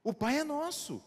o 0.02 0.12
Pai 0.12 0.38
é 0.38 0.44
nosso. 0.44 1.02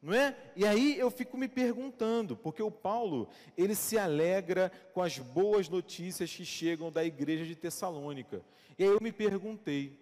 Não 0.00 0.14
é? 0.14 0.36
E 0.54 0.64
aí 0.64 0.98
eu 0.98 1.10
fico 1.10 1.36
me 1.36 1.48
perguntando, 1.48 2.36
porque 2.36 2.62
o 2.62 2.70
Paulo, 2.70 3.28
ele 3.56 3.74
se 3.74 3.98
alegra 3.98 4.70
com 4.92 5.02
as 5.02 5.18
boas 5.18 5.68
notícias 5.68 6.32
que 6.32 6.44
chegam 6.44 6.92
da 6.92 7.04
igreja 7.04 7.44
de 7.44 7.56
Tessalônica. 7.56 8.44
E 8.78 8.84
aí 8.84 8.90
eu 8.90 9.00
me 9.00 9.10
perguntei, 9.10 9.98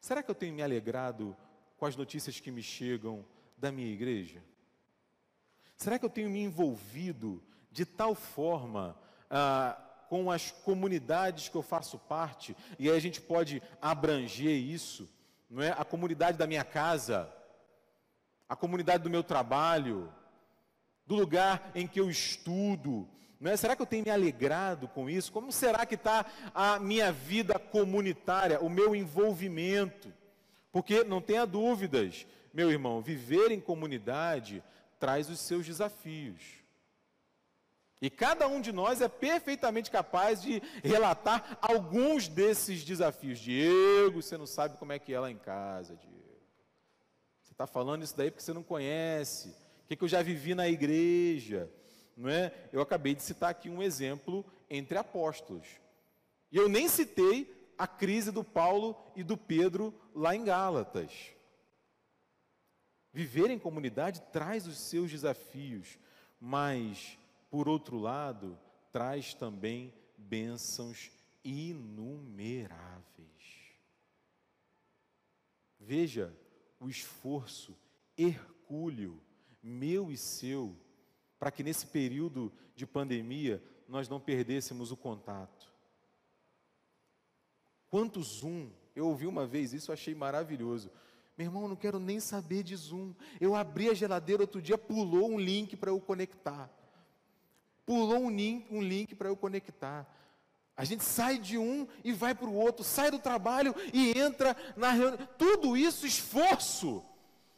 Será 0.00 0.22
que 0.22 0.30
eu 0.30 0.34
tenho 0.34 0.54
me 0.54 0.62
alegrado 0.62 1.36
com 1.76 1.86
as 1.86 1.96
notícias 1.96 2.38
que 2.40 2.50
me 2.50 2.62
chegam 2.62 3.24
da 3.58 3.72
minha 3.72 3.92
igreja? 3.92 4.42
Será 5.76 5.98
que 5.98 6.04
eu 6.04 6.10
tenho 6.10 6.30
me 6.30 6.42
envolvido 6.42 7.42
de 7.70 7.84
tal 7.84 8.14
forma 8.14 8.96
ah, 9.30 9.78
com 10.08 10.30
as 10.30 10.50
comunidades 10.50 11.48
que 11.48 11.56
eu 11.56 11.62
faço 11.62 11.98
parte? 11.98 12.56
E 12.78 12.88
aí 12.88 12.96
a 12.96 13.00
gente 13.00 13.20
pode 13.20 13.62
abranger 13.80 14.56
isso, 14.56 15.08
não 15.48 15.62
é? 15.62 15.70
A 15.70 15.84
comunidade 15.84 16.36
da 16.36 16.46
minha 16.46 16.64
casa, 16.64 17.32
a 18.48 18.56
comunidade 18.56 19.02
do 19.02 19.10
meu 19.10 19.22
trabalho, 19.22 20.12
do 21.06 21.14
lugar 21.14 21.70
em 21.74 21.86
que 21.86 22.00
eu 22.00 22.10
estudo. 22.10 23.08
É? 23.40 23.56
Será 23.56 23.76
que 23.76 23.82
eu 23.82 23.86
tenho 23.86 24.04
me 24.04 24.10
alegrado 24.10 24.88
com 24.88 25.08
isso? 25.08 25.30
Como 25.30 25.52
será 25.52 25.86
que 25.86 25.94
está 25.94 26.26
a 26.52 26.80
minha 26.80 27.12
vida 27.12 27.58
comunitária, 27.58 28.60
o 28.60 28.68
meu 28.68 28.96
envolvimento? 28.96 30.12
Porque 30.70 31.04
não 31.04 31.20
tenha 31.20 31.46
dúvidas, 31.46 32.26
meu 32.52 32.70
irmão, 32.70 33.00
viver 33.00 33.50
em 33.50 33.60
comunidade 33.60 34.62
traz 34.98 35.28
os 35.28 35.40
seus 35.40 35.64
desafios. 35.64 36.58
E 38.00 38.08
cada 38.08 38.46
um 38.46 38.60
de 38.60 38.70
nós 38.72 39.00
é 39.00 39.08
perfeitamente 39.08 39.90
capaz 39.90 40.40
de 40.40 40.62
relatar 40.84 41.58
alguns 41.60 42.28
desses 42.28 42.84
desafios. 42.84 43.40
Diego, 43.40 44.22
você 44.22 44.36
não 44.36 44.46
sabe 44.46 44.76
como 44.76 44.92
é 44.92 44.98
que 44.98 45.12
é 45.12 45.18
lá 45.18 45.30
em 45.30 45.38
casa, 45.38 45.96
Diego. 45.96 46.18
Você 47.42 47.52
está 47.52 47.66
falando 47.66 48.04
isso 48.04 48.16
daí 48.16 48.30
porque 48.30 48.42
você 48.42 48.52
não 48.52 48.62
conhece. 48.62 49.48
O 49.84 49.88
que, 49.88 49.96
que 49.96 50.04
eu 50.04 50.08
já 50.08 50.22
vivi 50.22 50.54
na 50.54 50.68
igreja? 50.68 51.68
Não 52.16 52.28
é? 52.28 52.52
Eu 52.72 52.80
acabei 52.80 53.14
de 53.14 53.22
citar 53.22 53.50
aqui 53.50 53.68
um 53.68 53.82
exemplo 53.82 54.44
entre 54.70 54.96
apóstolos. 54.96 55.66
E 56.52 56.56
eu 56.56 56.68
nem 56.68 56.88
citei 56.88 57.57
a 57.78 57.86
crise 57.86 58.32
do 58.32 58.42
Paulo 58.42 58.96
e 59.14 59.22
do 59.22 59.36
Pedro 59.36 59.94
lá 60.14 60.34
em 60.34 60.44
Gálatas. 60.44 61.32
Viver 63.12 63.50
em 63.50 63.58
comunidade 63.58 64.20
traz 64.32 64.66
os 64.66 64.78
seus 64.78 65.10
desafios, 65.10 65.98
mas, 66.40 67.16
por 67.50 67.68
outro 67.68 67.96
lado, 67.98 68.58
traz 68.92 69.32
também 69.32 69.94
bênçãos 70.16 71.10
inumeráveis. 71.44 72.98
Veja 75.78 76.36
o 76.80 76.88
esforço 76.88 77.76
hercúleo, 78.16 79.22
meu 79.62 80.10
e 80.12 80.16
seu, 80.16 80.76
para 81.38 81.50
que 81.50 81.62
nesse 81.62 81.86
período 81.86 82.52
de 82.74 82.86
pandemia 82.86 83.62
nós 83.88 84.08
não 84.08 84.20
perdêssemos 84.20 84.92
o 84.92 84.96
contato. 84.96 85.67
Quanto 87.90 88.22
Zoom, 88.22 88.70
eu 88.94 89.06
ouvi 89.06 89.26
uma 89.26 89.46
vez 89.46 89.72
isso, 89.72 89.92
achei 89.92 90.14
maravilhoso. 90.14 90.90
Meu 91.36 91.46
irmão, 91.46 91.62
eu 91.62 91.68
não 91.68 91.76
quero 91.76 91.98
nem 91.98 92.18
saber 92.18 92.62
de 92.62 92.74
Zoom. 92.74 93.14
Eu 93.40 93.54
abri 93.54 93.88
a 93.88 93.94
geladeira 93.94 94.42
outro 94.42 94.60
dia, 94.60 94.76
pulou 94.76 95.30
um 95.30 95.38
link 95.38 95.76
para 95.76 95.90
eu 95.90 96.00
conectar. 96.00 96.68
Pulou 97.86 98.18
um 98.18 98.30
link, 98.30 98.66
um 98.70 98.82
link 98.82 99.14
para 99.14 99.28
eu 99.28 99.36
conectar. 99.36 100.06
A 100.76 100.84
gente 100.84 101.02
sai 101.02 101.38
de 101.38 101.56
um 101.56 101.88
e 102.04 102.12
vai 102.12 102.34
para 102.34 102.48
o 102.48 102.54
outro, 102.54 102.84
sai 102.84 103.10
do 103.10 103.18
trabalho 103.18 103.74
e 103.92 104.18
entra 104.18 104.56
na 104.76 104.90
reunião. 104.90 105.28
Tudo 105.38 105.76
isso 105.76 106.06
esforço 106.06 107.04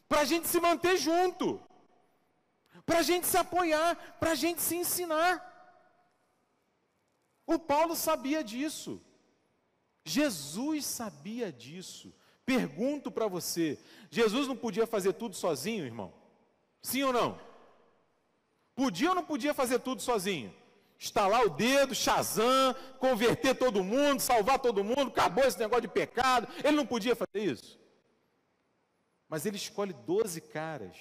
para 0.09 0.21
a 0.21 0.25
gente 0.25 0.49
se 0.49 0.61
manter 0.61 0.97
junto, 0.97 1.61
para 2.87 2.99
a 2.99 3.03
gente 3.03 3.27
se 3.27 3.37
apoiar, 3.37 4.17
para 4.19 4.33
a 4.33 4.35
gente 4.35 4.63
se 4.63 4.77
ensinar. 4.77 5.47
O 7.47 7.59
Paulo 7.59 7.97
sabia 7.97 8.45
disso. 8.45 9.03
Jesus 10.05 10.87
sabia 10.87 11.53
disso. 11.53 12.13
Pergunto 12.45 13.11
para 13.11 13.29
você: 13.29 13.79
Jesus 14.11 14.49
não 14.49 14.57
podia 14.57 14.87
fazer 14.87 15.13
tudo 15.13 15.37
sozinho, 15.37 15.85
irmão? 15.85 16.13
Sim 16.83 17.03
ou 17.05 17.13
não? 17.13 17.39
Podia 18.75 19.11
ou 19.11 19.15
não 19.15 19.25
podia 19.25 19.53
fazer 19.53 19.79
tudo 19.81 20.01
sozinho? 20.01 20.55
Estalar 20.99 21.45
o 21.45 21.51
dedo, 21.51 21.95
Shazam, 21.95 22.75
converter 22.99 23.55
todo 23.55 23.85
mundo, 23.85 24.21
salvar 24.21 24.59
todo 24.59 24.85
mundo, 24.85 25.09
acabou 25.09 25.45
esse 25.45 25.59
negócio 25.59 25.83
de 25.83 25.89
pecado. 25.89 26.47
Ele 26.63 26.77
não 26.77 26.87
podia 26.87 27.17
fazer 27.17 27.45
isso. 27.45 27.79
Mas 29.29 29.47
ele 29.47 29.57
escolhe 29.57 29.93
12 29.93 30.41
caras 30.41 30.97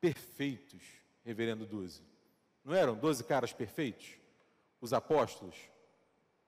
perfeitos, 0.00 0.82
reverendo 1.24 1.66
12. 1.66 2.02
Não 2.64 2.74
eram 2.74 2.96
12 2.96 3.22
caras 3.24 3.52
perfeitos? 3.52 4.16
Os 4.80 4.92
apóstolos? 4.92 5.56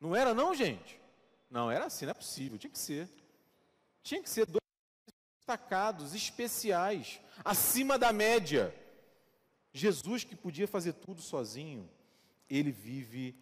Não 0.01 0.17
era 0.17 0.35
não, 0.35 0.55
gente? 0.55 1.01
Não, 1.51 1.71
era 1.71 1.87
assim, 1.87 2.05
não 2.05 2.11
é 2.11 2.15
possível, 2.15 2.59
tinha 2.59 2.71
que 2.71 2.79
ser. 2.79 3.09
Tinha 4.03 4.23
que 4.23 4.31
ser 4.31 4.47
dois 4.47 4.63
destacados, 5.39 6.15
especiais, 6.15 7.21
acima 7.45 7.99
da 7.99 8.13
média. 8.13 8.75
Jesus, 9.73 10.25
que 10.25 10.35
podia 10.35 10.67
fazer 10.67 10.93
tudo 10.95 11.21
sozinho, 11.21 11.89
ele 12.49 12.73
vive 12.73 13.37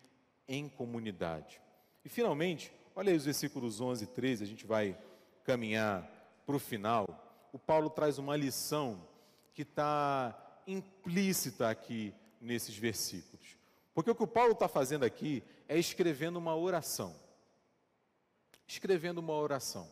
em 0.47 0.69
comunidade. 0.69 1.61
E 2.05 2.09
finalmente, 2.09 2.73
olha 2.95 3.11
aí 3.11 3.17
os 3.17 3.25
versículos 3.25 3.81
11 3.81 4.05
e 4.05 4.07
13, 4.07 4.45
a 4.45 4.47
gente 4.47 4.67
vai 4.67 4.99
caminhar 5.45 6.07
para 6.45 6.57
o 6.57 6.59
final. 6.59 7.07
O 7.53 7.59
Paulo 7.59 7.89
traz 7.89 8.19
uma 8.19 8.37
lição 8.37 9.07
que 9.55 9.63
está 9.63 10.61
implícita 10.67 11.71
aqui 11.71 12.13
nesses 12.41 12.77
versículos. 12.77 13.57
Porque 13.95 14.11
o 14.11 14.15
que 14.15 14.23
o 14.23 14.29
Paulo 14.29 14.53
está 14.53 14.69
fazendo 14.69 15.05
aqui 15.05 15.43
é 15.69 15.79
escrevendo 15.79 16.37
uma 16.37 16.57
oração. 16.57 17.15
Escrevendo 18.67 19.19
uma 19.19 19.35
oração. 19.35 19.89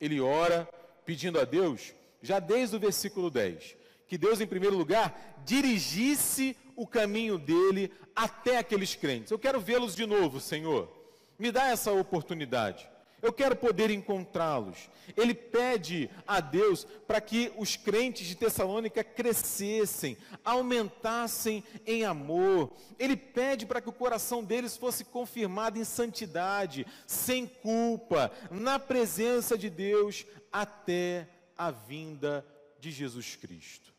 Ele 0.00 0.20
ora 0.20 0.68
pedindo 1.04 1.40
a 1.40 1.44
Deus, 1.44 1.94
já 2.20 2.38
desde 2.38 2.76
o 2.76 2.80
versículo 2.80 3.30
10, 3.30 3.76
que 4.06 4.18
Deus, 4.18 4.40
em 4.40 4.46
primeiro 4.46 4.76
lugar, 4.76 5.42
dirigisse 5.44 6.56
o 6.74 6.86
caminho 6.86 7.38
dele 7.38 7.92
até 8.14 8.58
aqueles 8.58 8.94
crentes. 8.94 9.30
Eu 9.30 9.38
quero 9.38 9.60
vê-los 9.60 9.94
de 9.94 10.06
novo, 10.06 10.40
Senhor. 10.40 10.90
Me 11.38 11.50
dá 11.50 11.68
essa 11.68 11.92
oportunidade. 11.92 12.88
Eu 13.22 13.32
quero 13.32 13.56
poder 13.56 13.90
encontrá-los. 13.90 14.90
Ele 15.16 15.34
pede 15.34 16.10
a 16.26 16.40
Deus 16.40 16.84
para 17.06 17.20
que 17.20 17.52
os 17.56 17.76
crentes 17.76 18.26
de 18.26 18.34
Tessalônica 18.34 19.02
crescessem, 19.02 20.16
aumentassem 20.44 21.64
em 21.86 22.04
amor. 22.04 22.72
Ele 22.98 23.16
pede 23.16 23.64
para 23.66 23.80
que 23.80 23.88
o 23.88 23.92
coração 23.92 24.44
deles 24.44 24.76
fosse 24.76 25.04
confirmado 25.04 25.78
em 25.78 25.84
santidade, 25.84 26.86
sem 27.06 27.46
culpa, 27.46 28.30
na 28.50 28.78
presença 28.78 29.56
de 29.56 29.70
Deus, 29.70 30.26
até 30.52 31.28
a 31.56 31.70
vinda 31.70 32.46
de 32.78 32.90
Jesus 32.90 33.34
Cristo. 33.36 33.94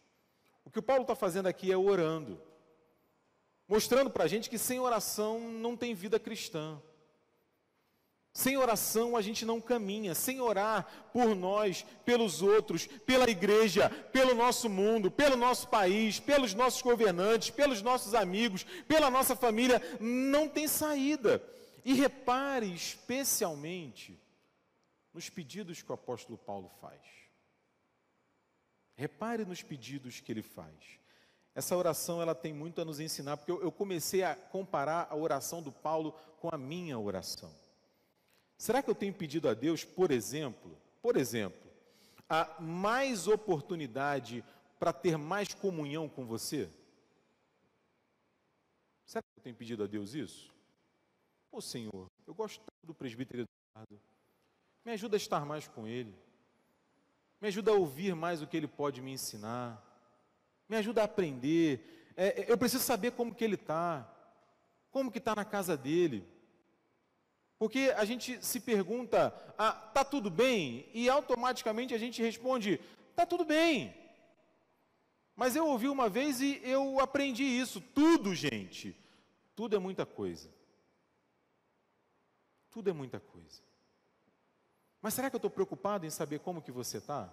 O 0.63 0.69
que 0.69 0.79
o 0.79 0.83
Paulo 0.83 1.01
está 1.03 1.15
fazendo 1.15 1.47
aqui 1.47 1.71
é 1.71 1.77
orando, 1.77 2.39
mostrando 3.67 4.09
para 4.09 4.25
a 4.25 4.27
gente 4.27 4.49
que 4.49 4.57
sem 4.57 4.79
oração 4.79 5.39
não 5.39 5.75
tem 5.75 5.95
vida 5.95 6.19
cristã. 6.19 6.81
Sem 8.37 8.55
oração 8.55 9.17
a 9.17 9.21
gente 9.23 9.43
não 9.43 9.59
caminha, 9.59 10.13
sem 10.13 10.39
orar 10.39 10.85
por 11.11 11.33
nós, 11.33 11.83
pelos 12.05 12.43
outros, 12.43 12.85
pela 12.85 13.27
igreja, 13.27 13.89
pelo 13.89 14.35
nosso 14.35 14.69
mundo, 14.69 15.09
pelo 15.09 15.35
nosso 15.35 15.67
país, 15.69 16.19
pelos 16.19 16.53
nossos 16.53 16.83
governantes, 16.83 17.49
pelos 17.49 17.81
nossos 17.81 18.13
amigos, 18.13 18.63
pela 18.87 19.09
nossa 19.09 19.35
família, 19.35 19.81
não 19.99 20.47
tem 20.47 20.67
saída. 20.67 21.41
E 21.83 21.95
repare 21.95 22.71
especialmente 22.71 24.21
nos 25.11 25.31
pedidos 25.31 25.81
que 25.81 25.89
o 25.89 25.95
apóstolo 25.95 26.37
Paulo 26.37 26.69
faz. 26.79 27.01
Repare 28.93 29.45
nos 29.45 29.63
pedidos 29.63 30.19
que 30.19 30.31
ele 30.31 30.43
faz. 30.43 30.75
Essa 31.55 31.75
oração 31.75 32.21
ela 32.21 32.35
tem 32.35 32.53
muito 32.53 32.79
a 32.79 32.85
nos 32.85 32.99
ensinar, 32.99 33.35
porque 33.37 33.51
eu, 33.51 33.71
comecei 33.71 34.21
a 34.21 34.35
comparar 34.35 35.07
a 35.09 35.15
oração 35.15 35.59
do 35.59 35.71
Paulo 35.71 36.11
com 36.39 36.53
a 36.53 36.57
minha 36.57 36.99
oração. 36.99 37.51
Será 38.57 38.81
que 38.81 38.89
eu 38.89 38.95
tenho 38.95 39.13
pedido 39.13 39.47
a 39.47 39.53
Deus, 39.53 39.83
por 39.83 40.11
exemplo, 40.11 40.75
por 41.01 41.15
exemplo, 41.15 41.61
a 42.27 42.59
mais 42.59 43.27
oportunidade 43.27 44.43
para 44.79 44.91
ter 44.91 45.17
mais 45.17 45.53
comunhão 45.53 46.09
com 46.09 46.25
você? 46.25 46.69
Será 49.05 49.21
que 49.21 49.39
eu 49.39 49.43
tenho 49.43 49.55
pedido 49.55 49.83
a 49.83 49.87
Deus 49.87 50.13
isso? 50.13 50.53
Ô 51.51 51.61
Senhor, 51.61 52.09
eu 52.25 52.33
gosto 52.33 52.59
tanto 52.59 52.85
do 52.85 52.93
presbítero 52.93 53.47
Eduardo. 53.75 54.01
Me 54.83 54.91
ajuda 54.91 55.15
a 55.15 55.17
estar 55.17 55.45
mais 55.45 55.67
com 55.67 55.87
ele. 55.87 56.13
Me 57.39 57.47
ajuda 57.47 57.71
a 57.71 57.75
ouvir 57.75 58.15
mais 58.15 58.41
o 58.41 58.47
que 58.47 58.57
ele 58.57 58.67
pode 58.67 59.01
me 59.01 59.11
ensinar. 59.11 59.83
Me 60.67 60.75
ajuda 60.75 61.01
a 61.01 61.05
aprender. 61.05 62.11
É, 62.17 62.41
é 62.41 62.51
eu 62.51 62.57
preciso 62.57 62.83
saber 62.83 63.11
como 63.11 63.33
que 63.33 63.43
ele 63.43 63.55
está. 63.55 64.11
Como 64.91 65.11
que 65.11 65.19
está 65.19 65.35
na 65.35 65.45
casa 65.45 65.77
dele. 65.77 66.27
Porque 67.59 67.93
a 67.97 68.05
gente 68.05 68.43
se 68.45 68.59
pergunta, 68.59 69.33
ah, 69.57 69.71
tá 69.71 70.03
tudo 70.03 70.29
bem? 70.29 70.89
E 70.93 71.09
automaticamente 71.09 71.93
a 71.93 71.97
gente 71.97 72.21
responde, 72.21 72.79
tá 73.15 73.25
tudo 73.25 73.43
bem. 73.43 73.95
Mas 75.35 75.55
eu 75.55 75.67
ouvi 75.67 75.87
uma 75.87 76.07
vez 76.09 76.39
e 76.41 76.61
eu 76.63 76.99
aprendi 76.99 77.43
isso. 77.43 77.81
Tudo, 77.81 78.33
gente, 78.35 78.95
tudo 79.55 79.75
é 79.75 79.79
muita 79.79 80.05
coisa. 80.05 80.49
Tudo 82.71 82.89
é 82.89 82.93
muita 82.93 83.19
coisa. 83.19 83.61
Mas 85.01 85.13
será 85.13 85.29
que 85.29 85.35
eu 85.35 85.39
estou 85.39 85.49
preocupado 85.49 86.05
em 86.05 86.09
saber 86.09 86.39
como 86.39 86.61
que 86.61 86.71
você 86.71 86.97
está? 86.97 87.31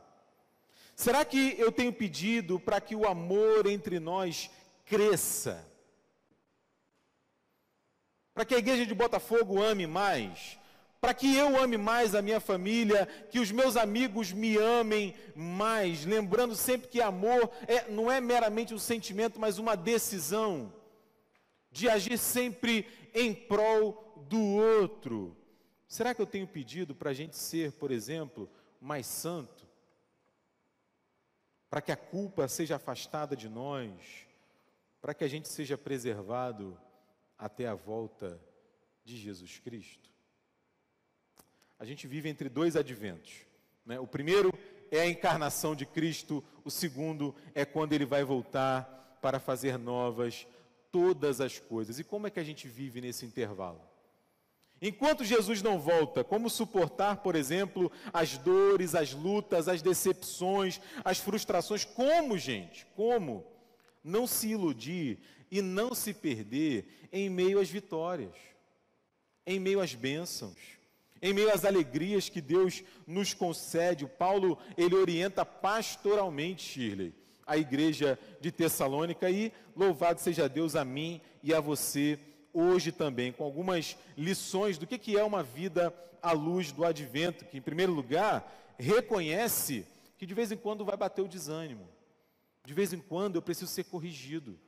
Será 0.96 1.24
que 1.24 1.54
eu 1.58 1.72
tenho 1.72 1.92
pedido 1.92 2.60
para 2.60 2.80
que 2.80 2.94
o 2.94 3.06
amor 3.06 3.66
entre 3.66 3.98
nós 3.98 4.50
cresça? 4.84 5.73
Para 8.34 8.44
que 8.44 8.54
a 8.54 8.58
igreja 8.58 8.84
de 8.84 8.94
Botafogo 8.94 9.62
ame 9.62 9.86
mais? 9.86 10.58
Para 11.00 11.14
que 11.14 11.36
eu 11.36 11.60
ame 11.62 11.76
mais 11.76 12.14
a 12.14 12.22
minha 12.22 12.40
família, 12.40 13.06
que 13.30 13.38
os 13.38 13.52
meus 13.52 13.76
amigos 13.76 14.32
me 14.32 14.56
amem 14.56 15.14
mais, 15.36 16.04
lembrando 16.04 16.56
sempre 16.56 16.88
que 16.88 17.00
amor 17.00 17.50
é, 17.68 17.88
não 17.90 18.10
é 18.10 18.20
meramente 18.20 18.74
um 18.74 18.78
sentimento, 18.78 19.38
mas 19.38 19.58
uma 19.58 19.76
decisão 19.76 20.72
de 21.70 21.88
agir 21.88 22.18
sempre 22.18 22.86
em 23.14 23.34
prol 23.34 24.24
do 24.28 24.40
outro. 24.40 25.36
Será 25.86 26.14
que 26.14 26.22
eu 26.22 26.26
tenho 26.26 26.46
pedido 26.46 26.94
para 26.94 27.10
a 27.10 27.14
gente 27.14 27.36
ser, 27.36 27.72
por 27.72 27.92
exemplo, 27.92 28.50
mais 28.80 29.06
santo? 29.06 29.68
Para 31.68 31.82
que 31.82 31.92
a 31.92 31.96
culpa 31.96 32.48
seja 32.48 32.76
afastada 32.76 33.36
de 33.36 33.48
nós? 33.48 33.90
Para 35.00 35.12
que 35.12 35.22
a 35.22 35.28
gente 35.28 35.48
seja 35.48 35.76
preservado 35.76 36.76
até 37.38 37.66
a 37.66 37.74
volta 37.74 38.40
de 39.04 39.16
Jesus 39.16 39.58
Cristo? 39.58 40.10
A 41.78 41.84
gente 41.84 42.06
vive 42.06 42.28
entre 42.28 42.48
dois 42.48 42.76
adventos. 42.76 43.32
Né? 43.84 43.98
O 44.00 44.06
primeiro 44.06 44.52
é 44.90 45.00
a 45.00 45.08
encarnação 45.08 45.74
de 45.74 45.84
Cristo, 45.84 46.42
o 46.64 46.70
segundo 46.70 47.34
é 47.54 47.64
quando 47.64 47.92
ele 47.92 48.06
vai 48.06 48.24
voltar 48.24 49.18
para 49.20 49.40
fazer 49.40 49.78
novas 49.78 50.46
todas 50.90 51.40
as 51.40 51.58
coisas. 51.58 51.98
E 51.98 52.04
como 52.04 52.26
é 52.26 52.30
que 52.30 52.40
a 52.40 52.44
gente 52.44 52.68
vive 52.68 53.00
nesse 53.00 53.26
intervalo? 53.26 53.80
Enquanto 54.80 55.24
Jesus 55.24 55.62
não 55.62 55.78
volta, 55.78 56.22
como 56.22 56.50
suportar, 56.50 57.16
por 57.16 57.34
exemplo, 57.34 57.90
as 58.12 58.36
dores, 58.36 58.94
as 58.94 59.12
lutas, 59.12 59.66
as 59.66 59.80
decepções, 59.80 60.80
as 61.04 61.18
frustrações? 61.18 61.84
Como, 61.84 62.36
gente? 62.36 62.86
Como? 62.94 63.44
Não 64.04 64.26
se 64.26 64.48
iludir 64.48 65.18
e 65.50 65.62
não 65.62 65.94
se 65.94 66.12
perder 66.12 67.08
em 67.10 67.30
meio 67.30 67.58
às 67.58 67.70
vitórias, 67.70 68.34
em 69.46 69.58
meio 69.58 69.80
às 69.80 69.94
bênçãos, 69.94 70.58
em 71.22 71.32
meio 71.32 71.50
às 71.50 71.64
alegrias 71.64 72.28
que 72.28 72.40
Deus 72.40 72.84
nos 73.06 73.32
concede. 73.32 74.04
O 74.04 74.08
Paulo, 74.08 74.58
ele 74.76 74.94
orienta 74.94 75.44
pastoralmente, 75.44 76.62
Shirley, 76.62 77.14
a 77.46 77.56
igreja 77.56 78.18
de 78.40 78.52
Tessalônica 78.52 79.30
e 79.30 79.52
louvado 79.74 80.20
seja 80.20 80.48
Deus 80.48 80.76
a 80.76 80.84
mim 80.84 81.20
e 81.42 81.54
a 81.54 81.60
você 81.60 82.18
hoje 82.52 82.92
também, 82.92 83.32
com 83.32 83.42
algumas 83.42 83.96
lições 84.16 84.78
do 84.78 84.86
que, 84.86 85.16
é 85.16 85.24
uma 85.24 85.42
vida 85.42 85.92
à 86.22 86.32
luz 86.32 86.70
do 86.70 86.84
advento, 86.84 87.44
que, 87.44 87.58
em 87.58 87.62
primeiro 87.62 87.92
lugar, 87.92 88.74
reconhece 88.78 89.86
que 90.16 90.24
de 90.24 90.34
vez 90.34 90.52
em 90.52 90.56
quando 90.56 90.84
vai 90.84 90.96
bater 90.96 91.22
o 91.22 91.28
desânimo, 91.28 91.88
de 92.64 92.72
vez 92.72 92.92
em 92.92 92.98
quando 92.98 93.36
eu 93.36 93.42
preciso 93.42 93.70
ser 93.70 93.84
corrigido, 93.84 94.58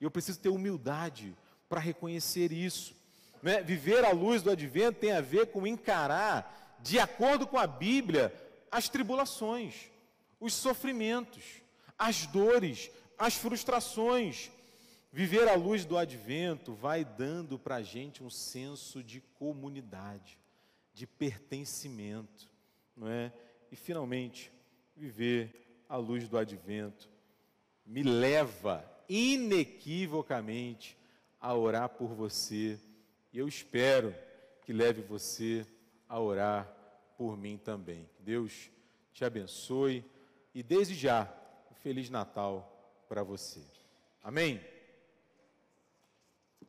eu 0.00 0.10
preciso 0.10 0.38
ter 0.38 0.50
humildade 0.50 1.34
para 1.68 1.80
reconhecer 1.80 2.52
isso. 2.52 2.94
Né? 3.42 3.62
Viver 3.62 4.04
à 4.04 4.12
luz 4.12 4.42
do 4.42 4.50
advento 4.50 5.00
tem 5.00 5.12
a 5.12 5.20
ver 5.20 5.46
com 5.46 5.66
encarar, 5.66 6.78
de 6.80 6.98
acordo 6.98 7.46
com 7.46 7.58
a 7.58 7.66
Bíblia, 7.66 8.32
as 8.70 8.88
tribulações, 8.88 9.90
os 10.38 10.52
sofrimentos, 10.52 11.42
as 11.98 12.26
dores, 12.26 12.90
as 13.18 13.34
frustrações. 13.34 14.50
Viver 15.10 15.48
à 15.48 15.54
luz 15.54 15.86
do 15.86 15.96
advento 15.96 16.74
vai 16.74 17.04
dando 17.04 17.58
para 17.58 17.76
a 17.76 17.82
gente 17.82 18.22
um 18.22 18.30
senso 18.30 19.02
de 19.02 19.20
comunidade, 19.38 20.38
de 20.92 21.06
pertencimento, 21.06 22.46
não 22.94 23.08
é? 23.08 23.32
E 23.72 23.76
finalmente, 23.76 24.52
viver 24.94 25.84
à 25.88 25.96
luz 25.96 26.28
do 26.28 26.36
advento 26.36 27.08
me 27.88 28.02
leva 28.02 28.84
inequivocamente 29.08 30.96
a 31.40 31.54
orar 31.54 31.88
por 31.88 32.08
você. 32.14 32.78
E 33.32 33.38
eu 33.38 33.48
espero 33.48 34.14
que 34.62 34.72
leve 34.72 35.00
você 35.00 35.66
a 36.06 36.20
orar 36.20 36.70
por 37.16 37.36
mim 37.36 37.56
também. 37.56 38.08
Deus 38.20 38.70
te 39.12 39.24
abençoe 39.24 40.04
e 40.54 40.62
desde 40.62 40.94
já 40.94 41.34
Feliz 41.82 42.10
Natal 42.10 43.04
para 43.08 43.22
você. 43.22 43.62
Amém? 44.22 44.60